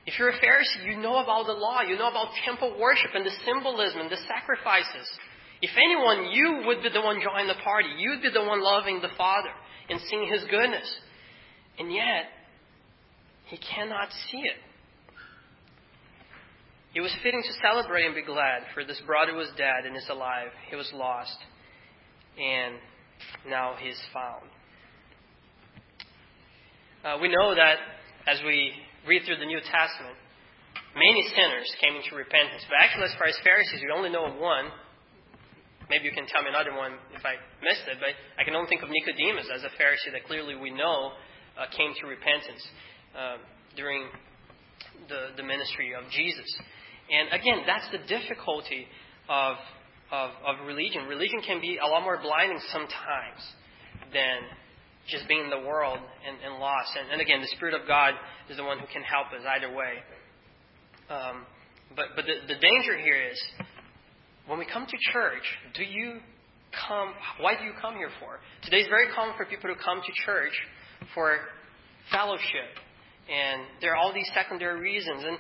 If 0.07 0.19
you're 0.19 0.29
a 0.29 0.39
Pharisee, 0.39 0.85
you 0.85 0.99
know 0.99 1.17
about 1.17 1.47
the 1.47 1.53
law. 1.53 1.81
You 1.81 1.97
know 1.97 2.09
about 2.09 2.29
temple 2.45 2.77
worship 2.79 3.11
and 3.15 3.25
the 3.25 3.33
symbolism 3.45 4.01
and 4.01 4.11
the 4.11 4.21
sacrifices. 4.29 5.09
If 5.63 5.71
anyone, 5.77 6.31
you 6.31 6.63
would 6.67 6.83
be 6.83 6.91
the 6.91 7.01
one 7.01 7.21
joining 7.23 7.49
the 7.49 7.63
party. 7.65 7.89
You'd 7.97 8.21
be 8.21 8.31
the 8.31 8.45
one 8.45 8.63
loving 8.63 9.01
the 9.01 9.09
Father 9.17 9.49
and 9.89 9.99
seeing 10.11 10.29
His 10.31 10.45
goodness. 10.51 10.89
And 11.79 11.93
yet, 11.93 12.27
he 13.47 13.59
cannot 13.59 14.09
see 14.31 14.39
it. 14.39 14.57
It 16.95 17.01
was 17.01 17.15
fitting 17.23 17.43
to 17.43 17.53
celebrate 17.61 18.07
and 18.07 18.15
be 18.15 18.23
glad, 18.23 18.63
for 18.73 18.85
this 18.85 19.01
brother 19.05 19.35
was 19.35 19.49
dead 19.57 19.85
and 19.85 19.97
is 19.97 20.07
alive. 20.09 20.49
He 20.71 20.77
was 20.77 20.89
lost, 20.95 21.37
and 22.39 22.77
now 23.49 23.75
he 23.79 23.89
is 23.89 24.01
found. 24.13 24.45
Uh, 27.05 27.19
we 27.21 27.29
know 27.29 27.55
that 27.55 27.77
as 28.29 28.41
we 28.47 28.73
read 29.07 29.23
through 29.25 29.39
the 29.39 29.49
New 29.49 29.61
Testament, 29.61 30.17
many 30.97 31.23
sinners 31.35 31.69
came 31.81 31.97
into 31.97 32.17
repentance. 32.17 32.65
But 32.69 32.81
actually, 32.81 33.13
as 33.13 33.17
far 33.19 33.29
as 33.29 33.37
Pharisees, 33.45 33.83
we 33.83 33.93
only 33.93 34.11
know 34.11 34.27
of 34.27 34.37
one. 34.41 34.73
Maybe 35.91 36.09
you 36.09 36.15
can 36.17 36.25
tell 36.27 36.41
me 36.41 36.49
another 36.49 36.73
one 36.73 36.97
if 37.13 37.21
I 37.25 37.37
missed 37.61 37.85
it, 37.85 38.01
but 38.01 38.17
I 38.41 38.45
can 38.45 38.57
only 38.57 38.69
think 38.73 38.81
of 38.81 38.89
Nicodemus 38.89 39.53
as 39.53 39.69
a 39.69 39.73
Pharisee 39.77 40.17
that 40.17 40.25
clearly 40.25 40.57
we 40.57 40.73
know 40.73 41.13
uh, 41.61 41.69
came 41.77 41.93
to 42.01 42.09
repentance 42.09 42.65
uh, 43.13 43.37
during 43.77 44.09
the, 45.09 45.37
the 45.37 45.45
ministry 45.45 45.93
of 45.93 46.09
Jesus. 46.11 46.49
And 47.13 47.29
again, 47.37 47.69
that's 47.69 47.85
the 47.93 48.01
difficulty 48.09 48.89
of, 49.29 49.57
of, 50.11 50.31
of 50.47 50.67
religion. 50.67 51.05
Religion 51.05 51.43
can 51.45 51.61
be 51.61 51.77
a 51.77 51.87
lot 51.87 52.03
more 52.03 52.17
blinding 52.17 52.61
sometimes 52.73 53.45
than 54.13 54.41
just 55.09 55.29
being 55.29 55.45
in 55.45 55.51
the 55.51 55.67
world 55.67 55.99
and, 55.99 56.37
and 56.45 56.61
lost. 56.61 56.97
And, 56.99 57.13
and, 57.13 57.21
again, 57.21 57.41
the 57.41 57.53
Spirit 57.57 57.75
of 57.75 57.87
God 57.87 58.15
is 58.49 58.57
the 58.57 58.65
one 58.65 58.79
who 58.79 58.87
can 58.93 59.03
help 59.03 59.29
us 59.29 59.45
either 59.45 59.75
way. 59.75 60.01
Um, 61.11 61.45
but 61.97 62.17
but 62.17 62.25
the, 62.25 62.55
the 62.55 62.59
danger 62.59 62.97
here 62.97 63.21
is 63.31 63.39
when 64.47 64.59
we 64.59 64.67
come 64.67 64.87
to 64.87 64.99
church, 65.13 65.45
do 65.75 65.85
you 65.85 66.21
come? 66.89 67.13
Why 67.41 67.57
do 67.57 67.65
you 67.65 67.73
come 67.81 67.97
here 67.97 68.11
for? 68.21 68.41
Today 68.65 68.81
is 68.81 68.89
very 68.89 69.13
common 69.15 69.37
for 69.37 69.45
people 69.45 69.69
to 69.69 69.77
come 69.77 70.01
to 70.01 70.13
church 70.25 70.53
for 71.15 71.37
fellowship, 72.11 72.73
and 73.29 73.63
there 73.81 73.93
are 73.93 73.97
all 73.97 74.13
these 74.13 74.29
secondary 74.35 74.81
reasons. 74.81 75.25
And 75.25 75.39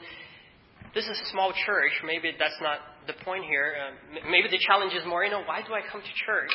this 0.94 1.04
is 1.04 1.20
a 1.20 1.30
small 1.32 1.52
church. 1.66 1.92
Maybe 2.04 2.32
that's 2.38 2.60
not 2.60 2.78
the 3.06 3.14
point 3.24 3.44
here. 3.44 3.74
Uh, 3.74 4.30
maybe 4.30 4.48
the 4.48 4.60
challenge 4.66 4.92
is 4.92 5.04
more, 5.06 5.24
you 5.24 5.30
know, 5.30 5.42
why 5.44 5.60
do 5.60 5.74
I 5.74 5.80
come 5.90 6.00
to 6.00 6.14
church? 6.26 6.52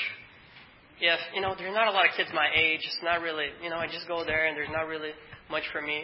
If, 1.01 1.19
you 1.33 1.41
know, 1.41 1.55
there's 1.57 1.73
not 1.73 1.87
a 1.87 1.91
lot 1.91 2.05
of 2.05 2.11
kids 2.17 2.29
my 2.33 2.47
age, 2.55 2.81
it's 2.83 2.99
not 3.03 3.21
really, 3.21 3.47
you 3.63 3.69
know, 3.69 3.77
I 3.77 3.87
just 3.87 4.07
go 4.07 4.25
there 4.25 4.47
and 4.47 4.57
there's 4.57 4.71
not 4.71 4.87
really 4.87 5.11
much 5.49 5.63
for 5.71 5.81
me. 5.81 6.03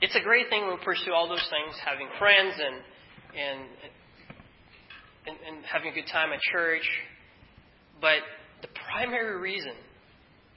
It's 0.00 0.16
a 0.16 0.24
great 0.24 0.48
thing 0.48 0.66
we 0.66 0.76
pursue 0.82 1.12
all 1.12 1.28
those 1.28 1.44
things, 1.50 1.76
having 1.84 2.08
friends 2.18 2.54
and, 2.56 2.76
and, 3.36 3.60
and, 5.28 5.36
and 5.46 5.64
having 5.66 5.92
a 5.92 5.94
good 5.94 6.08
time 6.10 6.32
at 6.32 6.40
church. 6.40 6.88
But 8.00 8.24
the 8.62 8.68
primary 8.88 9.38
reason 9.38 9.76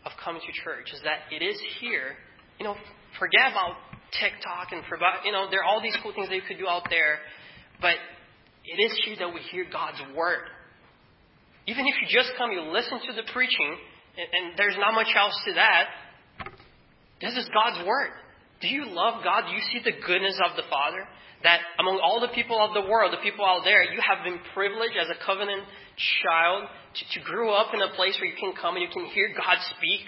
of 0.06 0.14
coming 0.24 0.41
to 0.41 0.54
church 0.64 0.88
is 0.93 1.01
that 1.04 1.28
it 1.30 1.43
is 1.43 1.60
here. 1.82 2.16
You 2.58 2.66
know, 2.66 2.76
forget 3.20 3.51
about 3.51 3.76
TikTok 4.16 4.72
and 4.72 4.84
forget, 4.88 5.26
you 5.26 5.34
know, 5.34 5.51
there 5.51 5.60
are 5.60 5.68
all 5.68 5.82
these 5.82 5.95
cool 6.01 6.14
things 6.16 6.30
that 6.30 6.36
you 6.36 6.47
could 6.47 6.58
do 6.58 6.68
out 6.68 6.88
there, 6.89 7.20
but 7.82 7.95
it 8.64 8.80
is 8.80 8.95
here 9.04 9.16
that 9.20 9.34
we 9.34 9.41
hear 9.51 9.66
God's 9.70 9.99
word. 10.16 10.47
Even 11.68 11.88
if 11.88 11.95
you 12.01 12.07
just 12.09 12.32
come, 12.38 12.51
you 12.51 12.61
listen 12.61 12.99
to 13.07 13.14
the 13.14 13.24
preaching, 13.32 13.78
and, 14.18 14.28
and 14.34 14.45
there's 14.57 14.76
not 14.78 14.93
much 14.93 15.11
else 15.16 15.36
to 15.47 15.53
that. 15.53 15.86
This 17.22 17.38
is 17.38 17.47
God's 17.53 17.88
word. 17.88 18.11
Do 18.59 18.68
you 18.68 18.88
love 18.88 19.24
God? 19.24 19.47
Do 19.47 19.53
you 19.55 19.64
see 19.72 19.80
the 19.84 19.95
goodness 20.05 20.39
of 20.43 20.55
the 20.55 20.64
Father? 20.70 21.07
That 21.43 21.59
among 21.80 21.99
all 21.99 22.24
the 22.24 22.32
people 22.32 22.55
of 22.59 22.74
the 22.74 22.88
world, 22.88 23.11
the 23.11 23.24
people 23.24 23.43
out 23.43 23.64
there, 23.64 23.84
you 23.84 23.99
have 23.99 24.24
been 24.24 24.39
privileged 24.55 24.95
as 24.95 25.11
a 25.11 25.20
covenant 25.26 25.64
child 26.24 26.68
to, 26.68 27.20
to 27.20 27.26
grow 27.26 27.51
up 27.51 27.74
in 27.74 27.82
a 27.84 27.91
place 27.95 28.16
where 28.20 28.32
you 28.32 28.39
can 28.39 28.55
come 28.55 28.76
and 28.76 28.84
you 28.84 28.91
can 28.91 29.05
hear 29.11 29.36
God 29.36 29.59
speak. 29.76 30.07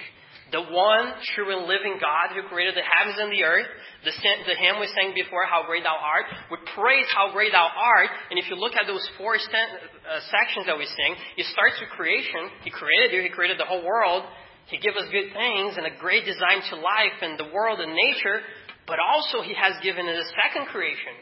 The 0.53 0.61
one 0.61 1.17
true 1.33 1.49
and 1.49 1.65
living 1.65 1.97
God 1.97 2.29
who 2.37 2.45
created 2.45 2.77
the 2.77 2.85
heavens 2.85 3.17
and 3.17 3.33
the 3.33 3.41
earth. 3.41 3.65
The, 4.05 4.13
the 4.45 4.53
hymn 4.53 4.77
we 4.77 4.85
sang 4.93 5.17
before, 5.17 5.41
How 5.49 5.65
Great 5.65 5.81
Thou 5.81 5.97
Art, 5.97 6.29
we 6.53 6.61
praise 6.77 7.09
how 7.09 7.33
great 7.33 7.49
Thou 7.49 7.65
art. 7.65 8.13
And 8.29 8.37
if 8.37 8.45
you 8.45 8.55
look 8.55 8.77
at 8.77 8.85
those 8.85 9.01
four 9.17 9.33
uh, 9.33 10.21
sections 10.29 10.69
that 10.69 10.77
we 10.77 10.85
sing, 10.85 11.17
it 11.41 11.49
starts 11.49 11.81
with 11.81 11.89
creation. 11.97 12.53
He 12.61 12.69
created 12.69 13.17
you, 13.17 13.25
He 13.25 13.33
created 13.33 13.57
the 13.57 13.65
whole 13.65 13.81
world. 13.81 14.29
He 14.69 14.77
gave 14.77 14.93
us 14.93 15.09
good 15.09 15.33
things 15.33 15.77
and 15.77 15.89
a 15.89 15.97
great 15.97 16.25
design 16.29 16.61
to 16.69 16.75
life 16.77 17.17
and 17.21 17.37
the 17.41 17.49
world 17.49 17.81
and 17.81 17.97
nature. 17.97 18.45
But 18.85 19.01
also, 19.01 19.41
He 19.41 19.57
has 19.57 19.81
given 19.81 20.05
us 20.05 20.21
a 20.21 20.27
second 20.37 20.69
creation. 20.69 21.17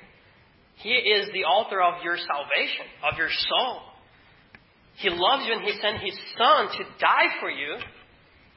He 0.83 0.91
is 0.91 1.31
the 1.31 1.47
author 1.47 1.79
of 1.79 2.03
your 2.03 2.19
salvation, 2.19 2.91
of 3.07 3.15
your 3.15 3.31
soul. 3.31 3.79
He 4.99 5.07
loves 5.07 5.47
you 5.47 5.55
and 5.55 5.63
He 5.63 5.79
sent 5.79 6.03
His 6.03 6.19
Son 6.35 6.67
to 6.75 6.83
die 6.99 7.39
for 7.39 7.49
you. 7.49 7.79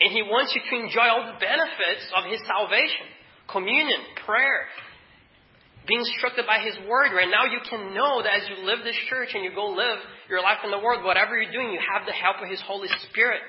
And 0.01 0.13
He 0.13 0.23
wants 0.23 0.53
you 0.53 0.61
to 0.61 0.75
enjoy 0.85 1.09
all 1.09 1.25
the 1.25 1.41
benefits 1.41 2.05
of 2.17 2.29
His 2.31 2.41
salvation 2.45 3.09
communion, 3.49 4.03
prayer, 4.27 4.67
being 5.87 6.03
instructed 6.03 6.47
by 6.47 6.59
His 6.59 6.75
Word. 6.91 7.15
Right 7.15 7.31
now, 7.31 7.47
you 7.47 7.63
can 7.63 7.95
know 7.95 8.23
that 8.23 8.43
as 8.43 8.45
you 8.51 8.67
live 8.67 8.83
this 8.83 8.99
church 9.09 9.31
and 9.35 9.45
you 9.45 9.55
go 9.55 9.71
live 9.71 9.99
your 10.29 10.43
life 10.43 10.59
in 10.65 10.71
the 10.71 10.83
world, 10.83 11.05
whatever 11.05 11.39
you're 11.39 11.53
doing, 11.53 11.71
you 11.71 11.79
have 11.79 12.07
the 12.07 12.13
help 12.13 12.43
of 12.43 12.51
His 12.51 12.61
Holy 12.67 12.89
Spirit 13.09 13.41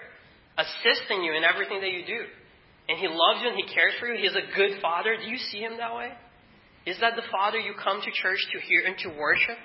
assisting 0.57 1.23
you 1.23 1.33
in 1.33 1.43
everything 1.43 1.81
that 1.81 1.91
you 1.91 2.05
do. 2.05 2.21
And 2.89 2.97
He 2.97 3.07
loves 3.09 3.41
you 3.41 3.49
and 3.49 3.57
He 3.57 3.67
cares 3.73 3.93
for 3.99 4.07
you. 4.07 4.21
He's 4.21 4.37
a 4.37 4.45
good 4.55 4.79
Father. 4.81 5.17
Do 5.17 5.27
you 5.29 5.37
see 5.37 5.59
Him 5.59 5.77
that 5.77 5.93
way? 5.95 6.13
Is 6.85 6.97
that 7.01 7.17
the 7.17 7.25
Father 7.31 7.57
you 7.57 7.73
come 7.73 7.99
to 7.99 8.11
church 8.13 8.39
to 8.53 8.59
hear 8.61 8.85
and 8.85 8.95
to 8.99 9.19
worship? 9.19 9.57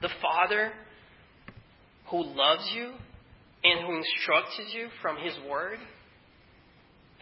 The 0.00 0.10
Father 0.20 0.72
who 2.10 2.24
loves 2.24 2.68
you 2.74 2.92
and 3.64 3.86
who 3.86 3.96
instructs 3.96 4.58
you 4.74 4.88
from 5.00 5.16
His 5.16 5.34
Word. 5.48 5.78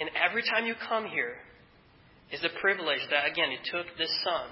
And 0.00 0.08
every 0.16 0.42
time 0.42 0.66
you 0.66 0.74
come 0.88 1.06
here 1.06 1.36
is 2.32 2.40
the 2.40 2.48
privilege 2.60 3.00
that, 3.10 3.30
again, 3.30 3.50
it 3.50 3.60
took 3.70 3.86
this 3.98 4.10
son 4.24 4.48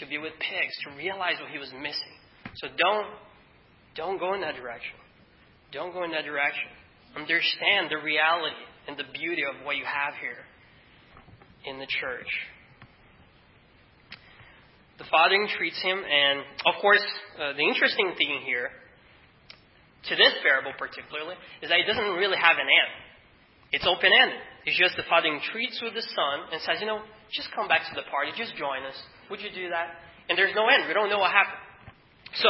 to 0.00 0.06
be 0.06 0.18
with 0.18 0.32
pigs, 0.40 0.74
to 0.84 0.96
realize 0.96 1.36
what 1.40 1.50
he 1.50 1.58
was 1.58 1.70
missing. 1.72 2.16
So 2.56 2.68
don't, 2.76 3.06
don't 3.96 4.18
go 4.18 4.34
in 4.34 4.40
that 4.40 4.56
direction. 4.56 4.96
Don't 5.72 5.92
go 5.92 6.04
in 6.04 6.10
that 6.12 6.24
direction. 6.24 6.68
Understand 7.16 7.88
the 7.88 8.00
reality 8.04 8.64
and 8.88 8.96
the 8.96 9.04
beauty 9.12 9.42
of 9.44 9.64
what 9.64 9.76
you 9.76 9.84
have 9.84 10.14
here 10.20 10.44
in 11.64 11.78
the 11.78 11.86
church. 12.00 12.28
The 14.98 15.04
Father 15.10 15.34
entreats 15.34 15.80
him, 15.82 15.98
and 15.98 16.40
of 16.66 16.80
course, 16.80 17.04
uh, 17.40 17.52
the 17.56 17.64
interesting 17.64 18.12
thing 18.16 18.42
here 18.44 18.70
to 20.08 20.12
this 20.16 20.34
parable 20.42 20.72
particularly, 20.78 21.36
is 21.62 21.70
that 21.70 21.78
it 21.78 21.86
doesn't 21.86 22.18
really 22.18 22.38
have 22.38 22.58
an 22.58 22.66
end. 22.66 22.92
It's 23.72 23.86
open 23.86 24.10
ended. 24.10 24.40
It's 24.66 24.78
just 24.78 24.96
the 24.96 25.06
father 25.08 25.32
entreats 25.32 25.80
with 25.80 25.94
the 25.94 26.04
son 26.04 26.36
and 26.52 26.60
says, 26.62 26.78
you 26.78 26.86
know, 26.86 27.00
just 27.32 27.48
come 27.56 27.66
back 27.66 27.88
to 27.88 27.94
the 27.96 28.04
party, 28.12 28.30
just 28.36 28.54
join 28.54 28.84
us. 28.84 28.98
Would 29.32 29.40
you 29.40 29.48
do 29.48 29.72
that? 29.72 29.96
And 30.28 30.36
there's 30.36 30.54
no 30.54 30.68
end. 30.68 30.84
We 30.86 30.94
don't 30.94 31.08
know 31.08 31.18
what 31.18 31.32
happened. 31.32 31.58
So 32.36 32.48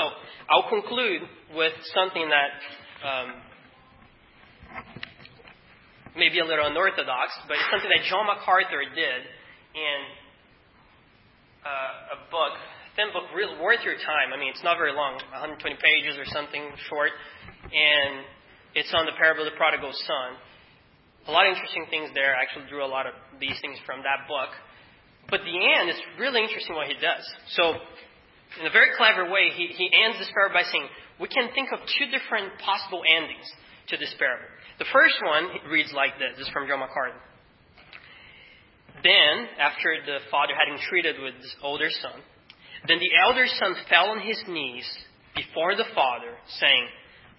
I'll 0.51 0.69
conclude 0.69 1.23
with 1.55 1.73
something 1.95 2.27
that 2.27 2.51
um, 3.07 3.29
may 6.17 6.29
be 6.29 6.39
a 6.39 6.45
little 6.45 6.67
unorthodox, 6.67 7.33
but 7.49 7.57
it's 7.57 7.71
something 7.71 7.91
that 7.91 8.05
John 8.11 8.27
MacArthur 8.27 8.83
did 8.95 9.21
in 9.75 9.99
uh, 11.65 12.15
a 12.15 12.19
book, 12.29 12.55
thin 12.95 13.09
book, 13.15 13.31
real 13.35 13.57
worth 13.63 13.81
your 13.87 13.97
time. 13.97 14.35
I 14.35 14.37
mean, 14.37 14.51
it's 14.51 14.63
not 14.63 14.77
very 14.77 14.93
long, 14.93 15.17
120 15.33 15.63
pages 15.79 16.19
or 16.19 16.27
something 16.29 16.63
short 16.91 17.15
and 17.73 18.25
it's 18.77 18.93
on 18.93 19.05
the 19.09 19.17
parable 19.17 19.45
of 19.45 19.53
the 19.53 19.57
prodigal 19.57 19.93
son. 19.93 20.29
A 21.29 21.33
lot 21.33 21.47
of 21.47 21.57
interesting 21.57 21.87
things 21.89 22.11
there. 22.15 22.37
I 22.37 22.45
actually 22.45 22.69
drew 22.69 22.85
a 22.85 22.89
lot 22.89 23.07
of 23.07 23.15
these 23.41 23.57
things 23.61 23.79
from 23.85 24.05
that 24.05 24.29
book. 24.29 24.53
But 25.31 25.47
the 25.47 25.57
end 25.57 25.89
is 25.89 25.97
really 26.19 26.43
interesting 26.43 26.75
what 26.75 26.89
he 26.91 26.99
does. 26.99 27.23
So, 27.57 27.79
in 28.61 28.67
a 28.67 28.75
very 28.75 28.93
clever 28.99 29.31
way, 29.31 29.55
he, 29.55 29.71
he 29.73 29.89
ends 29.89 30.19
this 30.19 30.29
parable 30.35 30.61
by 30.61 30.67
saying, 30.67 30.85
we 31.21 31.29
can 31.29 31.55
think 31.55 31.71
of 31.73 31.81
two 31.87 32.11
different 32.11 32.59
possible 32.59 33.01
endings 33.07 33.47
to 33.89 33.97
this 33.97 34.13
parable. 34.19 34.51
The 34.83 34.91
first 34.93 35.17
one 35.23 35.71
reads 35.71 35.95
like 35.95 36.19
this. 36.19 36.37
This 36.37 36.51
is 36.51 36.53
from 36.53 36.67
John 36.67 36.81
MacArthur. 36.81 37.23
Then, 39.01 39.35
after 39.59 39.99
the 40.05 40.27
father 40.31 40.55
had 40.55 40.71
entreated 40.75 41.23
with 41.23 41.39
his 41.39 41.55
older 41.63 41.91
son, 42.03 42.19
then 42.89 42.99
the 42.99 43.15
elder 43.27 43.47
son 43.47 43.75
fell 43.89 44.11
on 44.11 44.21
his 44.21 44.39
knees 44.49 44.87
before 45.35 45.75
the 45.77 45.87
father, 45.95 46.35
saying, 46.59 46.87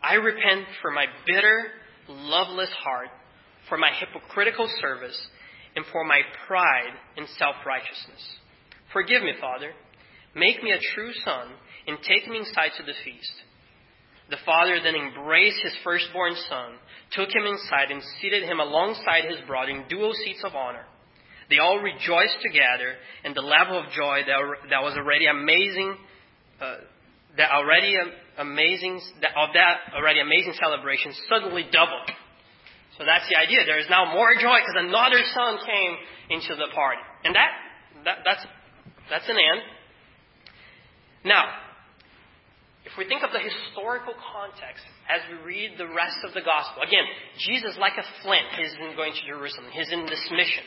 I 0.03 0.15
repent 0.15 0.67
for 0.81 0.91
my 0.91 1.05
bitter, 1.25 1.67
loveless 2.09 2.71
heart, 2.83 3.07
for 3.69 3.77
my 3.77 3.89
hypocritical 3.97 4.69
service, 4.81 5.19
and 5.75 5.85
for 5.91 6.03
my 6.03 6.21
pride 6.45 6.93
and 7.17 7.27
self 7.39 7.55
righteousness. 7.65 8.21
Forgive 8.91 9.23
me, 9.23 9.33
Father. 9.39 9.71
Make 10.35 10.61
me 10.61 10.71
a 10.71 10.93
true 10.93 11.11
son, 11.23 11.47
and 11.87 11.97
take 12.07 12.29
me 12.29 12.39
inside 12.39 12.71
to 12.77 12.83
the 12.83 12.97
feast. 13.05 13.33
The 14.29 14.37
father 14.45 14.79
then 14.83 14.95
embraced 14.95 15.61
his 15.63 15.75
firstborn 15.83 16.33
son, 16.49 16.75
took 17.11 17.29
him 17.29 17.45
inside, 17.45 17.91
and 17.91 18.01
seated 18.21 18.43
him 18.43 18.59
alongside 18.59 19.25
his 19.29 19.39
brother 19.47 19.71
in 19.71 19.87
dual 19.87 20.13
seats 20.25 20.41
of 20.43 20.55
honor. 20.55 20.85
They 21.49 21.59
all 21.59 21.79
rejoiced 21.79 22.41
together, 22.41 22.95
and 23.23 23.35
the 23.35 23.41
level 23.41 23.77
of 23.77 23.91
joy 23.91 24.21
that, 24.25 24.81
was 24.81 24.95
already 24.97 25.27
amazing, 25.27 25.97
uh, 26.61 26.75
that 27.37 27.51
already 27.51 27.95
amazing, 28.37 29.01
of 29.35 29.49
that 29.53 29.93
already 29.95 30.19
amazing 30.19 30.53
celebration 30.59 31.13
suddenly 31.29 31.65
doubled. 31.71 32.09
So 32.97 33.05
that's 33.05 33.25
the 33.29 33.37
idea. 33.41 33.65
There 33.65 33.79
is 33.79 33.89
now 33.89 34.13
more 34.13 34.37
joy 34.37 34.61
because 34.61 34.77
another 34.77 35.21
son 35.33 35.57
came 35.65 35.93
into 36.29 36.53
the 36.55 36.69
party. 36.75 37.01
And 37.25 37.33
that, 37.33 37.51
that 38.05 38.17
that's, 38.23 38.45
that's 39.09 39.29
an 39.29 39.37
end. 39.37 39.61
Now, 41.25 41.49
if 42.85 42.93
we 42.99 43.07
think 43.09 43.23
of 43.23 43.31
the 43.33 43.41
historical 43.41 44.13
context 44.13 44.85
as 45.09 45.25
we 45.31 45.41
read 45.41 45.79
the 45.79 45.89
rest 45.89 46.21
of 46.21 46.37
the 46.37 46.45
gospel, 46.45 46.83
again, 46.85 47.07
Jesus, 47.47 47.73
like 47.79 47.97
a 47.97 48.05
flint, 48.21 48.45
is 48.61 48.75
going 48.93 49.15
to 49.15 49.23
Jerusalem. 49.25 49.73
He's 49.73 49.89
in 49.89 50.05
this 50.05 50.21
mission. 50.29 50.61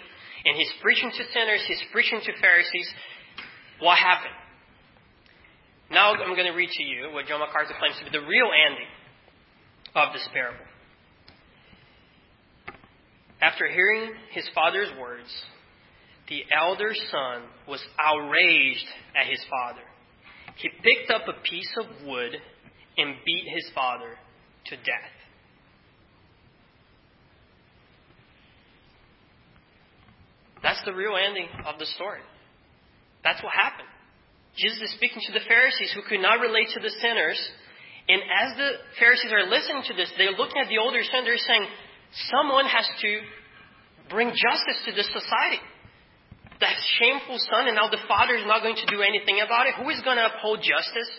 And 0.46 0.56
he's 0.56 0.72
preaching 0.82 1.10
to 1.14 1.22
sinners, 1.30 1.62
he's 1.68 1.82
preaching 1.92 2.18
to 2.24 2.32
Pharisees. 2.40 2.88
What 3.78 3.98
happened? 3.98 4.34
Now 5.90 6.12
I'm 6.12 6.34
going 6.34 6.50
to 6.50 6.56
read 6.56 6.70
to 6.70 6.82
you 6.82 7.10
what 7.12 7.26
John 7.26 7.40
MacArthur 7.40 7.74
claims 7.78 7.96
to 7.98 8.04
be 8.04 8.18
the 8.18 8.24
real 8.24 8.50
ending 8.68 8.86
of 9.94 10.12
this 10.12 10.28
parable. 10.32 10.64
After 13.40 13.66
hearing 13.68 14.12
his 14.32 14.48
father's 14.54 14.88
words, 14.98 15.28
the 16.28 16.42
elder 16.58 16.92
son 17.10 17.42
was 17.68 17.80
outraged 18.00 18.86
at 19.14 19.26
his 19.30 19.40
father. 19.48 19.82
He 20.56 20.68
picked 20.68 21.10
up 21.10 21.28
a 21.28 21.40
piece 21.42 21.70
of 21.78 22.06
wood 22.06 22.32
and 22.98 23.14
beat 23.24 23.44
his 23.54 23.70
father 23.74 24.10
to 24.66 24.76
death. 24.76 25.16
That's 30.62 30.82
the 30.84 30.94
real 30.94 31.14
ending 31.16 31.48
of 31.64 31.78
the 31.78 31.86
story. 31.86 32.20
That's 33.22 33.40
what 33.42 33.52
happened. 33.52 33.88
Jesus 34.56 34.88
is 34.88 34.92
speaking 34.96 35.20
to 35.28 35.32
the 35.32 35.44
Pharisees 35.44 35.92
who 35.92 36.02
could 36.08 36.20
not 36.20 36.40
relate 36.40 36.72
to 36.72 36.80
the 36.80 36.92
sinners. 37.00 37.36
And 38.08 38.22
as 38.24 38.56
the 38.56 38.70
Pharisees 38.98 39.32
are 39.32 39.44
listening 39.50 39.84
to 39.88 39.94
this, 39.94 40.08
they're 40.16 40.36
looking 40.36 40.62
at 40.62 40.68
the 40.68 40.78
older 40.78 41.02
son, 41.04 41.24
they're 41.24 41.36
saying, 41.36 41.66
someone 42.32 42.64
has 42.64 42.86
to 43.02 43.10
bring 44.08 44.30
justice 44.30 44.80
to 44.86 44.92
this 44.92 45.10
society. 45.12 45.60
That 46.60 46.72
shameful 46.96 47.36
son, 47.52 47.68
and 47.68 47.76
now 47.76 47.92
the 47.92 48.00
father 48.08 48.32
is 48.32 48.46
not 48.48 48.62
going 48.64 48.80
to 48.80 48.88
do 48.88 49.02
anything 49.02 49.44
about 49.44 49.68
it. 49.68 49.76
Who 49.76 49.90
is 49.90 50.00
going 50.00 50.16
to 50.16 50.32
uphold 50.32 50.64
justice? 50.64 51.10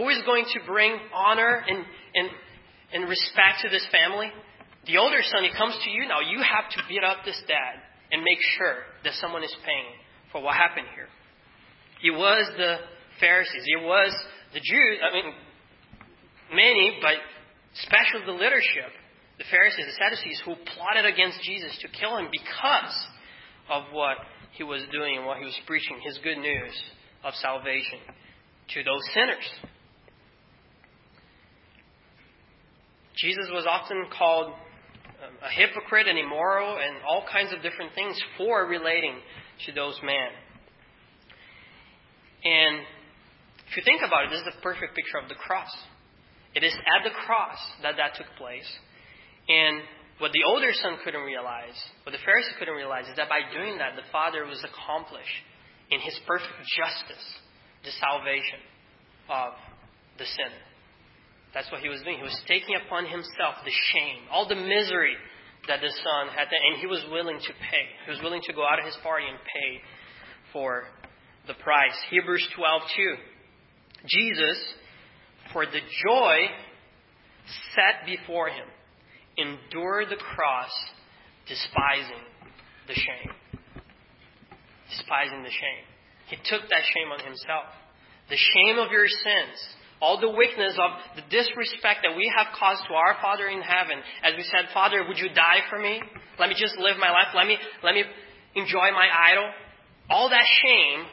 Who 0.00 0.08
is 0.08 0.22
going 0.24 0.48
to 0.56 0.58
bring 0.64 0.96
honor 1.12 1.60
and, 1.68 1.84
and, 2.14 2.28
and 2.94 3.00
respect 3.04 3.60
to 3.62 3.68
this 3.68 3.84
family? 3.92 4.32
The 4.86 4.96
older 4.96 5.20
son, 5.20 5.44
he 5.44 5.52
comes 5.52 5.76
to 5.84 5.90
you 5.90 6.08
now. 6.08 6.24
You 6.24 6.40
have 6.40 6.70
to 6.72 6.78
beat 6.88 7.04
up 7.04 7.26
this 7.26 7.36
dad 7.44 7.82
and 8.12 8.22
make 8.22 8.38
sure 8.56 8.88
that 9.04 9.18
someone 9.20 9.42
is 9.42 9.54
paying 9.66 9.92
for 10.32 10.40
what 10.40 10.54
happened 10.54 10.86
here. 10.94 11.10
It 12.02 12.10
was 12.10 12.50
the 12.56 12.76
Pharisees. 13.20 13.64
It 13.66 13.84
was 13.84 14.12
the 14.52 14.60
Jews. 14.60 14.98
I 15.02 15.12
mean, 15.14 15.32
many, 16.52 16.98
but 17.00 17.14
especially 17.80 18.26
the 18.26 18.32
leadership, 18.32 18.92
the 19.38 19.44
Pharisees, 19.50 19.86
the 19.86 19.98
Sadducees, 19.98 20.42
who 20.44 20.54
plotted 20.76 21.04
against 21.04 21.40
Jesus 21.42 21.76
to 21.82 21.88
kill 21.88 22.16
him 22.16 22.28
because 22.30 22.96
of 23.68 23.84
what 23.92 24.16
he 24.52 24.64
was 24.64 24.82
doing 24.92 25.18
and 25.18 25.26
what 25.26 25.38
he 25.38 25.44
was 25.44 25.58
preaching, 25.66 25.98
his 26.04 26.18
good 26.22 26.38
news 26.38 26.72
of 27.24 27.34
salvation 27.34 27.98
to 28.74 28.82
those 28.82 29.02
sinners. 29.12 29.46
Jesus 33.16 33.48
was 33.50 33.66
often 33.68 34.04
called 34.16 34.48
um, 34.48 35.32
a 35.42 35.50
hypocrite 35.50 36.06
and 36.06 36.18
immoral 36.18 36.76
and 36.76 36.96
all 37.08 37.24
kinds 37.30 37.52
of 37.52 37.62
different 37.62 37.94
things 37.94 38.18
for 38.36 38.66
relating 38.66 39.16
to 39.64 39.72
those 39.72 39.98
men. 40.02 40.28
And 42.46 42.86
if 43.66 43.74
you 43.74 43.82
think 43.82 44.06
about 44.06 44.26
it, 44.26 44.30
this 44.30 44.46
is 44.46 44.54
a 44.54 44.62
perfect 44.62 44.94
picture 44.94 45.18
of 45.18 45.26
the 45.26 45.34
cross. 45.34 45.70
It 46.54 46.62
is 46.62 46.72
at 46.72 47.02
the 47.02 47.10
cross 47.26 47.58
that 47.82 47.98
that 47.98 48.14
took 48.14 48.30
place. 48.38 48.70
And 49.50 49.82
what 50.22 50.30
the 50.30 50.46
older 50.46 50.70
son 50.72 51.02
couldn't 51.02 51.26
realize, 51.26 51.74
what 52.06 52.14
the 52.14 52.22
Pharisee 52.22 52.54
couldn't 52.58 52.78
realize, 52.78 53.10
is 53.10 53.18
that 53.18 53.28
by 53.28 53.42
doing 53.50 53.78
that, 53.82 53.98
the 53.98 54.06
Father 54.14 54.46
was 54.46 54.62
accomplished 54.62 55.38
in 55.90 55.98
his 56.00 56.14
perfect 56.26 56.54
justice 56.78 57.26
the 57.82 57.92
salvation 57.98 58.62
of 59.28 59.52
the 60.18 60.24
sinner. 60.24 60.62
That's 61.52 61.70
what 61.70 61.82
he 61.82 61.90
was 61.90 62.00
doing. 62.02 62.18
He 62.18 62.26
was 62.26 62.40
taking 62.46 62.78
upon 62.78 63.06
himself 63.06 63.62
the 63.66 63.74
shame, 63.92 64.26
all 64.30 64.46
the 64.46 64.58
misery 64.58 65.14
that 65.68 65.82
the 65.82 65.90
son 65.90 66.30
had, 66.30 66.48
and 66.48 66.78
he 66.80 66.86
was 66.86 67.02
willing 67.10 67.38
to 67.38 67.52
pay. 67.58 67.84
He 68.06 68.10
was 68.10 68.22
willing 68.22 68.42
to 68.46 68.52
go 68.54 68.62
out 68.62 68.78
of 68.78 68.86
his 68.86 68.96
party 69.02 69.26
and 69.26 69.38
pay 69.42 69.82
for 70.52 70.88
the 71.46 71.54
price. 71.54 71.96
Hebrews 72.10 72.46
12:2. 72.56 73.16
Jesus, 74.06 74.74
for 75.52 75.66
the 75.66 75.80
joy 75.80 76.38
set 77.74 78.06
before 78.06 78.48
him, 78.48 78.66
endured 79.36 80.08
the 80.10 80.16
cross, 80.16 80.70
despising 81.48 82.24
the 82.86 82.94
shame. 82.94 83.32
Despising 84.90 85.42
the 85.42 85.50
shame. 85.50 85.84
He 86.28 86.36
took 86.36 86.62
that 86.68 86.82
shame 86.94 87.12
on 87.12 87.20
himself. 87.24 87.66
The 88.28 88.36
shame 88.36 88.78
of 88.78 88.90
your 88.90 89.06
sins, 89.06 89.58
all 90.00 90.20
the 90.20 90.30
weakness 90.30 90.74
of 90.78 90.90
the 91.14 91.22
disrespect 91.30 92.02
that 92.02 92.16
we 92.16 92.30
have 92.36 92.48
caused 92.58 92.82
to 92.88 92.94
our 92.94 93.16
Father 93.22 93.46
in 93.46 93.62
heaven, 93.62 94.02
as 94.22 94.34
we 94.36 94.42
said, 94.42 94.68
Father, 94.74 95.06
would 95.06 95.18
you 95.18 95.28
die 95.30 95.62
for 95.70 95.78
me? 95.78 96.02
Let 96.38 96.48
me 96.48 96.56
just 96.58 96.76
live 96.78 96.98
my 96.98 97.10
life. 97.10 97.30
Let 97.34 97.46
me, 97.46 97.56
let 97.82 97.94
me 97.94 98.02
enjoy 98.54 98.90
my 98.90 99.08
idol. 99.30 99.48
All 100.10 100.28
that 100.30 100.44
shame 100.62 101.06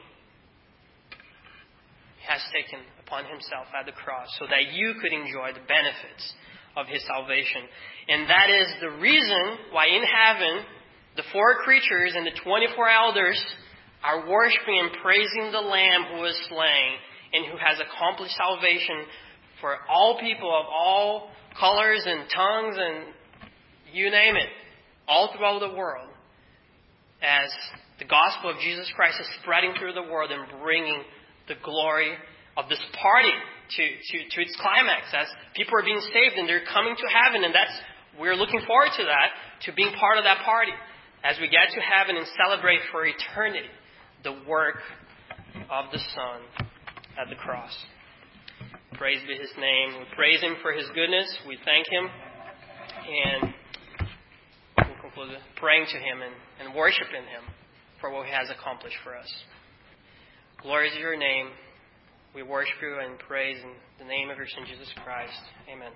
has 2.28 2.42
taken 2.56 2.80
upon 3.04 3.26
himself 3.26 3.68
at 3.76 3.86
the 3.86 3.92
cross 3.92 4.28
so 4.40 4.46
that 4.48 4.72
you 4.74 4.96
could 5.02 5.12
enjoy 5.12 5.52
the 5.52 5.66
benefits 5.68 6.24
of 6.76 6.88
his 6.88 7.04
salvation. 7.06 7.68
And 8.08 8.30
that 8.30 8.50
is 8.50 8.68
the 8.82 8.96
reason 8.98 9.72
why 9.72 9.88
in 9.88 10.04
heaven, 10.04 10.66
the 11.16 11.28
four 11.32 11.62
creatures 11.64 12.14
and 12.16 12.26
the 12.26 12.36
24 12.44 12.90
elders 12.90 13.40
are 14.04 14.28
worshiping 14.28 14.80
and 14.80 14.92
praising 15.02 15.52
the 15.52 15.62
Lamb 15.62 16.16
who 16.16 16.22
was 16.22 16.36
slain 16.50 16.90
and 17.34 17.46
who 17.52 17.58
has 17.58 17.80
accomplished 17.80 18.36
salvation 18.36 19.06
for 19.62 19.78
all 19.90 20.20
people 20.20 20.50
of 20.50 20.66
all 20.68 21.30
colors 21.60 22.04
and 22.06 22.26
tongues 22.34 22.76
and 22.78 23.14
you 23.94 24.10
name 24.10 24.36
it, 24.36 24.50
all 25.08 25.32
throughout 25.36 25.60
the 25.60 25.78
world, 25.78 26.10
as 27.22 27.50
the 28.00 28.06
gospel 28.06 28.50
of 28.50 28.58
Jesus 28.58 28.92
Christ 28.96 29.20
is 29.20 29.28
spreading 29.42 29.74
through 29.80 29.94
the 29.94 30.02
world 30.12 30.32
and 30.32 30.62
bringing 30.62 31.04
the 31.48 31.56
glory 31.64 32.14
of 32.58 32.70
this 32.70 32.82
party 33.02 33.34
to, 33.76 33.84
to, 33.84 34.18
to 34.30 34.38
its 34.42 34.56
climax 34.62 35.10
as 35.14 35.28
people 35.56 35.74
are 35.76 35.84
being 35.84 36.02
saved 36.14 36.38
and 36.38 36.48
they're 36.48 36.66
coming 36.72 36.96
to 36.96 37.08
heaven. 37.10 37.44
And 37.44 37.54
that's, 37.54 37.74
we're 38.20 38.36
looking 38.36 38.62
forward 38.68 38.94
to 38.98 39.04
that, 39.04 39.30
to 39.66 39.74
being 39.74 39.92
part 40.00 40.18
of 40.18 40.24
that 40.24 40.46
party 40.46 40.74
as 41.24 41.38
we 41.40 41.48
get 41.48 41.74
to 41.74 41.82
heaven 41.82 42.18
and 42.18 42.28
celebrate 42.38 42.80
for 42.92 43.06
eternity 43.06 43.72
the 44.24 44.40
work 44.48 44.80
of 45.72 45.92
the 45.92 46.00
Son 46.16 46.40
at 47.20 47.30
the 47.30 47.36
cross. 47.36 47.74
Praise 48.94 49.20
be 49.28 49.36
His 49.36 49.52
name. 49.58 50.00
We 50.00 50.06
praise 50.16 50.42
Him 50.42 50.56
for 50.62 50.72
His 50.72 50.86
goodness. 50.94 51.28
We 51.48 51.58
thank 51.66 51.88
Him. 51.88 52.10
And 53.04 53.54
we'll 54.78 55.02
conclude 55.02 55.38
praying 55.58 55.88
to 55.92 55.98
Him 55.98 56.22
and, 56.22 56.36
and 56.62 56.76
worshiping 56.76 57.26
Him 57.26 57.44
for 58.00 58.12
what 58.12 58.28
He 58.28 58.32
has 58.32 58.50
accomplished 58.50 58.98
for 59.04 59.18
us. 59.18 59.28
Glory 60.64 60.90
to 60.92 60.98
your 60.98 61.18
name. 61.18 61.48
We 62.34 62.42
worship 62.42 62.76
you 62.82 62.96
and 63.04 63.20
praise 63.20 63.58
in 63.62 63.72
the 64.00 64.06
name 64.10 64.30
of 64.30 64.38
your 64.38 64.48
Son, 64.48 64.64
Jesus 64.66 64.88
Christ. 65.04 65.36
Amen. 65.68 65.92